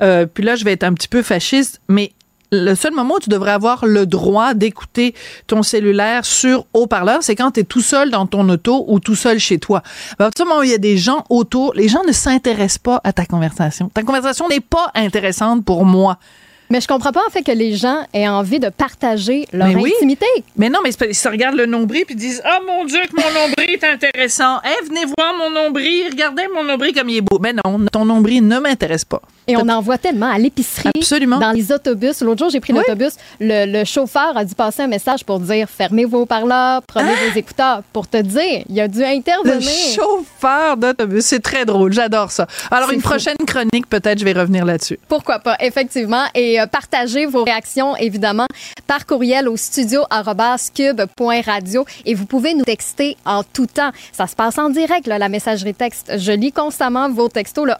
euh, 0.02 0.26
puis 0.26 0.44
là, 0.44 0.56
je 0.56 0.64
vais 0.64 0.72
être 0.72 0.84
un 0.84 0.92
petit 0.92 1.08
peu 1.08 1.22
fasciste, 1.22 1.80
mais 1.88 2.12
le 2.50 2.74
seul 2.74 2.92
moment 2.92 3.16
où 3.16 3.20
tu 3.20 3.28
devrais 3.28 3.52
avoir 3.52 3.84
le 3.86 4.06
droit 4.06 4.54
d'écouter 4.54 5.14
ton 5.46 5.62
cellulaire 5.62 6.24
sur 6.24 6.66
haut-parleur, 6.72 7.22
c'est 7.22 7.34
quand 7.34 7.52
tu 7.52 7.60
es 7.60 7.64
tout 7.64 7.80
seul 7.80 8.10
dans 8.10 8.26
ton 8.26 8.48
auto 8.48 8.84
ou 8.88 9.00
tout 9.00 9.14
seul 9.14 9.38
chez 9.38 9.58
toi. 9.58 9.82
À 10.12 10.16
partir 10.16 10.44
du 10.44 10.48
moment 10.48 10.60
où 10.60 10.64
il 10.64 10.70
y 10.70 10.74
a 10.74 10.78
des 10.78 10.96
gens 10.96 11.24
autour, 11.28 11.74
les 11.74 11.88
gens 11.88 12.04
ne 12.04 12.12
s'intéressent 12.12 12.78
pas 12.78 13.00
à 13.04 13.12
ta 13.12 13.26
conversation. 13.26 13.90
Ta 13.92 14.02
conversation 14.02 14.48
n'est 14.48 14.60
pas 14.60 14.90
intéressante 14.94 15.64
pour 15.64 15.84
moi. 15.84 16.18
Mais 16.70 16.80
je 16.80 16.86
comprends 16.88 17.12
pas 17.12 17.22
en 17.26 17.30
fait 17.30 17.42
que 17.42 17.52
les 17.52 17.74
gens 17.76 17.98
aient 18.12 18.28
envie 18.28 18.58
de 18.60 18.68
partager 18.68 19.46
leur 19.52 19.68
Mais 19.68 19.74
oui. 19.76 19.92
intimité. 19.96 20.26
Mais 20.56 20.68
non, 20.68 20.80
mais 20.84 20.90
ils 20.90 21.14
se 21.14 21.28
regardent 21.28 21.56
le 21.56 21.66
nombril 21.66 22.04
puis 22.06 22.14
disent 22.14 22.42
Ah 22.44 22.58
mon 22.66 22.84
Dieu, 22.84 23.00
que 23.10 23.16
mon 23.16 23.40
nombril 23.40 23.70
est 23.70 23.84
intéressant. 23.84 24.58
Eh, 24.64 24.84
venez 24.86 25.04
voir 25.16 25.34
mon 25.38 25.50
nombril, 25.50 26.08
regardez 26.10 26.44
mon 26.54 26.64
nombril 26.64 26.92
comme 26.94 27.08
il 27.08 27.18
est 27.18 27.20
beau. 27.22 27.38
Mais 27.40 27.52
non, 27.52 27.84
ton 27.92 28.04
nombril 28.04 28.46
ne 28.46 28.58
m'intéresse 28.58 29.04
pas. 29.04 29.22
Et 29.50 29.56
on 29.56 29.66
en 29.70 29.80
voit 29.80 29.96
tellement 29.96 30.30
à 30.30 30.36
l'épicerie, 30.36 30.90
Absolument. 30.94 31.38
dans 31.38 31.52
les 31.52 31.72
autobus. 31.72 32.20
L'autre 32.20 32.40
jour, 32.40 32.50
j'ai 32.50 32.60
pris 32.60 32.74
Oui. 32.74 32.80
l'autobus. 32.80 33.14
Le, 33.40 33.64
le 33.64 33.84
chauffeur 33.86 34.36
a 34.36 34.44
dû 34.44 34.54
passer 34.54 34.82
un 34.82 34.88
message 34.88 35.24
pour 35.24 35.40
dire 35.40 35.66
fermez 35.70 36.04
vos 36.04 36.20
haut-parleurs, 36.22 36.82
prenez 36.86 37.14
vos 37.14 37.38
écouteurs. 37.38 37.80
Pour 37.94 38.06
te 38.08 38.18
dire, 38.18 38.62
il 38.68 38.78
a 38.78 38.88
dû 38.88 38.98
Le 38.98 39.06
intervenir. 39.06 39.62
chauffeur 39.94 40.76
d'autobus, 40.76 41.24
c'est 41.24 41.40
très 41.40 41.64
drôle, 41.64 41.94
j'adore 41.94 42.30
ça. 42.30 42.46
Alors, 42.70 42.90
une 42.90 43.00
fou. 43.00 43.08
prochaine 43.08 43.36
chronique, 43.46 43.88
peut-être, 43.88 44.18
je 44.18 44.24
vais 44.26 44.34
revenir 44.34 44.66
là-dessus. 44.66 44.98
Pourquoi 45.08 45.38
pas, 45.38 45.56
effectivement. 45.60 46.24
Et 46.34 46.57
euh, 46.58 46.66
partagez 46.66 47.26
vos 47.26 47.44
réactions, 47.44 47.94
évidemment, 47.96 48.46
par 48.86 49.04
courriel 49.06 49.48
au 49.48 49.56
studio.cube.radio. 49.56 51.86
Et 52.04 52.14
vous 52.14 52.26
pouvez 52.26 52.52
nous 52.54 52.64
texter 52.64 53.16
en 53.24 53.42
tout 53.42 53.64
temps. 53.66 53.90
Ça 54.12 54.26
se 54.26 54.36
passe 54.36 54.58
en 54.58 54.68
direct, 54.70 55.06
là, 55.06 55.18
la 55.18 55.28
messagerie 55.28 55.74
texte. 55.74 56.18
Je 56.18 56.32
lis 56.32 56.52
constamment 56.52 57.10
vos 57.10 57.28
textos, 57.28 57.66
le 57.66 57.74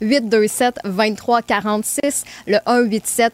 1-877-827-2346, 0.00 2.24
le 2.46 2.58
187 2.66 3.32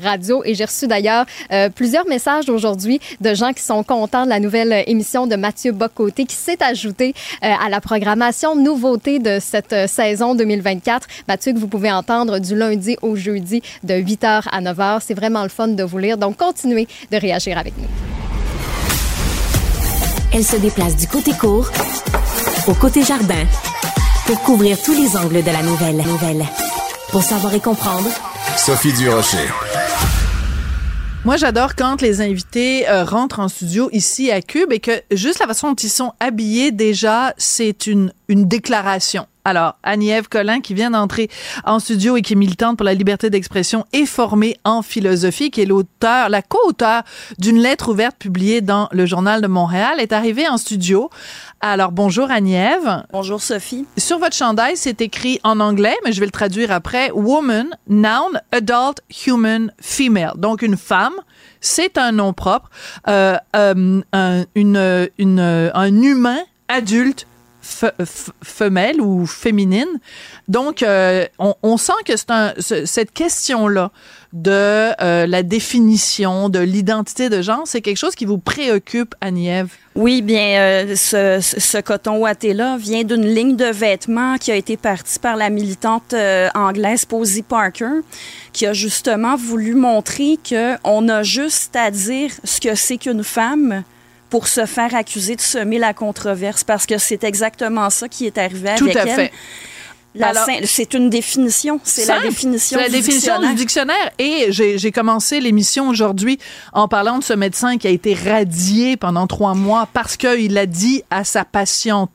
Radio. 0.00 0.42
Et 0.44 0.54
j'ai 0.54 0.64
reçu 0.64 0.86
d'ailleurs 0.86 1.26
euh, 1.52 1.68
plusieurs 1.68 2.06
messages 2.06 2.48
aujourd'hui 2.48 3.00
de 3.20 3.34
gens 3.34 3.52
qui 3.52 3.62
sont 3.62 3.82
contents 3.82 4.24
de 4.24 4.30
la 4.30 4.40
nouvelle 4.40 4.72
euh, 4.72 4.82
émission 4.86 5.26
de 5.26 5.36
Mathieu 5.36 5.72
Bocoté 5.72 6.24
qui 6.24 6.36
s'est 6.36 6.62
ajouté 6.62 7.14
euh, 7.44 7.48
à 7.60 7.68
la 7.68 7.80
programmation 7.80 8.56
nouveauté 8.56 9.18
de 9.18 9.38
cette 9.40 9.88
saison 9.88 10.34
2024. 10.34 11.06
Mathieu, 11.28 11.52
que 11.52 11.58
vous 11.58 11.68
pouvez 11.68 11.90
entendre 11.90 12.38
du 12.38 12.56
lundi 12.56 12.96
au 13.02 13.16
jeudi 13.16 13.62
de 13.82 13.94
8h 13.94 14.44
à 14.50 14.60
9h. 14.60 15.00
C'est 15.00 15.14
vraiment 15.14 15.42
le 15.42 15.48
fun 15.48 15.68
de 15.68 15.82
vous 15.82 15.98
lire. 15.98 16.18
Donc, 16.18 16.36
continuez 16.36 16.86
de 17.10 17.16
réagir 17.16 17.58
avec 17.58 17.76
nous. 17.78 17.88
Elle 20.32 20.44
se 20.44 20.56
déplace 20.56 20.96
du 20.96 21.06
côté 21.06 21.32
court 21.32 21.68
au 22.68 22.74
côté 22.74 23.02
jardin 23.02 23.44
pour 24.26 24.40
couvrir 24.42 24.80
tous 24.80 24.92
les 24.92 25.16
angles 25.16 25.42
de 25.42 25.50
la 25.50 25.62
nouvelle. 25.62 25.96
nouvelle. 25.96 26.44
Pour 27.10 27.22
savoir 27.22 27.52
et 27.54 27.60
comprendre, 27.60 28.08
Sophie 28.56 28.92
Durocher. 28.92 29.48
Moi, 31.24 31.36
j'adore 31.36 31.74
quand 31.76 32.00
les 32.00 32.20
invités 32.20 32.88
euh, 32.88 33.04
rentrent 33.04 33.40
en 33.40 33.48
studio 33.48 33.88
ici 33.92 34.30
à 34.30 34.40
Cube 34.40 34.72
et 34.72 34.80
que 34.80 35.02
juste 35.10 35.38
la 35.38 35.46
façon 35.46 35.68
dont 35.68 35.74
ils 35.74 35.90
sont 35.90 36.12
habillés, 36.20 36.70
déjà, 36.72 37.34
c'est 37.36 37.86
une, 37.86 38.12
une 38.30 38.46
déclaration. 38.46 39.26
Alors, 39.44 39.76
Annie-Ève 39.82 40.28
Collin, 40.28 40.60
qui 40.60 40.74
vient 40.74 40.92
d'entrer 40.92 41.28
en 41.64 41.80
studio 41.80 42.16
et 42.16 42.22
qui 42.22 42.34
est 42.34 42.36
militante 42.36 42.76
pour 42.76 42.84
la 42.84 42.94
liberté 42.94 43.28
d'expression 43.28 43.86
et 43.92 44.06
formée 44.06 44.56
en 44.64 44.82
philosophie, 44.82 45.50
qui 45.50 45.62
est 45.62 45.66
l'auteur, 45.66 46.28
la 46.28 46.40
co-auteure 46.40 47.02
d'une 47.38 47.58
lettre 47.58 47.90
ouverte 47.90 48.16
publiée 48.16 48.60
dans 48.60 48.88
le 48.92 49.04
Journal 49.04 49.40
de 49.40 49.48
Montréal, 49.48 49.98
est 49.98 50.12
arrivée 50.12 50.46
en 50.46 50.58
studio. 50.58 51.10
Alors, 51.60 51.90
bonjour 51.90 52.30
Annie-Ève. 52.30 53.02
Bonjour 53.12 53.42
Sophie. 53.42 53.84
Sur 53.96 54.20
votre 54.20 54.36
chandail, 54.36 54.76
c'est 54.76 55.00
écrit 55.00 55.40
en 55.42 55.58
anglais, 55.58 55.96
mais 56.04 56.12
je 56.12 56.20
vais 56.20 56.26
le 56.26 56.32
traduire 56.32 56.70
après. 56.70 57.10
Woman, 57.10 57.66
noun, 57.88 58.40
adult, 58.52 59.00
human, 59.26 59.72
female. 59.80 60.34
Donc 60.36 60.62
une 60.62 60.76
femme, 60.76 61.14
c'est 61.60 61.98
un 61.98 62.12
nom 62.12 62.32
propre. 62.32 62.70
Euh, 63.08 63.36
euh, 63.56 64.02
un, 64.12 64.44
une, 64.54 65.08
une, 65.18 65.70
un 65.74 66.02
humain 66.02 66.38
adulte 66.68 67.26
femelle 68.42 69.00
ou 69.00 69.26
féminine. 69.26 69.88
Donc, 70.48 70.82
euh, 70.82 71.26
on, 71.38 71.76
sent 71.76 71.92
que 72.04 72.12
c'est 72.58 72.86
cette 72.86 73.12
question-là 73.12 73.90
de 74.32 74.50
euh, 75.02 75.26
la 75.26 75.42
définition 75.42 76.48
de 76.48 76.58
l'identité 76.58 77.28
de 77.28 77.42
genre, 77.42 77.62
c'est 77.64 77.80
quelque 77.80 77.96
chose 77.96 78.14
qui 78.14 78.24
vous 78.24 78.38
préoccupe, 78.38 79.14
Annie-Ève? 79.20 79.68
Oui, 79.96 80.22
bien, 80.22 80.60
euh, 80.60 80.96
ce, 80.96 81.80
coton 81.80 82.18
ouaté-là 82.18 82.76
vient 82.76 83.04
d'une 83.04 83.26
ligne 83.26 83.56
de 83.56 83.66
vêtements 83.66 84.38
qui 84.38 84.52
a 84.52 84.56
été 84.56 84.76
partie 84.76 85.18
par 85.18 85.36
la 85.36 85.50
militante 85.50 86.14
anglaise 86.54 87.04
Posy 87.04 87.42
Parker, 87.42 88.00
qui 88.52 88.66
a 88.66 88.72
justement 88.72 89.36
voulu 89.36 89.74
montrer 89.74 90.38
qu'on 90.48 91.08
a 91.08 91.22
juste 91.22 91.74
à 91.76 91.90
dire 91.90 92.30
ce 92.44 92.60
que 92.60 92.74
c'est 92.74 92.98
qu'une 92.98 93.24
femme 93.24 93.84
pour 94.30 94.48
se 94.48 94.64
faire 94.64 94.94
accuser 94.94 95.36
de 95.36 95.40
semer 95.40 95.78
la 95.78 95.92
controverse, 95.92 96.64
parce 96.64 96.86
que 96.86 96.96
c'est 96.98 97.24
exactement 97.24 97.90
ça 97.90 98.08
qui 98.08 98.26
est 98.26 98.38
arrivé 98.38 98.70
Tout 98.78 98.84
avec 98.84 98.96
à 98.96 99.04
elle. 99.06 99.14
fait. 99.16 99.32
C'est 100.64 100.94
une 100.94 101.08
définition, 101.08 101.80
c'est 101.84 102.04
la 102.06 102.20
définition 102.20 102.78
la 102.78 102.86
du 102.88 102.96
définition 102.96 103.34
dictionnaire. 103.34 103.50
du 103.50 103.54
dictionnaire. 103.54 104.10
Et 104.18 104.46
j'ai 104.50 104.90
commencé 104.92 105.38
l'émission 105.40 105.88
aujourd'hui 105.88 106.38
en 106.72 106.88
parlant 106.88 107.18
de 107.18 107.24
ce 107.24 107.32
médecin 107.32 107.78
qui 107.78 107.86
a 107.86 107.90
été 107.90 108.14
radié 108.14 108.96
pendant 108.96 109.28
trois 109.28 109.54
mois 109.54 109.88
parce 109.92 110.16
qu'il 110.16 110.58
a 110.58 110.66
dit 110.66 111.04
à 111.10 111.22
sa 111.22 111.44
patiente 111.44 112.10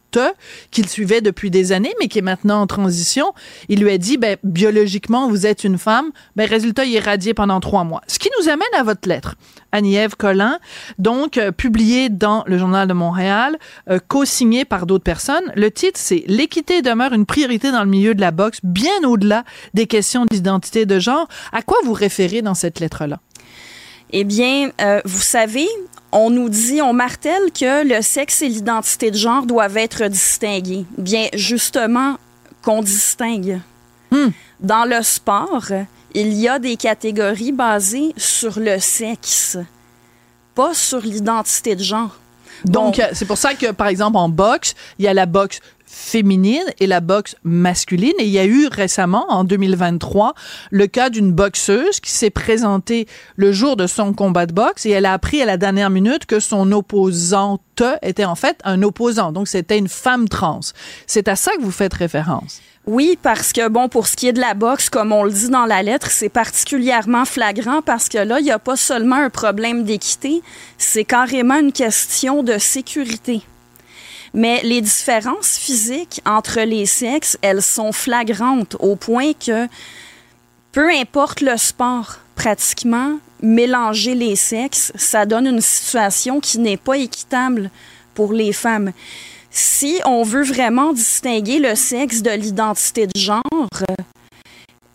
qu'il 0.71 0.87
suivait 0.87 1.21
depuis 1.21 1.51
des 1.51 1.71
années, 1.71 1.93
mais 1.99 2.07
qui 2.07 2.19
est 2.19 2.23
maintenant 2.23 2.61
en 2.61 2.67
transition, 2.67 3.33
il 3.69 3.81
lui 3.81 3.91
a 3.91 3.97
dit, 3.97 4.17
ben, 4.17 4.37
biologiquement, 4.43 5.29
vous 5.29 5.45
êtes 5.45 5.63
une 5.63 5.77
femme. 5.77 6.11
Ben, 6.35 6.47
résultat, 6.47 6.85
il 6.85 6.95
est 6.95 6.99
radié 6.99 7.33
pendant 7.33 7.59
trois 7.59 7.83
mois. 7.83 8.01
Ce 8.07 8.19
qui 8.19 8.29
nous 8.39 8.49
amène 8.49 8.67
à 8.77 8.83
votre 8.83 9.07
lettre, 9.07 9.35
Annie-Ève 9.71 10.15
Collin, 10.15 10.59
donc 10.99 11.37
euh, 11.37 11.51
publiée 11.51 12.09
dans 12.09 12.43
le 12.47 12.57
Journal 12.57 12.87
de 12.87 12.93
Montréal, 12.93 13.57
euh, 13.89 13.99
co-signée 14.07 14.65
par 14.65 14.85
d'autres 14.85 15.03
personnes. 15.03 15.51
Le 15.55 15.71
titre, 15.71 15.99
c'est 16.01 16.23
L'équité 16.27 16.81
demeure 16.81 17.13
une 17.13 17.25
priorité 17.25 17.71
dans 17.71 17.83
le 17.83 17.89
milieu 17.89 18.15
de 18.15 18.21
la 18.21 18.31
boxe, 18.31 18.59
bien 18.63 19.03
au-delà 19.03 19.43
des 19.73 19.87
questions 19.87 20.25
d'identité 20.25 20.85
de 20.85 20.99
genre. 20.99 21.27
À 21.51 21.61
quoi 21.61 21.77
vous 21.83 21.93
référez 21.93 22.41
dans 22.41 22.53
cette 22.53 22.79
lettre-là? 22.79 23.19
Eh 24.11 24.23
bien, 24.23 24.71
euh, 24.81 25.01
vous 25.05 25.21
savez, 25.21 25.67
on 26.11 26.29
nous 26.29 26.49
dit, 26.49 26.81
on 26.81 26.93
martèle 26.93 27.51
que 27.51 27.85
le 27.87 28.01
sexe 28.01 28.41
et 28.41 28.47
l'identité 28.49 29.11
de 29.11 29.17
genre 29.17 29.45
doivent 29.45 29.77
être 29.77 30.05
distingués. 30.07 30.85
Bien, 30.97 31.27
justement, 31.33 32.17
qu'on 32.61 32.81
distingue. 32.81 33.59
Hmm. 34.11 34.29
Dans 34.59 34.85
le 34.85 35.01
sport, 35.03 35.65
il 36.13 36.33
y 36.33 36.47
a 36.47 36.59
des 36.59 36.77
catégories 36.77 37.51
basées 37.51 38.13
sur 38.15 38.59
le 38.59 38.79
sexe, 38.79 39.57
pas 40.53 40.73
sur 40.73 40.99
l'identité 41.01 41.75
de 41.75 41.83
genre. 41.83 42.15
Donc, 42.63 42.95
Bon. 42.97 43.03
euh, 43.03 43.07
c'est 43.13 43.25
pour 43.25 43.37
ça 43.37 43.53
que, 43.53 43.71
par 43.71 43.87
exemple, 43.87 44.15
en 44.17 44.29
boxe, 44.29 44.73
il 44.97 45.03
y 45.05 45.07
a 45.09 45.13
la 45.13 45.25
boxe 45.25 45.59
féminine 45.95 46.65
et 46.79 46.87
la 46.87 46.99
boxe 46.99 47.37
masculine. 47.43 48.13
Et 48.19 48.25
il 48.25 48.29
y 48.29 48.37
a 48.37 48.45
eu 48.45 48.67
récemment, 48.67 49.25
en 49.29 49.45
2023, 49.45 50.33
le 50.69 50.87
cas 50.87 51.09
d'une 51.09 51.31
boxeuse 51.31 52.01
qui 52.01 52.11
s'est 52.11 52.29
présentée 52.29 53.07
le 53.37 53.53
jour 53.53 53.77
de 53.77 53.87
son 53.87 54.11
combat 54.11 54.45
de 54.45 54.53
boxe 54.53 54.85
et 54.85 54.89
elle 54.89 55.05
a 55.05 55.13
appris 55.13 55.41
à 55.41 55.45
la 55.45 55.55
dernière 55.55 55.89
minute 55.89 56.25
que 56.25 56.41
son 56.41 56.71
opposante 56.73 57.61
était 58.01 58.25
en 58.25 58.35
fait 58.35 58.59
un 58.65 58.83
opposant. 58.83 59.31
Donc, 59.31 59.47
c'était 59.47 59.77
une 59.77 59.87
femme 59.87 60.27
trans. 60.27 60.59
C'est 61.07 61.29
à 61.29 61.37
ça 61.37 61.51
que 61.55 61.61
vous 61.61 61.71
faites 61.71 61.93
référence? 61.93 62.59
Oui, 62.87 63.17
parce 63.21 63.53
que, 63.53 63.67
bon, 63.69 63.87
pour 63.87 64.05
ce 64.05 64.15
qui 64.15 64.27
est 64.27 64.33
de 64.33 64.41
la 64.41 64.53
boxe, 64.53 64.89
comme 64.89 65.13
on 65.13 65.23
le 65.23 65.31
dit 65.31 65.49
dans 65.49 65.65
la 65.65 65.81
lettre, 65.81 66.11
c'est 66.11 66.29
particulièrement 66.29 67.25
flagrant 67.25 67.81
parce 67.81 68.09
que 68.09 68.17
là, 68.17 68.39
il 68.39 68.43
n'y 68.43 68.51
a 68.51 68.59
pas 68.59 68.75
seulement 68.75 69.15
un 69.15 69.29
problème 69.29 69.85
d'équité, 69.85 70.41
c'est 70.77 71.05
carrément 71.05 71.57
une 71.57 71.71
question 71.71 72.43
de 72.43 72.57
sécurité. 72.57 73.41
Mais 74.35 74.59
les 74.63 74.81
différences 74.81 75.57
physiques 75.57 76.21
entre 76.25 76.59
les 76.59 76.85
sexes, 76.85 77.37
elles 77.41 77.61
sont 77.61 77.93
flagrantes 77.93 78.75
au 78.81 78.97
point 78.97 79.31
que, 79.31 79.67
peu 80.73 80.89
importe 80.91 81.39
le 81.39 81.55
sport, 81.55 82.17
pratiquement, 82.35 83.17
mélanger 83.41 84.13
les 84.13 84.35
sexes, 84.35 84.91
ça 84.95 85.25
donne 85.25 85.47
une 85.47 85.61
situation 85.61 86.41
qui 86.41 86.59
n'est 86.59 86.75
pas 86.75 86.97
équitable 86.97 87.71
pour 88.13 88.33
les 88.33 88.51
femmes. 88.51 88.91
Si 89.51 90.01
on 90.05 90.23
veut 90.23 90.43
vraiment 90.43 90.91
distinguer 90.91 91.59
le 91.59 91.73
sexe 91.75 92.21
de 92.21 92.31
l'identité 92.31 93.07
de 93.07 93.17
genre, 93.17 93.41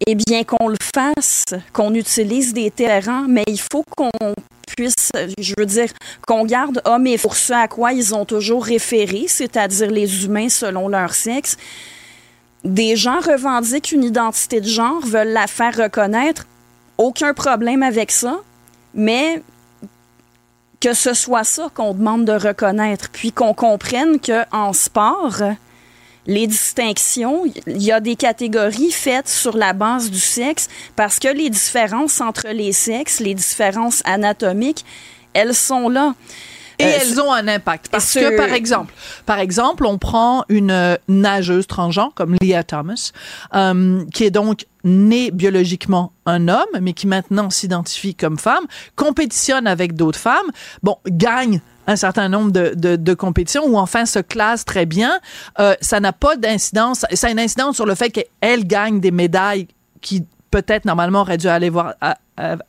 eh 0.06 0.14
bien 0.14 0.44
qu'on 0.44 0.68
le 0.68 0.76
fasse, 0.94 1.46
qu'on 1.72 1.94
utilise 1.94 2.52
des 2.52 2.70
terrains, 2.70 3.24
mais 3.26 3.44
il 3.46 3.60
faut 3.60 3.84
qu'on 3.96 4.10
puisse, 4.76 5.10
je 5.38 5.54
veux 5.58 5.66
dire, 5.66 5.88
qu'on 6.26 6.44
garde 6.44 6.80
hommes 6.84 7.06
et 7.06 7.18
pour 7.18 7.36
ce 7.36 7.52
à 7.52 7.68
quoi 7.68 7.92
ils 7.92 8.14
ont 8.14 8.24
toujours 8.24 8.64
référé, 8.64 9.24
c'est-à-dire 9.28 9.90
les 9.90 10.24
humains 10.24 10.48
selon 10.48 10.88
leur 10.88 11.14
sexe. 11.14 11.56
Des 12.64 12.96
gens 12.96 13.20
revendiquent 13.20 13.92
une 13.92 14.04
identité 14.04 14.60
de 14.60 14.66
genre, 14.66 15.00
veulent 15.04 15.32
la 15.32 15.46
faire 15.46 15.76
reconnaître, 15.76 16.46
aucun 16.98 17.32
problème 17.32 17.82
avec 17.82 18.10
ça, 18.10 18.40
mais 18.94 19.42
que 20.80 20.92
ce 20.94 21.14
soit 21.14 21.44
ça 21.44 21.70
qu'on 21.74 21.94
demande 21.94 22.24
de 22.24 22.32
reconnaître, 22.32 23.10
puis 23.10 23.32
qu'on 23.32 23.54
comprenne 23.54 24.18
que 24.18 24.44
en 24.54 24.72
sport, 24.72 25.42
les 26.30 26.46
distinctions, 26.46 27.44
il 27.66 27.82
y 27.82 27.90
a 27.90 27.98
des 27.98 28.14
catégories 28.14 28.92
faites 28.92 29.28
sur 29.28 29.56
la 29.56 29.72
base 29.72 30.12
du 30.12 30.20
sexe 30.20 30.68
parce 30.94 31.18
que 31.18 31.26
les 31.26 31.50
différences 31.50 32.20
entre 32.20 32.48
les 32.48 32.70
sexes, 32.70 33.18
les 33.18 33.34
différences 33.34 34.00
anatomiques, 34.04 34.84
elles 35.32 35.56
sont 35.56 35.88
là. 35.88 36.14
Et 36.78 36.84
euh, 36.84 36.98
elles 37.00 37.20
ont 37.20 37.32
un 37.32 37.48
impact. 37.48 37.88
Parce 37.90 38.14
que, 38.14 38.36
par 38.36 38.52
exemple, 38.54 38.94
par 39.26 39.40
exemple, 39.40 39.84
on 39.84 39.98
prend 39.98 40.44
une 40.48 40.96
nageuse 41.08 41.66
transgenre 41.66 42.14
comme 42.14 42.36
Leah 42.40 42.62
Thomas, 42.62 43.10
euh, 43.56 44.04
qui 44.14 44.22
est 44.22 44.30
donc 44.30 44.66
née 44.84 45.32
biologiquement 45.32 46.12
un 46.26 46.46
homme, 46.46 46.78
mais 46.80 46.92
qui 46.92 47.08
maintenant 47.08 47.50
s'identifie 47.50 48.14
comme 48.14 48.38
femme, 48.38 48.64
compétitionne 48.94 49.66
avec 49.66 49.94
d'autres 49.94 50.18
femmes, 50.18 50.50
bon, 50.84 50.96
gagne 51.08 51.60
un 51.86 51.96
certain 51.96 52.28
nombre 52.28 52.50
de, 52.50 53.14
compétitions 53.14 53.64
ou 53.66 53.76
enfin 53.76 54.06
se 54.06 54.18
classe 54.18 54.64
très 54.64 54.86
bien, 54.86 55.18
euh, 55.58 55.74
ça 55.80 56.00
n'a 56.00 56.12
pas 56.12 56.36
d'incidence, 56.36 57.04
ça 57.12 57.26
a 57.26 57.30
une 57.30 57.40
incidence 57.40 57.76
sur 57.76 57.86
le 57.86 57.94
fait 57.94 58.10
qu'elle 58.10 58.66
gagne 58.66 59.00
des 59.00 59.10
médailles 59.10 59.66
qui 60.00 60.24
peut-être 60.50 60.84
normalement 60.84 61.20
aurait 61.20 61.38
dû 61.38 61.48
aller 61.48 61.70
voir 61.70 61.94
à, 62.00 62.16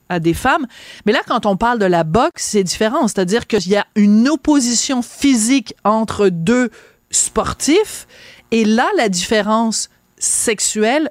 à, 0.09 0.19
des 0.19 0.33
femmes. 0.33 0.67
Mais 1.05 1.13
là, 1.13 1.21
quand 1.27 1.45
on 1.45 1.57
parle 1.57 1.79
de 1.79 1.85
la 1.85 2.03
boxe, 2.03 2.43
c'est 2.43 2.63
différent. 2.63 3.07
C'est-à-dire 3.07 3.47
qu'il 3.47 3.67
y 3.67 3.75
a 3.75 3.85
une 3.95 4.27
opposition 4.29 5.01
physique 5.01 5.73
entre 5.83 6.29
deux 6.29 6.69
sportifs. 7.09 8.07
Et 8.51 8.65
là, 8.65 8.87
la 8.97 9.09
différence 9.09 9.89
sexuelle 10.17 11.09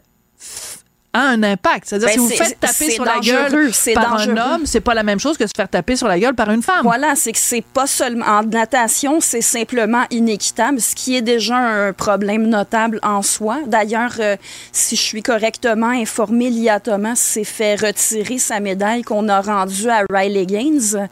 a 1.13 1.21
un 1.21 1.43
impact. 1.43 1.89
C'est-à-dire, 1.89 2.09
ben, 2.09 2.13
si 2.13 2.19
vous 2.19 2.29
faites 2.29 2.61
taper 2.61 2.91
sur 2.91 3.05
la 3.05 3.19
gueule 3.19 3.71
par 3.95 4.15
un 4.15 4.37
homme, 4.37 4.63
c'est 4.65 4.81
pas 4.81 4.95
la 4.95 5.03
même 5.03 5.19
chose 5.19 5.37
que 5.37 5.47
se 5.47 5.53
faire 5.57 5.69
taper 5.69 5.97
sur 5.97 6.09
la 6.09 6.19
gueule 6.19 6.35
par 6.35 6.51
une 6.51 6.63
femme. 6.63 6.83
Voilà, 6.83 7.15
c'est 7.17 7.33
que 7.33 7.39
c'est 7.39 7.65
pas 7.65 7.87
seulement 7.87 8.27
en 8.27 8.43
natation, 8.45 9.21
c'est 9.21 9.41
simplement 9.41 10.05
inéquitable, 10.11 10.81
ce 10.81 10.95
qui 10.95 11.17
est 11.17 11.23
déjà 11.23 11.57
un 11.57 11.93
problème 11.93 12.47
notable 12.47 13.01
en 13.03 13.23
soi. 13.23 13.59
D'ailleurs, 13.67 14.15
euh, 14.21 14.37
si 14.73 14.97
je 14.97 15.03
suis 15.03 15.23
correctement 15.23 15.89
informée, 15.89 16.51
Lia 16.51 16.81
Thomas 16.81 17.17
s'est 17.17 17.45
fait 17.45 17.75
retirer 17.75 18.39
sa 18.39 18.61
médaille 18.61 19.03
qu'on 19.03 19.29
a 19.29 19.41
rendue 19.41 19.89
à 19.89 20.05
Riley 20.11 20.47
Gaines 20.47 21.09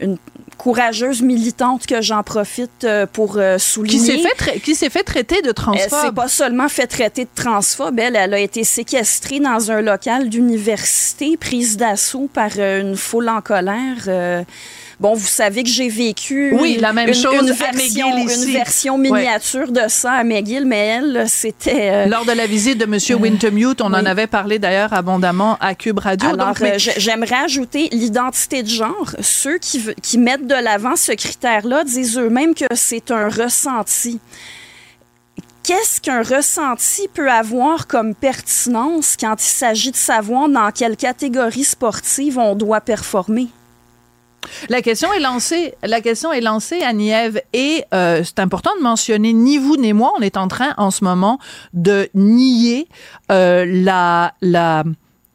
une 0.00 0.16
courageuse 0.58 1.22
militante 1.22 1.86
que 1.86 2.00
j'en 2.02 2.22
profite 2.22 2.84
euh, 2.84 3.06
pour 3.06 3.36
euh, 3.36 3.58
souligner. 3.58 3.98
Qui 3.98 4.22
s'est 4.22 4.34
fait, 4.36 4.60
qui 4.60 4.74
s'est 4.74 4.90
fait 4.90 5.02
traiter 5.02 5.42
de 5.42 5.52
transphobe. 5.52 5.90
Elle 5.92 6.06
s'est 6.08 6.14
pas 6.14 6.28
seulement 6.28 6.68
fait 6.68 6.86
traiter 6.86 7.24
de 7.24 7.30
transphobe, 7.34 7.98
elle, 7.98 8.16
elle 8.16 8.34
a 8.34 8.38
été 8.38 8.64
séquestrée 8.64 9.40
dans 9.40 9.70
un 9.70 9.80
local 9.80 10.28
d'université, 10.28 11.36
prise 11.36 11.76
d'assaut 11.76 12.28
par 12.32 12.50
euh, 12.58 12.80
une 12.80 12.96
foule 12.96 13.28
en 13.28 13.40
colère. 13.40 14.44
Bon, 15.00 15.14
vous 15.14 15.26
savez 15.26 15.62
que 15.62 15.68
j'ai 15.68 15.88
vécu 15.88 16.54
oui, 16.58 16.78
la 16.80 16.92
même 16.92 17.12
chose 17.14 17.48
une, 17.48 17.52
version, 17.52 18.16
une 18.16 18.52
version 18.52 18.98
miniature 18.98 19.72
de 19.72 19.82
ça 19.88 20.12
à 20.12 20.24
McGill, 20.24 20.64
mais 20.64 20.86
elle, 20.86 21.24
c'était... 21.28 22.06
Lors 22.06 22.24
de 22.24 22.32
la 22.32 22.46
visite 22.46 22.78
de 22.78 22.84
M. 22.84 23.20
Wintermute, 23.20 23.80
on 23.80 23.86
en 23.86 24.06
avait 24.06 24.26
parlé 24.26 24.58
d'ailleurs 24.58 24.92
abondamment 24.92 25.56
à 25.60 25.74
Cube 25.74 25.98
Radio. 25.98 26.28
Alors, 26.30 26.54
j'aimerais 26.76 27.44
ajouter 27.44 27.88
l'identité 27.92 28.62
de 28.62 28.68
genre. 28.68 29.14
Ceux 29.20 29.58
qui, 29.58 29.82
qui 30.02 30.18
mettent 30.18 30.46
de 30.46 30.54
l'avant 30.54 30.96
ce 30.96 31.12
critère-là 31.12 31.84
disent 31.84 32.18
eux-mêmes 32.18 32.54
que 32.54 32.66
c'est 32.74 33.10
un 33.10 33.28
ressenti 33.28 34.20
qu'est-ce 35.64 36.00
qu'un 36.00 36.22
ressenti 36.22 37.08
peut 37.12 37.30
avoir 37.30 37.86
comme 37.86 38.14
pertinence 38.14 39.16
quand 39.18 39.34
il 39.42 39.48
s'agit 39.48 39.90
de 39.90 39.96
savoir 39.96 40.48
dans 40.48 40.70
quelle 40.70 40.96
catégorie 40.96 41.64
sportive 41.64 42.38
on 42.38 42.54
doit 42.54 42.82
performer? 42.82 43.48
La 44.68 44.82
question 44.82 45.12
est 45.12 45.20
lancée, 45.20 45.74
la 45.82 46.00
question 46.00 46.32
est 46.32 46.40
lancée 46.40 46.80
à 46.82 46.92
Nièvre 46.92 47.38
et 47.52 47.84
euh, 47.92 48.22
c'est 48.24 48.38
important 48.38 48.70
de 48.78 48.82
mentionner 48.82 49.32
ni 49.32 49.58
vous 49.58 49.76
ni 49.76 49.92
moi, 49.92 50.12
on 50.18 50.22
est 50.22 50.36
en 50.36 50.48
train 50.48 50.74
en 50.76 50.90
ce 50.90 51.04
moment 51.04 51.38
de 51.72 52.08
nier 52.14 52.88
euh, 53.30 53.64
la 53.66 54.84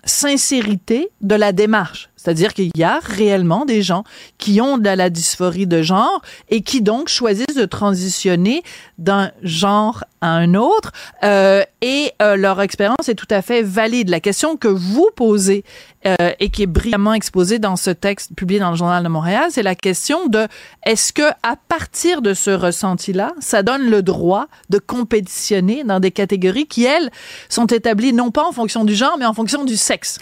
sincérité 0.03 1.09
de 1.21 1.35
la 1.35 1.51
démarche. 1.51 2.08
C'est-à-dire 2.21 2.53
qu'il 2.53 2.71
y 2.75 2.83
a 2.83 2.99
réellement 3.01 3.65
des 3.65 3.81
gens 3.81 4.03
qui 4.37 4.59
ont 4.59 4.77
de 4.77 4.89
la 4.89 5.09
dysphorie 5.09 5.67
de 5.67 5.81
genre 5.81 6.21
et 6.49 6.61
qui 6.61 6.81
donc 6.81 7.07
choisissent 7.07 7.55
de 7.55 7.65
transitionner 7.65 8.61
d'un 8.97 9.31
genre 9.41 10.03
à 10.19 10.31
un 10.31 10.53
autre 10.53 10.91
euh, 11.23 11.63
et 11.81 12.11
euh, 12.21 12.35
leur 12.35 12.61
expérience 12.61 13.07
est 13.07 13.15
tout 13.15 13.27
à 13.29 13.41
fait 13.41 13.61
valide. 13.61 14.09
La 14.09 14.19
question 14.19 14.57
que 14.57 14.67
vous 14.67 15.09
posez 15.15 15.63
euh, 16.05 16.15
et 16.41 16.49
qui 16.49 16.63
est 16.63 16.67
brillamment 16.67 17.13
exposée 17.13 17.57
dans 17.57 17.77
ce 17.77 17.89
texte 17.89 18.35
publié 18.35 18.59
dans 18.59 18.71
le 18.71 18.75
Journal 18.75 19.01
de 19.01 19.07
Montréal, 19.07 19.45
c'est 19.49 19.63
la 19.63 19.75
question 19.75 20.27
de 20.27 20.47
est-ce 20.85 21.13
que 21.13 21.29
à 21.41 21.55
partir 21.69 22.21
de 22.21 22.33
ce 22.33 22.49
ressenti-là, 22.51 23.31
ça 23.39 23.63
donne 23.63 23.89
le 23.89 24.01
droit 24.01 24.47
de 24.69 24.77
compétitionner 24.77 25.85
dans 25.85 26.01
des 26.01 26.11
catégories 26.11 26.67
qui 26.67 26.83
elles 26.83 27.11
sont 27.47 27.67
établies 27.67 28.11
non 28.11 28.29
pas 28.29 28.45
en 28.45 28.51
fonction 28.51 28.83
du 28.83 28.93
genre 28.93 29.15
mais 29.17 29.25
en 29.25 29.33
fonction 29.33 29.63
du 29.63 29.77
sexe? 29.77 30.19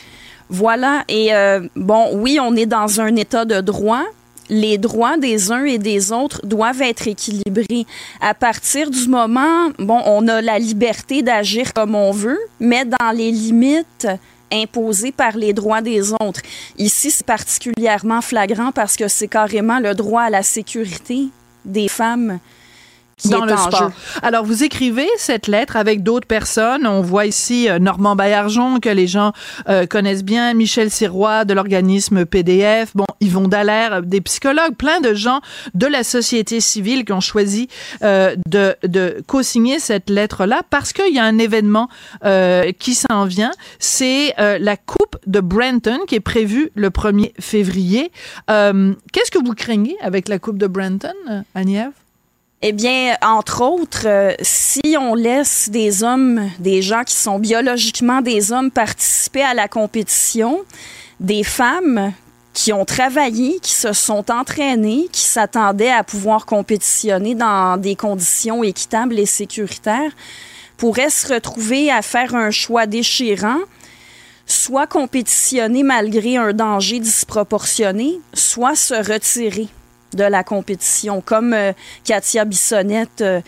Voilà. 0.49 1.03
Et 1.07 1.33
euh, 1.33 1.67
bon, 1.75 2.09
oui, 2.13 2.39
on 2.41 2.55
est 2.55 2.65
dans 2.65 3.01
un 3.01 3.15
état 3.15 3.45
de 3.45 3.61
droit. 3.61 4.03
Les 4.49 4.77
droits 4.77 5.17
des 5.17 5.51
uns 5.51 5.65
et 5.65 5.77
des 5.77 6.13
autres 6.13 6.45
doivent 6.45 6.81
être 6.81 7.07
équilibrés. 7.07 7.85
À 8.21 8.33
partir 8.33 8.89
du 8.89 9.07
moment, 9.09 9.71
bon, 9.77 10.01
on 10.05 10.25
a 10.29 10.41
la 10.41 10.57
liberté 10.57 11.21
d'agir 11.21 11.73
comme 11.73 11.95
on 11.95 12.11
veut, 12.11 12.39
mais 12.59 12.85
dans 12.85 13.11
les 13.13 13.29
limites 13.31 14.07
imposées 14.51 15.11
par 15.11 15.35
les 15.35 15.51
droits 15.51 15.81
des 15.81 16.13
autres. 16.13 16.41
Ici, 16.77 17.11
c'est 17.11 17.25
particulièrement 17.25 18.21
flagrant 18.21 18.71
parce 18.71 18.95
que 18.95 19.09
c'est 19.09 19.27
carrément 19.27 19.79
le 19.79 19.93
droit 19.93 20.21
à 20.21 20.29
la 20.29 20.43
sécurité 20.43 21.27
des 21.65 21.89
femmes 21.89 22.39
dans 23.25 23.45
le 23.45 23.55
sport. 23.57 23.91
Alors, 24.21 24.45
vous 24.45 24.63
écrivez 24.63 25.07
cette 25.17 25.47
lettre 25.47 25.75
avec 25.75 26.03
d'autres 26.03 26.27
personnes. 26.27 26.85
On 26.85 27.01
voit 27.01 27.25
ici 27.25 27.69
euh, 27.69 27.79
Normand 27.79 28.15
Baillargeon, 28.15 28.79
que 28.79 28.89
les 28.89 29.07
gens 29.07 29.33
euh, 29.69 29.85
connaissent 29.87 30.23
bien, 30.23 30.53
Michel 30.53 30.91
Sirois 30.91 31.43
de 31.45 31.53
l'organisme 31.53 32.25
PDF, 32.25 32.91
bon, 32.95 33.05
Yvon 33.19 33.47
Dallaire, 33.47 33.93
euh, 33.93 34.01
des 34.01 34.21
psychologues, 34.21 34.75
plein 34.75 35.01
de 35.01 35.13
gens 35.13 35.41
de 35.73 35.87
la 35.87 36.03
société 36.03 36.59
civile 36.59 37.05
qui 37.05 37.13
ont 37.13 37.19
choisi 37.19 37.67
de, 38.01 38.75
de 38.83 39.23
co-signer 39.27 39.79
cette 39.79 40.09
lettre-là 40.09 40.61
parce 40.69 40.93
qu'il 40.93 41.13
y 41.13 41.19
a 41.19 41.23
un 41.23 41.37
événement 41.37 41.89
qui 42.79 42.95
s'en 42.95 43.25
vient. 43.25 43.51
C'est 43.79 44.33
la 44.37 44.77
Coupe 44.77 45.17
de 45.25 45.39
Brenton 45.39 45.99
qui 46.07 46.15
est 46.15 46.19
prévue 46.19 46.71
le 46.75 46.89
1er 46.89 47.33
février. 47.39 48.11
Qu'est-ce 48.47 49.31
que 49.31 49.43
vous 49.43 49.53
craignez 49.53 49.97
avec 50.01 50.27
la 50.27 50.39
Coupe 50.39 50.57
de 50.57 50.67
Brenton, 50.67 51.13
Agnève? 51.55 51.91
Eh 52.63 52.71
bien, 52.71 53.15
entre 53.21 53.61
autres, 53.61 54.07
euh, 54.07 54.33
si 54.41 54.97
on 54.99 55.13
laisse 55.13 55.69
des 55.69 56.03
hommes, 56.03 56.49
des 56.57 56.81
gens 56.81 57.03
qui 57.03 57.13
sont 57.13 57.37
biologiquement 57.37 58.21
des 58.21 58.51
hommes 58.51 58.71
participer 58.71 59.43
à 59.43 59.53
la 59.53 59.67
compétition, 59.67 60.61
des 61.19 61.43
femmes 61.43 62.13
qui 62.53 62.73
ont 62.73 62.83
travaillé, 62.83 63.59
qui 63.59 63.73
se 63.73 63.93
sont 63.93 64.31
entraînés, 64.31 65.07
qui 65.11 65.21
s'attendaient 65.21 65.91
à 65.91 66.03
pouvoir 66.03 66.47
compétitionner 66.47 67.35
dans 67.35 67.79
des 67.79 67.95
conditions 67.95 68.63
équitables 68.63 69.19
et 69.19 69.27
sécuritaires, 69.27 70.11
pourraient 70.77 71.11
se 71.11 71.31
retrouver 71.31 71.91
à 71.91 72.01
faire 72.01 72.33
un 72.33 72.49
choix 72.49 72.87
déchirant, 72.87 73.59
soit 74.47 74.87
compétitionner 74.87 75.83
malgré 75.83 76.37
un 76.37 76.53
danger 76.53 76.99
disproportionné, 76.99 78.19
soit 78.33 78.75
se 78.75 78.95
retirer 78.95 79.67
de 80.13 80.23
la 80.23 80.43
compétition, 80.43 81.21
comme 81.21 81.53
euh, 81.53 81.73
Katia 82.03 82.45
Bissonnette. 82.45 83.21
euh, 83.21 83.41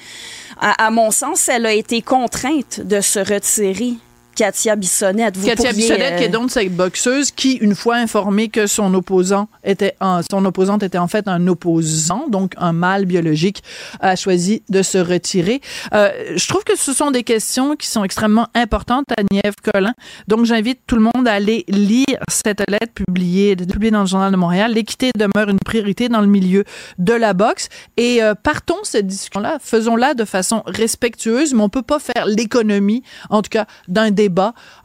à, 0.60 0.88
à 0.88 0.92
mon 0.92 1.12
sens, 1.12 1.48
elle 1.50 1.66
a 1.66 1.74
été 1.74 2.02
contrainte 2.02 2.82
de 2.82 3.02
se 3.02 3.20
retirer. 3.20 3.94
Katia 4.40 4.78
Bissonnette. 4.78 5.36
Vous 5.36 5.46
Katia 5.46 5.72
pourriez, 5.72 5.90
Bissonnette, 5.90 6.18
qui 6.18 6.24
est 6.24 6.28
euh, 6.28 6.32
donc 6.32 6.50
cette 6.50 6.74
boxeuse 6.74 7.32
qui, 7.32 7.56
une 7.56 7.76
fois 7.76 7.98
informée 7.98 8.48
que 8.48 8.68
son 8.68 8.94
opposant 8.94 9.50
était 9.66 9.96
un, 10.00 10.22
son 10.32 10.46
opposante 10.46 10.82
était 10.82 10.98
en 10.98 11.10
fait 11.10 11.28
un 11.28 11.46
opposant, 11.48 12.30
donc 12.30 12.54
un 12.56 12.72
mâle 12.72 13.04
biologique, 13.04 13.62
a 14.00 14.16
choisi 14.16 14.64
de 14.70 14.82
se 14.82 14.98
retirer. 14.98 15.60
Euh, 15.94 16.38
je 16.38 16.48
trouve 16.48 16.64
que 16.64 16.78
ce 16.78 16.94
sont 16.94 17.12
des 17.12 17.24
questions 17.24 17.76
qui 17.76 17.88
sont 17.88 18.06
extrêmement 18.06 18.48
importantes 18.56 19.08
à 19.18 19.24
Nièvre 19.30 19.58
Collin. 19.74 19.94
Donc, 20.30 20.46
j'invite 20.46 20.80
tout 20.88 20.96
le 20.96 21.02
monde 21.02 21.28
à 21.28 21.34
aller 21.34 21.66
lire 21.68 22.06
cette 22.30 22.64
lettre 22.70 22.94
publiée, 22.94 23.58
publiée 23.58 23.92
dans 23.92 24.02
le 24.02 24.08
Journal 24.08 24.32
de 24.32 24.38
Montréal. 24.38 24.72
L'équité 24.74 25.12
demeure 25.18 25.50
une 25.50 25.60
priorité 25.60 26.08
dans 26.08 26.22
le 26.22 26.28
milieu 26.28 26.64
de 26.98 27.14
la 27.14 27.34
boxe. 27.34 27.68
Et 27.98 28.24
euh, 28.24 28.36
partons 28.36 28.78
cette 28.84 29.06
discussion-là, 29.06 29.58
faisons-la 29.60 30.14
de 30.14 30.24
façon 30.24 30.64
respectueuse, 30.66 31.54
mais 31.54 31.62
on 31.62 31.68
peut 31.68 31.82
pas 31.82 32.00
faire 32.00 32.26
l'économie, 32.26 33.04
en 33.30 33.42
tout 33.42 33.50
cas, 33.50 33.66
d'un 33.90 34.12
débat. 34.12 34.29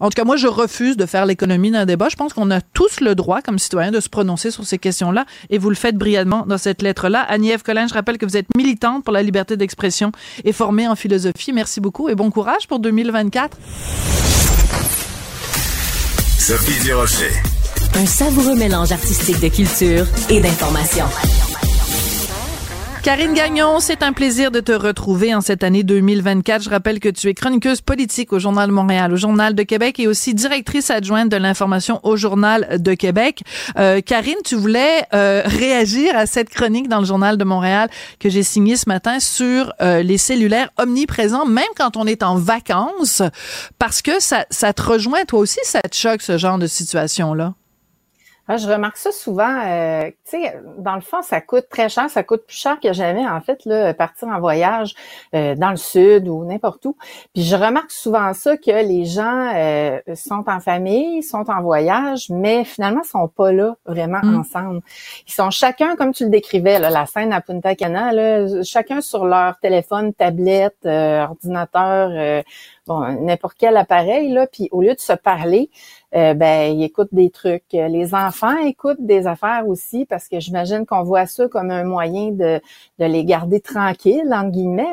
En 0.01 0.09
tout 0.09 0.15
cas, 0.15 0.25
moi, 0.25 0.37
je 0.37 0.47
refuse 0.47 0.97
de 0.97 1.07
faire 1.07 1.27
l'économie 1.27 1.71
d'un 1.71 1.87
débat. 1.87 2.09
Je 2.09 2.17
pense 2.17 2.33
qu'on 2.33 2.51
a 2.51 2.61
tous 2.61 3.01
le 3.01 3.15
droit, 3.15 3.43
comme 3.43 3.59
citoyens, 3.59 3.91
de 3.91 4.01
se 4.01 4.09
prononcer 4.09 4.51
sur 4.51 4.65
ces 4.65 4.79
questions-là, 4.79 5.27
et 5.51 5.59
vous 5.59 5.71
le 5.71 5.77
faites 5.77 5.97
brillamment 5.97 6.45
dans 6.47 6.59
cette 6.59 6.83
lettre-là. 6.83 7.21
Annie-Ève 7.29 7.63
Collin, 7.63 7.87
je 7.87 7.95
rappelle 7.95 8.19
que 8.19 8.27
vous 8.27 8.37
êtes 8.37 8.49
militante 8.57 9.05
pour 9.05 9.13
la 9.13 9.23
liberté 9.23 9.57
d'expression 9.57 10.13
et 10.45 10.53
formée 10.53 10.89
en 10.89 10.97
philosophie. 10.97 11.53
Merci 11.53 11.81
beaucoup 11.81 12.09
et 12.09 12.15
bon 12.15 12.31
courage 12.31 12.67
pour 12.69 12.79
2024. 12.81 13.57
Sophie 16.39 16.85
Durocher. 16.85 17.31
Un 17.95 18.07
savoureux 18.07 18.57
mélange 18.57 18.93
artistique 18.93 19.41
de 19.41 19.49
culture 19.49 20.07
et 20.29 20.41
d'information. 20.41 21.07
Karine 23.05 23.35
Gagnon, 23.35 23.81
c'est 23.81 24.03
un 24.03 24.15
plaisir 24.15 24.51
de 24.51 24.61
te 24.61 24.73
retrouver 24.73 25.35
en 25.35 25.43
cette 25.43 25.63
année 25.63 25.83
2024. 25.83 26.63
Je 26.63 26.71
rappelle 26.71 27.01
que 27.01 27.11
tu 27.11 27.29
es 27.29 27.35
chroniqueuse 27.35 27.83
politique 27.83 28.33
au 28.33 28.39
Journal 28.39 28.67
de 28.71 28.73
Montréal, 28.73 29.13
au 29.13 29.17
Journal 29.17 29.55
de 29.55 29.63
Québec 29.63 30.01
et 30.01 30.07
aussi 30.07 30.33
directrice 30.33 30.89
adjointe 30.89 31.29
de 31.29 31.37
l'information 31.37 32.01
au 32.03 32.17
Journal 32.17 32.81
de 32.81 32.95
Québec. 32.95 33.43
Euh, 33.77 34.01
Karine, 34.01 34.39
tu 34.43 34.55
voulais 34.55 35.05
euh, 35.13 35.43
réagir 35.45 36.17
à 36.17 36.25
cette 36.25 36.49
chronique 36.49 36.89
dans 36.89 37.01
le 37.01 37.05
Journal 37.05 37.37
de 37.37 37.45
Montréal 37.45 37.91
que 38.19 38.31
j'ai 38.31 38.43
signée 38.43 38.77
ce 38.77 38.89
matin 38.89 39.21
sur 39.21 39.75
euh, 39.83 40.03
les 40.03 40.17
cellulaires 40.17 40.71
omniprésents, 40.79 41.45
même 41.45 41.65
quand 41.77 41.99
on 41.99 42.07
est 42.07 42.23
en 42.23 42.37
vacances, 42.37 43.21
parce 43.79 44.01
que 44.01 44.19
ça, 44.19 44.47
ça 44.49 44.73
te 44.73 44.83
rejoint 44.83 45.27
toi 45.27 45.41
aussi, 45.41 45.61
ça 45.65 45.83
te 45.83 45.95
choque 45.95 46.23
ce 46.23 46.39
genre 46.39 46.57
de 46.57 46.67
situation-là? 46.67 47.53
Ah, 48.47 48.59
je 48.59 48.69
remarque 48.69 48.99
ça 48.99 49.11
souvent. 49.11 49.59
euh, 49.67 50.11
tu 50.29 50.39
sais, 50.43 50.55
dans 50.79 50.97
le 50.97 51.01
fond, 51.01 51.23
ça 51.23 51.41
coûte 51.41 51.67
très 51.71 51.89
cher. 51.89 52.11
Ça 52.11 52.23
coûte 52.23 52.45
plus 52.47 52.57
cher 52.57 52.79
que 52.79 52.93
jamais, 52.93 53.27
en 53.27 53.41
fait, 53.41 53.65
là, 53.65 53.95
partir 53.95 54.29
en 54.29 54.39
voyage 54.39 54.95
euh, 55.35 55.55
dans 55.55 55.71
le 55.71 55.77
sud 55.77 56.29
ou 56.29 56.45
n'importe 56.45 56.85
où. 56.85 56.97
Puis 57.33 57.43
je 57.43 57.57
remarque 57.57 57.91
souvent 57.91 58.33
ça 58.35 58.57
que 58.59 58.71
les 58.71 59.07
gens 59.07 59.51
euh, 59.55 59.99
sont 60.15 60.45
en 60.49 60.61
famille, 60.61 61.23
sont 61.23 61.49
en 61.51 61.63
voyage, 61.63 62.29
mais 62.29 62.65
finalement 62.65 63.03
sont 63.03 63.29
pas 63.29 63.51
là 63.53 63.77
vraiment 63.87 64.21
Mm. 64.23 64.39
ensemble. 64.41 64.81
Ils 65.27 65.33
sont 65.33 65.51
chacun, 65.51 65.97
comme 65.97 66.13
tu 66.13 66.25
le 66.25 66.31
décrivais, 66.31 66.79
là, 66.79 66.91
la 66.91 67.07
scène 67.07 67.33
à 67.33 67.41
Punta 67.41 67.75
Cana, 67.75 68.13
là, 68.13 68.63
chacun 68.63 69.01
sur 69.01 69.25
leur 69.25 69.59
téléphone, 69.61 70.13
tablette, 70.13 70.77
euh, 70.85 71.25
ordinateur, 71.25 72.11
euh, 72.13 72.43
bon, 72.87 73.01
n'importe 73.25 73.57
quel 73.59 73.77
appareil, 73.79 74.31
là. 74.33 74.47
Puis 74.47 74.69
au 74.73 74.83
lieu 74.83 74.95
de 74.95 75.01
se 75.01 75.13
parler, 75.15 75.71
euh, 76.15 76.35
ben 76.35 76.73
ils 76.77 76.85
écoutent 76.85 77.13
des 77.13 77.31
trucs. 77.31 77.65
Les 77.73 78.15
enfants 78.15 78.57
écoutent 78.59 79.05
des 79.05 79.27
affaires 79.27 79.67
aussi 79.67 80.07
parce 80.07 80.29
que 80.29 80.41
j'imagine 80.41 80.87
qu'on 80.87 81.03
voit 81.03 81.27
ça 81.27 81.49
comme 81.49 81.71
un 81.71 81.85
moyen 81.85 82.31
de, 82.31 82.61
de 82.99 83.05
les 83.05 83.25
garder 83.25 83.61
tranquilles 83.61 84.33
entre 84.33 84.51
guillemets. 84.51 84.85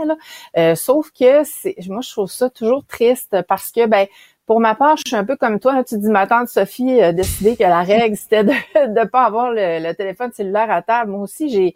Euh, 0.57 0.75
sauf 0.75 1.11
que 1.11 1.43
c'est, 1.43 1.75
moi 1.87 2.01
je 2.01 2.11
trouve 2.11 2.31
ça 2.31 2.49
toujours 2.49 2.85
triste 2.85 3.37
parce 3.47 3.71
que 3.71 3.85
ben 3.87 4.07
pour 4.47 4.59
ma 4.59 4.75
part, 4.75 4.97
je 4.97 5.03
suis 5.07 5.15
un 5.15 5.23
peu 5.23 5.37
comme 5.37 5.59
toi. 5.59 5.73
là. 5.73 5.83
tu 5.83 5.97
dis 5.97 6.09
ma 6.09 6.27
tante 6.27 6.49
Sophie 6.49 6.99
a 6.99 7.13
décidé 7.13 7.55
que 7.55 7.63
la 7.63 7.81
règle 7.83 8.15
c'était 8.17 8.43
de 8.43 8.51
ne 8.51 9.05
pas 9.05 9.23
avoir 9.23 9.51
le, 9.51 9.79
le 9.81 9.93
téléphone 9.93 10.31
cellulaire 10.33 10.71
à 10.71 10.81
table. 10.81 11.11
Moi 11.11 11.21
aussi 11.21 11.49
j'ai 11.49 11.75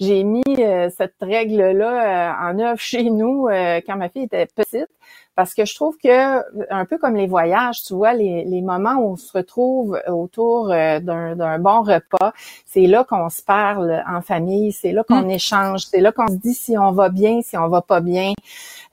j'ai 0.00 0.24
mis 0.24 0.42
euh, 0.58 0.88
cette 0.96 1.14
règle-là 1.20 2.32
euh, 2.46 2.50
en 2.52 2.58
œuvre 2.58 2.78
chez 2.80 3.04
nous 3.10 3.48
euh, 3.48 3.80
quand 3.86 3.96
ma 3.96 4.08
fille 4.08 4.24
était 4.24 4.46
petite 4.46 4.88
parce 5.36 5.52
que 5.52 5.64
je 5.64 5.74
trouve 5.74 5.96
que 5.98 6.72
un 6.72 6.84
peu 6.84 6.96
comme 6.96 7.16
les 7.16 7.26
voyages, 7.26 7.82
tu 7.82 7.94
vois, 7.94 8.12
les, 8.14 8.44
les 8.44 8.62
moments 8.62 8.94
où 8.94 9.12
on 9.14 9.16
se 9.16 9.32
retrouve 9.36 10.00
autour 10.06 10.70
euh, 10.70 11.00
d'un 11.00 11.34
d'un 11.34 11.58
bon 11.58 11.82
repas, 11.82 12.32
c'est 12.64 12.86
là 12.86 13.02
qu'on 13.02 13.28
se 13.30 13.42
parle 13.42 14.00
en 14.08 14.20
famille, 14.20 14.70
c'est 14.70 14.92
là 14.92 15.02
qu'on 15.02 15.28
échange, 15.28 15.86
c'est 15.86 15.98
là 16.00 16.12
qu'on 16.12 16.28
se 16.28 16.36
dit 16.36 16.54
si 16.54 16.78
on 16.78 16.92
va 16.92 17.08
bien, 17.08 17.42
si 17.42 17.56
on 17.56 17.68
va 17.68 17.82
pas 17.82 18.00
bien. 18.00 18.32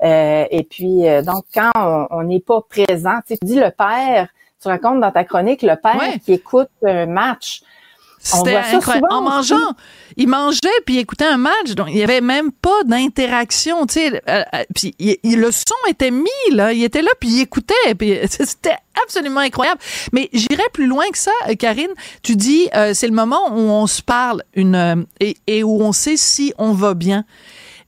Euh, 0.04 0.46
et 0.50 0.64
puis 0.64 1.08
euh, 1.08 1.22
donc 1.22 1.44
quand 1.54 2.08
on- 2.10 2.24
n'est 2.24 2.40
pas 2.40 2.62
présent, 2.62 3.18
tu 3.28 3.36
sais, 3.36 3.38
tu 3.38 3.46
dis 3.46 3.60
le 3.60 3.70
père, 3.70 4.30
tu 4.60 4.68
racontes 4.68 5.00
dans 5.00 5.12
ta 5.12 5.24
chronique 5.24 5.62
le 5.62 5.76
père 5.76 5.96
Ouais. 6.00 6.18
qui 6.20 6.34
écoute 6.34 6.70
un 6.84 7.06
match. 7.06 7.62
C'était 8.24 8.56
incroyable. 8.76 9.08
souvent 9.10 9.20
En 9.20 9.22
mangeant, 9.22 9.72
il 10.16 10.28
mangeait 10.28 10.70
puis 10.86 10.96
il 10.96 11.00
écoutait 11.00 11.26
un 11.26 11.38
match, 11.38 11.72
donc 11.76 11.88
il 11.90 11.98
y 11.98 12.04
avait 12.04 12.22
même 12.22 12.52
pas 12.52 12.84
d'interaction, 12.86 13.86
tu 13.88 13.94
sais. 13.96 14.22
euh, 14.30 14.44
euh, 14.54 14.64
puis 14.76 14.94
il- 15.00 15.18
il- 15.24 15.40
le 15.40 15.52
son 15.52 15.74
était 15.90 16.12
mis 16.12 16.28
là, 16.52 16.72
il 16.74 16.84
était 16.84 17.02
là 17.02 17.10
puis 17.20 17.30
il 17.30 17.42
écoutait, 17.42 17.96
puis 17.98 18.18
c'était 18.30 18.76
absolument 19.04 19.40
incroyable. 19.42 19.80
Mais 20.14 20.30
j'irais 20.34 20.70
plus 20.74 20.86
loin 20.88 21.06
que 21.12 21.18
ça, 21.18 21.32
euh, 21.50 21.56
Karine. 21.56 21.90
Tu 22.24 22.36
dis 22.36 22.70
euh, 22.76 22.94
c'est 22.94 23.08
le 23.08 23.14
moment 23.16 23.50
où 23.52 23.60
on 23.60 23.88
se 23.88 24.02
parle 24.02 24.44
une 24.54 24.76
euh, 24.76 24.96
et, 25.20 25.38
et 25.48 25.64
où 25.64 25.82
on 25.82 25.92
sait 25.92 26.18
si 26.18 26.54
on 26.58 26.74
va 26.74 26.94
bien. 26.94 27.26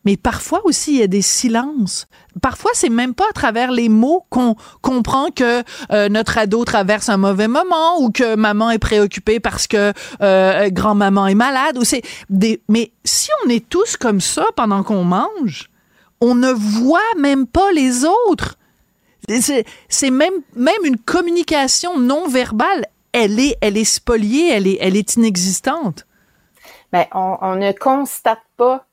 Mais 0.06 0.18
parfois 0.18 0.62
aussi, 0.66 0.94
il 0.96 1.00
y 1.00 1.04
a 1.04 1.08
des 1.08 1.22
silences. 1.22 2.08
Parfois, 2.42 2.72
c'est 2.74 2.90
même 2.90 3.14
pas 3.14 3.26
à 3.30 3.34
travers 3.34 3.72
les 3.72 3.88
mots 3.90 4.26
qu'on 4.30 4.56
comprend 4.82 5.30
que 5.30 5.64
euh, 5.92 6.10
notre 6.10 6.38
ado 6.38 6.66
traverse 6.66 7.08
un 7.10 7.18
mauvais 7.18 7.48
moment 7.48 8.00
ou 8.02 8.12
que 8.12 8.36
maman 8.36 8.70
est 8.72 8.80
préoccupée 8.80 9.40
parce 9.40 9.66
que 9.68 9.94
euh, 10.22 10.70
grand-maman 10.70 11.28
est 11.28 11.36
malade. 11.36 11.78
Ou 11.78 11.86
c'est 11.86 12.02
des... 12.30 12.62
Mais 12.68 12.92
si 13.06 13.30
on 13.46 13.50
est 13.50 13.68
tous 13.70 13.96
comme 13.96 14.20
ça 14.20 14.46
pendant 14.56 14.84
qu'on 14.84 15.04
mange, 15.06 15.70
on 16.20 16.36
ne 16.36 16.52
voit 16.52 17.00
même 17.18 17.48
pas 17.48 17.72
les 17.72 18.04
autres. 18.06 18.56
C'est- 19.40 20.12
même, 20.12 20.34
même 20.56 20.84
une 20.84 20.98
communication 20.98 21.98
non 21.98 22.28
verbale. 22.28 22.88
Elle 23.14 23.40
est, 23.40 23.58
elle 23.62 23.78
est 23.78 23.84
spoliée, 23.86 24.50
elle 24.50 24.68
est, 24.68 24.78
elle 24.82 24.98
est 24.98 25.16
inexistante. 25.16 26.06
Ben, 26.92 27.06
on, 27.14 27.38
on 27.42 27.56
ne 27.56 27.72
constate 27.72 28.42
pas 28.58 28.86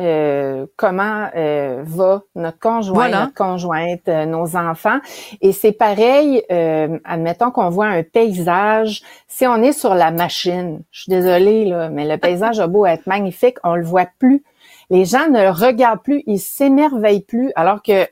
euh, 0.00 0.66
comment 0.76 1.28
euh, 1.36 1.82
va 1.86 2.22
notre 2.34 2.58
conjoint, 2.58 2.94
Voilà. 2.94 3.20
notre 3.22 3.34
conjointe, 3.34 4.08
euh, 4.08 4.26
nos 4.26 4.56
enfants. 4.56 4.98
Et 5.40 5.52
c'est 5.52 5.72
pareil, 5.72 6.42
euh, 6.50 6.98
admettons 7.04 7.50
qu'on 7.50 7.68
voit 7.70 7.86
un 7.86 8.02
paysage. 8.02 9.02
Si 9.28 9.46
on 9.46 9.56
est 9.62 9.72
sur 9.72 9.94
la 9.94 10.10
machine, 10.10 10.82
je 10.90 11.02
suis 11.02 11.10
désolée, 11.10 11.66
là, 11.66 11.90
mais 11.90 12.06
le 12.08 12.18
paysage 12.18 12.58
a 12.60 12.66
beau 12.66 12.86
être 12.86 13.06
magnifique, 13.06 13.58
on 13.62 13.74
le 13.76 13.84
voit 13.84 14.08
plus. 14.18 14.42
Les 14.90 15.04
gens 15.04 15.28
ne 15.30 15.40
le 15.42 15.50
regardent 15.50 16.02
plus, 16.02 16.22
ils 16.26 16.40
s'émerveillent 16.40 17.22
plus, 17.22 17.52
alors 17.54 17.82
que 17.82 18.06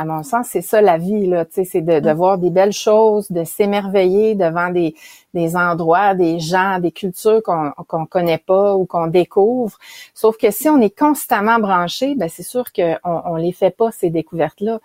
à 0.00 0.04
mon 0.04 0.22
sens, 0.22 0.46
c'est 0.50 0.62
ça 0.62 0.80
la 0.80 0.96
vie, 0.96 1.26
là. 1.26 1.44
Tu 1.44 1.54
sais, 1.54 1.64
c'est 1.64 1.80
de, 1.80 1.98
de 1.98 2.10
voir 2.12 2.38
des 2.38 2.50
belles 2.50 2.72
choses, 2.72 3.32
de 3.32 3.42
s'émerveiller 3.42 4.36
devant 4.36 4.70
des, 4.70 4.94
des 5.40 5.56
endroits, 5.56 6.14
des 6.14 6.40
gens, 6.40 6.78
des 6.80 6.92
cultures 6.92 7.42
qu'on 7.42 7.70
qu'on 7.90 8.06
connaît 8.06 8.42
pas 8.52 8.74
ou 8.76 8.84
qu'on 8.86 9.06
découvre. 9.06 9.76
Sauf 10.14 10.36
que 10.36 10.50
si 10.50 10.68
on 10.68 10.80
est 10.80 10.96
constamment 11.06 11.58
branché, 11.58 12.14
ben 12.16 12.28
c'est 12.28 12.42
sûr 12.54 12.64
qu'on 12.74 12.98
on 13.04 13.36
les 13.36 13.52
fait 13.52 13.74
pas 13.80 13.90
ces 13.92 14.10
découvertes-là. 14.10 14.80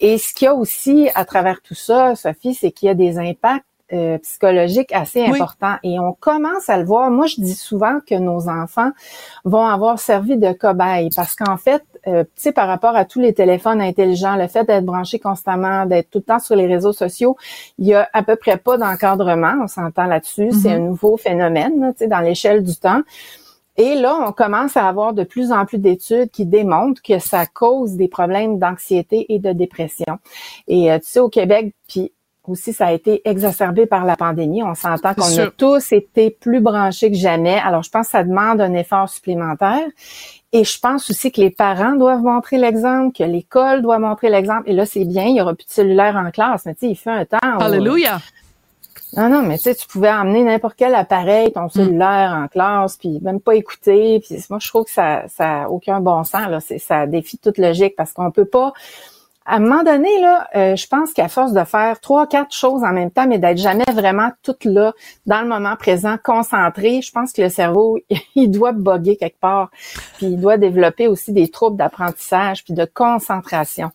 Et 0.00 0.18
ce 0.18 0.32
qu'il 0.34 0.46
y 0.46 0.48
a 0.48 0.54
aussi 0.54 1.08
à 1.14 1.24
travers 1.24 1.60
tout 1.62 1.74
ça, 1.74 2.14
Sophie, 2.14 2.54
c'est 2.54 2.70
qu'il 2.72 2.86
y 2.86 2.90
a 2.90 2.94
des 2.94 3.18
impacts 3.18 3.64
euh, 3.94 4.18
psychologiques 4.18 4.92
assez 4.92 5.22
Oui. 5.22 5.30
importants 5.40 5.76
et 5.82 5.98
on 5.98 6.12
commence 6.12 6.68
à 6.68 6.76
le 6.76 6.84
voir. 6.84 7.10
Moi, 7.10 7.26
je 7.26 7.36
dis 7.40 7.54
souvent 7.54 8.00
que 8.06 8.14
nos 8.16 8.46
enfants 8.48 8.90
vont 9.44 9.64
avoir 9.66 9.98
servi 9.98 10.36
de 10.36 10.52
cobayes 10.52 11.08
parce 11.16 11.34
qu'en 11.34 11.56
fait, 11.56 11.82
euh, 12.08 12.24
tu 12.24 12.30
sais, 12.36 12.52
par 12.52 12.66
rapport 12.66 12.96
à 12.96 13.04
tous 13.04 13.20
les 13.20 13.34
téléphones 13.34 13.80
intelligents, 13.80 14.36
le 14.36 14.48
fait 14.48 14.64
d'être 14.64 14.84
branché 14.84 15.18
constamment, 15.18 15.86
d'être 15.86 16.10
tout 16.10 16.18
le 16.18 16.24
temps 16.24 16.38
sur 16.38 16.56
les 16.56 16.66
réseaux 16.66 16.92
sociaux, 16.92 17.36
il 17.78 17.86
y 17.86 17.94
a 17.94 18.08
à 18.12 18.22
peu 18.22 18.36
près 18.36 18.56
pas 18.56 18.78
d'encadrement, 18.78 19.54
on 19.62 19.66
s'entend 19.66 20.04
là-dessus. 20.04 20.50
C'est 20.52 20.72
un 20.72 20.78
nouveau 20.78 21.16
phénomène, 21.16 21.92
tu 21.92 22.04
sais, 22.04 22.08
dans 22.08 22.20
l'échelle 22.20 22.62
du 22.62 22.74
temps. 22.76 23.02
Et 23.76 23.94
là, 23.94 24.16
on 24.26 24.32
commence 24.32 24.76
à 24.76 24.88
avoir 24.88 25.12
de 25.12 25.22
plus 25.22 25.52
en 25.52 25.64
plus 25.64 25.78
d'études 25.78 26.30
qui 26.30 26.46
démontrent 26.46 27.00
que 27.00 27.20
ça 27.20 27.46
cause 27.46 27.92
des 27.92 28.08
problèmes 28.08 28.58
d'anxiété 28.58 29.26
et 29.32 29.38
de 29.38 29.52
dépression. 29.52 30.18
Et 30.66 30.90
euh, 30.90 30.98
tu 30.98 31.06
sais, 31.06 31.20
au 31.20 31.28
Québec, 31.28 31.72
puis 31.88 32.12
aussi, 32.48 32.72
ça 32.72 32.86
a 32.86 32.92
été 32.92 33.20
exacerbé 33.28 33.86
par 33.86 34.04
la 34.04 34.16
pandémie. 34.16 34.62
On 34.62 34.74
s'entend 34.74 35.14
qu'on 35.14 35.38
a 35.38 35.50
tous 35.50 35.92
été 35.92 36.30
plus 36.30 36.60
branchés 36.60 37.10
que 37.10 37.16
jamais. 37.16 37.58
Alors, 37.58 37.82
je 37.82 37.90
pense 37.90 38.06
que 38.06 38.12
ça 38.12 38.24
demande 38.24 38.60
un 38.60 38.74
effort 38.74 39.08
supplémentaire. 39.08 39.86
Et 40.52 40.64
je 40.64 40.78
pense 40.80 41.10
aussi 41.10 41.30
que 41.30 41.40
les 41.42 41.50
parents 41.50 41.92
doivent 41.94 42.22
montrer 42.22 42.56
l'exemple, 42.56 43.16
que 43.16 43.22
l'école 43.24 43.82
doit 43.82 43.98
montrer 43.98 44.30
l'exemple. 44.30 44.62
Et 44.66 44.72
là, 44.72 44.86
c'est 44.86 45.04
bien, 45.04 45.24
il 45.24 45.36
y 45.36 45.42
aura 45.42 45.54
plus 45.54 45.66
de 45.66 45.70
cellulaire 45.70 46.16
en 46.16 46.30
classe. 46.30 46.64
Mais 46.64 46.74
tu 46.74 46.80
sais, 46.86 46.90
il 46.92 46.96
fait 46.96 47.10
un 47.10 47.24
temps 47.26 47.38
où- 47.42 47.62
Alléluia. 47.62 48.18
non, 49.16 49.28
non, 49.28 49.42
mais 49.42 49.56
tu 49.58 49.64
sais, 49.64 49.74
tu 49.74 49.86
pouvais 49.86 50.10
emmener 50.10 50.42
n'importe 50.44 50.74
quel 50.78 50.94
appareil, 50.94 51.48
Mm. 51.48 51.52
ton 51.52 51.68
cellulaire 51.68 52.32
en 52.42 52.48
classe, 52.48 52.96
puis 52.96 53.18
même 53.20 53.40
pas 53.40 53.56
écouter. 53.56 54.20
Puis 54.26 54.38
moi, 54.48 54.58
je 54.60 54.68
trouve 54.68 54.84
que 54.84 54.90
ça, 54.90 55.24
ça 55.28 55.64
a 55.64 55.68
aucun 55.68 56.00
bon 56.00 56.24
sens. 56.24 56.48
Là, 56.48 56.60
c'est, 56.60 56.78
ça 56.78 57.06
défie 57.06 57.36
toute 57.38 57.58
logique 57.58 57.94
parce 57.96 58.14
qu'on 58.14 58.30
peut 58.30 58.46
pas. 58.46 58.72
À 59.50 59.56
un 59.56 59.60
moment 59.60 59.82
donné, 59.82 60.10
là, 60.20 60.46
euh, 60.56 60.76
je 60.76 60.86
pense 60.86 61.14
qu'à 61.14 61.28
force 61.28 61.54
de 61.54 61.64
faire 61.64 62.00
trois, 62.00 62.26
quatre 62.26 62.54
choses 62.54 62.84
en 62.84 62.92
même 62.92 63.10
temps, 63.10 63.26
mais 63.26 63.38
d'être 63.38 63.56
jamais 63.56 63.86
vraiment 63.94 64.28
toute 64.42 64.66
là, 64.66 64.92
dans 65.24 65.40
le 65.40 65.48
moment 65.48 65.74
présent, 65.74 66.16
concentré, 66.22 67.00
je 67.00 67.10
pense 67.10 67.32
que 67.32 67.40
le 67.40 67.48
cerveau, 67.48 67.98
il 68.34 68.50
doit 68.50 68.72
bugger 68.72 69.16
quelque 69.16 69.40
part. 69.40 69.70
Puis 70.18 70.26
il 70.26 70.38
doit 70.38 70.58
développer 70.58 71.06
aussi 71.08 71.32
des 71.32 71.48
troubles 71.48 71.78
d'apprentissage, 71.78 72.62
puis 72.62 72.74
de 72.74 72.84
concentration. 72.84 73.90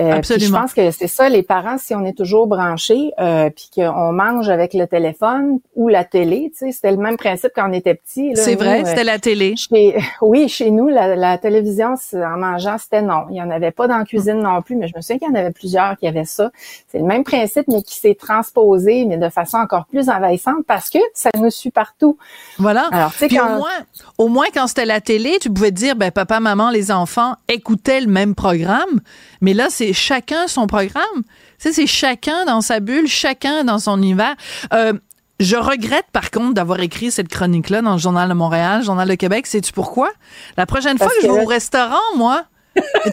Euh, 0.00 0.08
puis 0.10 0.18
Absolument. 0.18 0.46
je 0.46 0.62
pense 0.62 0.74
que 0.74 0.90
c'est 0.90 1.06
ça, 1.06 1.28
les 1.28 1.44
parents, 1.44 1.78
si 1.78 1.94
on 1.94 2.04
est 2.04 2.16
toujours 2.16 2.48
branchés, 2.48 3.12
euh, 3.20 3.50
puis 3.50 3.70
qu'on 3.76 4.12
mange 4.12 4.48
avec 4.48 4.74
le 4.74 4.88
téléphone 4.88 5.60
ou 5.76 5.86
la 5.86 6.02
télé, 6.02 6.50
tu 6.50 6.66
sais, 6.66 6.72
c'était 6.72 6.90
le 6.90 6.96
même 6.96 7.16
principe 7.16 7.52
quand 7.54 7.70
on 7.70 7.72
était 7.72 7.94
petit. 7.94 8.32
C'est 8.34 8.56
vrai, 8.56 8.82
euh, 8.82 8.84
c'était 8.84 9.04
la 9.04 9.20
télé. 9.20 9.54
chez- 9.56 9.96
oui, 10.22 10.48
chez 10.48 10.72
nous, 10.72 10.88
la, 10.88 11.14
la 11.14 11.38
télévision, 11.38 11.94
en 12.14 12.36
mangeant, 12.36 12.78
c'était 12.78 13.02
non. 13.02 13.26
Il 13.28 13.34
n'y 13.34 13.42
en 13.42 13.50
avait 13.50 13.70
pas 13.70 13.86
dans 13.86 13.98
la 13.98 14.04
cuisine 14.04 14.40
non 14.42 14.60
plus, 14.60 14.74
mais 14.74 14.87
je 14.88 14.96
me 14.96 15.00
souviens 15.02 15.18
qu'il 15.18 15.28
y 15.28 15.30
en 15.30 15.34
avait 15.34 15.52
plusieurs 15.52 15.96
qui 15.96 16.06
avaient 16.06 16.24
ça. 16.24 16.50
C'est 16.90 16.98
le 16.98 17.04
même 17.04 17.24
principe, 17.24 17.66
mais 17.68 17.82
qui 17.82 17.94
s'est 17.96 18.16
transposé, 18.18 19.04
mais 19.04 19.16
de 19.16 19.28
façon 19.28 19.58
encore 19.58 19.86
plus 19.86 20.08
envahissante 20.08 20.64
parce 20.66 20.90
que 20.90 20.98
ça 21.14 21.30
nous 21.36 21.50
suit 21.50 21.70
partout. 21.70 22.18
Voilà. 22.58 22.88
Alors, 22.92 23.12
tu 23.12 23.18
sais, 23.18 23.28
Puis 23.28 23.36
quand- 23.36 23.54
au 23.54 23.58
moins, 23.58 23.70
au 24.18 24.28
moins 24.28 24.46
quand 24.52 24.66
c'était 24.66 24.86
la 24.86 25.00
télé, 25.00 25.38
tu 25.40 25.50
pouvais 25.50 25.70
dire, 25.70 25.96
ben 25.96 26.10
papa, 26.10 26.40
maman, 26.40 26.70
les 26.70 26.90
enfants 26.90 27.34
écoutaient 27.48 28.00
le 28.00 28.06
même 28.08 28.34
programme. 28.34 29.00
Mais 29.40 29.54
là, 29.54 29.66
c'est 29.70 29.92
chacun 29.92 30.46
son 30.48 30.66
programme. 30.66 31.02
Tu 31.14 31.24
sais, 31.68 31.72
c'est 31.72 31.86
chacun 31.86 32.44
dans 32.44 32.60
sa 32.60 32.80
bulle, 32.80 33.06
chacun 33.08 33.64
dans 33.64 33.78
son 33.78 33.98
univers. 33.98 34.34
Euh, 34.72 34.92
je 35.40 35.56
regrette 35.56 36.06
par 36.12 36.30
contre 36.32 36.54
d'avoir 36.54 36.80
écrit 36.80 37.10
cette 37.12 37.28
chronique-là 37.28 37.80
dans 37.82 37.92
le 37.92 37.98
Journal 37.98 38.28
de 38.28 38.34
Montréal, 38.34 38.78
le 38.80 38.84
Journal 38.84 39.08
de 39.08 39.14
Québec. 39.14 39.46
Sais-tu 39.46 39.72
pourquoi? 39.72 40.10
La 40.56 40.66
prochaine 40.66 40.98
fois 40.98 41.06
Parce 41.06 41.16
que 41.18 41.22
je 41.22 41.28
que 41.28 41.32
vais 41.32 41.42
au 41.44 41.46
restaurant, 41.46 41.94
moi, 42.16 42.42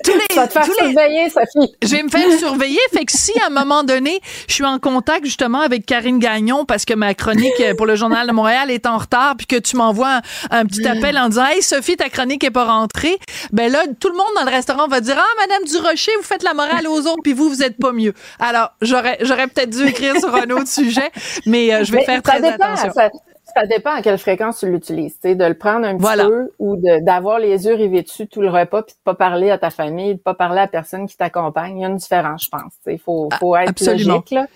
tous 0.04 0.12
les, 0.14 0.28
te 0.28 0.48
faire 0.52 0.64
les- 0.68 0.74
surveiller, 0.74 1.30
Sophie. 1.30 1.76
je 1.82 1.88
vais 1.96 2.04
me 2.04 2.10
faire 2.10 2.32
surveiller. 2.40 2.80
Fait 2.94 3.06
que 3.06 3.12
si 3.12 3.32
à 3.40 3.48
un 3.48 3.50
moment 3.50 3.84
donné, 3.84 4.20
je 4.48 4.54
suis 4.54 4.66
en 4.66 4.78
contact 4.80 5.26
justement 5.26 5.62
avec 5.62 5.86
Karine 5.86 6.20
Gagnon 6.20 6.66
parce 6.66 6.86
que 6.86 6.94
ma 6.94 7.14
chronique 7.14 7.54
pour 7.78 7.86
le 7.86 7.96
Journal 7.96 8.28
de 8.28 8.32
Montréal 8.32 8.70
est 8.72 8.86
en 8.86 8.98
retard, 8.98 9.36
puis 9.38 9.48
que 9.48 9.56
tu 9.56 9.76
m'envoies 9.76 10.22
un, 10.52 10.60
un 10.60 10.66
petit 10.66 10.88
appel 10.88 11.18
en 11.18 11.30
disant 11.30 11.46
Hey 11.46 11.62
Sophie, 11.62 11.98
ta 11.98 12.10
chronique 12.10 12.44
est 12.44 12.52
pas 12.52 12.66
rentrée, 12.66 13.18
ben 13.52 13.72
là, 13.72 13.84
tout 14.00 14.10
le 14.10 14.16
monde 14.18 14.28
dans 14.36 14.44
le 14.46 14.52
restaurant 14.52 14.88
va 14.88 15.02
dire 15.02 15.16
Ah, 15.18 15.42
Madame 15.48 15.64
Durocher, 15.66 16.12
vous 16.18 16.24
faites 16.24 16.44
la 16.44 16.54
morale 16.54 16.88
aux 16.88 17.02
autres, 17.02 17.22
puis 17.24 17.34
vous, 17.34 17.50
vous 17.50 17.64
êtes 17.64 17.78
pas 17.78 17.92
mieux. 17.92 18.14
Alors, 18.40 18.72
j'aurais, 18.82 19.18
j'aurais 19.22 19.48
peut-être 19.48 19.72
dû 19.72 19.88
écrire 19.88 20.16
sur 20.20 20.34
un 20.36 20.50
autre 20.52 20.68
sujet, 20.68 21.12
mais 21.46 21.74
euh, 21.74 21.84
je 21.84 21.92
vais 21.92 22.00
Mais 22.00 22.06
faire 22.06 22.22
ça 22.26 22.32
très 22.34 22.42
dépend, 22.42 22.66
attention. 22.66 22.92
Ça, 22.94 23.10
ça 23.56 23.66
dépend 23.66 23.92
à 23.92 24.02
quelle 24.02 24.18
fréquence 24.18 24.60
tu 24.60 24.70
l'utilises. 24.70 25.14
Tu 25.14 25.30
sais, 25.30 25.36
de 25.36 25.46
le 25.46 25.54
prendre 25.54 25.86
un 25.86 25.94
petit 25.94 26.02
Voilà. 26.02 26.26
peu 26.26 26.52
ou 26.60 26.78
d'avoir 27.02 27.40
les 27.40 27.66
yeux 27.66 27.76
rivés 27.76 28.02
dessus 28.02 28.28
tout 28.28 28.42
le 28.42 28.50
repas 28.50 28.84
puis 28.84 28.94
de 28.94 29.00
pas 29.04 29.16
parler 29.16 29.50
à 29.50 29.58
ta 29.58 29.70
famille, 29.70 30.16
de 30.16 30.20
pas 30.20 30.34
parler 30.34 30.60
à 30.60 30.64
la 30.64 30.68
personne 30.68 31.08
qui 31.08 31.16
t'accompagne. 31.16 31.78
Il 31.78 31.82
y 31.82 31.86
a 31.86 31.88
une 31.88 31.98
différence, 31.98 32.44
je 32.46 32.50
pense. 32.50 32.74
Il 32.88 33.00
faut, 33.00 33.30
faut 33.40 33.56
être 33.56 33.70
absolument. 33.70 34.16
logique. 34.16 34.32
Là. 34.32 34.48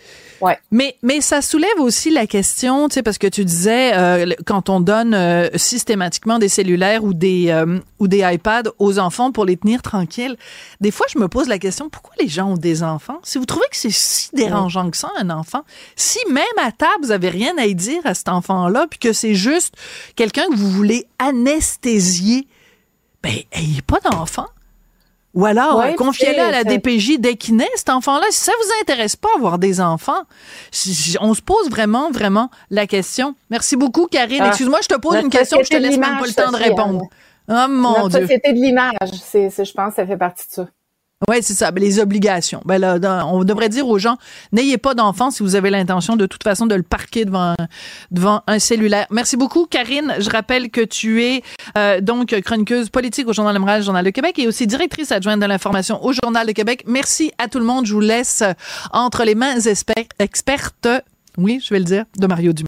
Ouais. 0.41 0.57
Mais, 0.71 0.95
mais 1.01 1.21
ça 1.21 1.41
soulève 1.41 1.79
aussi 1.79 2.11
la 2.11 2.25
question, 2.25 2.87
tu 2.87 2.95
sais, 2.95 3.03
parce 3.03 3.17
que 3.17 3.27
tu 3.27 3.43
disais, 3.45 3.93
euh, 3.93 4.33
quand 4.45 4.69
on 4.69 4.79
donne 4.79 5.13
euh, 5.13 5.49
systématiquement 5.55 6.39
des 6.39 6.47
cellulaires 6.49 7.03
ou 7.03 7.13
des, 7.13 7.49
euh, 7.49 7.79
ou 7.99 8.07
des 8.07 8.19
iPads 8.19 8.71
aux 8.79 8.99
enfants 8.99 9.31
pour 9.31 9.45
les 9.45 9.57
tenir 9.57 9.81
tranquilles, 9.81 10.37
des 10.79 10.91
fois, 10.91 11.05
je 11.13 11.19
me 11.19 11.27
pose 11.27 11.47
la 11.47 11.59
question, 11.59 11.89
pourquoi 11.89 12.13
les 12.19 12.27
gens 12.27 12.51
ont 12.51 12.57
des 12.57 12.83
enfants? 12.83 13.19
Si 13.23 13.37
vous 13.37 13.45
trouvez 13.45 13.65
que 13.69 13.75
c'est 13.77 13.91
si 13.91 14.29
dérangeant 14.33 14.89
que 14.89 14.97
ça, 14.97 15.09
un 15.17 15.29
enfant, 15.29 15.63
si 15.95 16.19
même 16.29 16.43
à 16.57 16.71
table, 16.71 17.03
vous 17.03 17.11
avez 17.11 17.29
rien 17.29 17.57
à 17.57 17.65
y 17.65 17.75
dire 17.75 18.01
à 18.05 18.13
cet 18.13 18.29
enfant-là, 18.29 18.87
puis 18.89 18.99
que 18.99 19.13
c'est 19.13 19.35
juste 19.35 19.75
quelqu'un 20.15 20.45
que 20.49 20.55
vous 20.55 20.69
voulez 20.69 21.05
anesthésier, 21.19 22.47
ben, 23.23 23.33
ayez 23.51 23.81
pas 23.81 23.99
d'enfant. 23.99 24.47
Ou 25.35 25.45
alors, 25.45 25.77
Ouais, 25.77 25.91
euh, 25.93 25.95
confiez-le 25.95 26.41
à 26.41 26.49
la 26.51 26.63
DPJ 26.63 27.19
dès 27.19 27.35
qu'il 27.35 27.55
naît, 27.55 27.69
cet 27.75 27.89
enfant-là. 27.89 28.25
Si 28.31 28.39
ça 28.45 28.51
vous 28.63 28.69
intéresse 28.81 29.15
pas 29.15 29.29
avoir 29.35 29.59
des 29.59 29.79
enfants, 29.79 30.23
on 31.21 31.33
se 31.35 31.41
pose 31.41 31.69
vraiment, 31.69 32.09
vraiment 32.09 32.49
la 32.71 32.87
question. 32.87 33.35
Merci 33.51 33.75
beaucoup, 33.75 34.07
Karine. 34.07 34.41
Ah, 34.41 34.47
Excuse-moi, 34.47 34.79
je 34.81 34.87
te 34.87 34.99
pose 34.99 35.17
une 35.21 35.29
question, 35.29 35.59
je 35.63 35.69
te 35.69 35.77
laisse 35.77 35.97
même 35.97 36.17
pas 36.17 36.25
le 36.25 36.33
temps 36.33 36.51
de 36.51 36.57
répondre. 36.57 37.03
hein. 37.47 37.65
Oh 37.67 37.71
mon 37.71 37.93
Notre 38.03 38.09
Dieu. 38.09 38.21
société 38.21 38.53
de 38.53 38.57
l'image, 38.57 38.93
je 39.01 39.71
pense 39.71 39.89
que 39.89 39.95
ça 39.95 40.05
fait 40.07 40.17
partie 40.17 40.47
de 40.47 40.53
ça. 40.53 40.67
Oui, 41.27 41.37
c'est 41.41 41.53
ça. 41.53 41.71
Ben, 41.71 41.83
les 41.83 41.99
obligations. 41.99 42.61
Ben 42.65 42.77
là, 42.77 43.25
on 43.27 43.43
devrait 43.43 43.67
dire 43.67 43.87
aux 43.87 43.99
gens, 43.99 44.17
n'ayez 44.53 44.77
pas 44.77 44.93
d'enfants 44.93 45.31
si 45.31 45.43
vous 45.43 45.55
avez 45.55 45.69
l'intention 45.69 46.15
de 46.15 46.25
toute 46.25 46.43
façon 46.43 46.65
de 46.65 46.75
le 46.75 46.83
parquer 46.83 47.25
devant, 47.25 47.55
devant 48.11 48.41
un 48.47 48.59
cellulaire. 48.59 49.05
Merci 49.11 49.35
beaucoup, 49.35 49.65
Karine. 49.65 50.15
Je 50.19 50.29
rappelle 50.29 50.69
que 50.69 50.81
tu 50.81 51.23
es 51.23 51.43
euh, 51.77 51.99
donc 51.99 52.39
chroniqueuse 52.41 52.89
politique 52.89 53.27
au 53.27 53.33
Journal 53.33 53.53
de 53.53 53.59
Montréal, 53.59 53.83
Journal 53.83 54.05
de 54.05 54.11
Québec 54.11 54.39
et 54.39 54.47
aussi 54.47 54.65
directrice 54.65 55.11
adjointe 55.11 55.41
de 55.41 55.45
l'information 55.45 56.03
au 56.03 56.13
Journal 56.13 56.47
de 56.47 56.53
Québec. 56.53 56.83
Merci 56.87 57.33
à 57.37 57.49
tout 57.49 57.59
le 57.59 57.65
monde. 57.65 57.85
Je 57.85 57.93
vous 57.93 57.99
laisse 57.99 58.43
entre 58.93 59.23
les 59.25 59.35
mains 59.35 59.57
expertes, 60.19 60.87
oui, 61.37 61.61
je 61.63 61.73
vais 61.73 61.79
le 61.79 61.85
dire, 61.85 62.05
de 62.17 62.27
Mario 62.27 62.53
Dumont. 62.53 62.67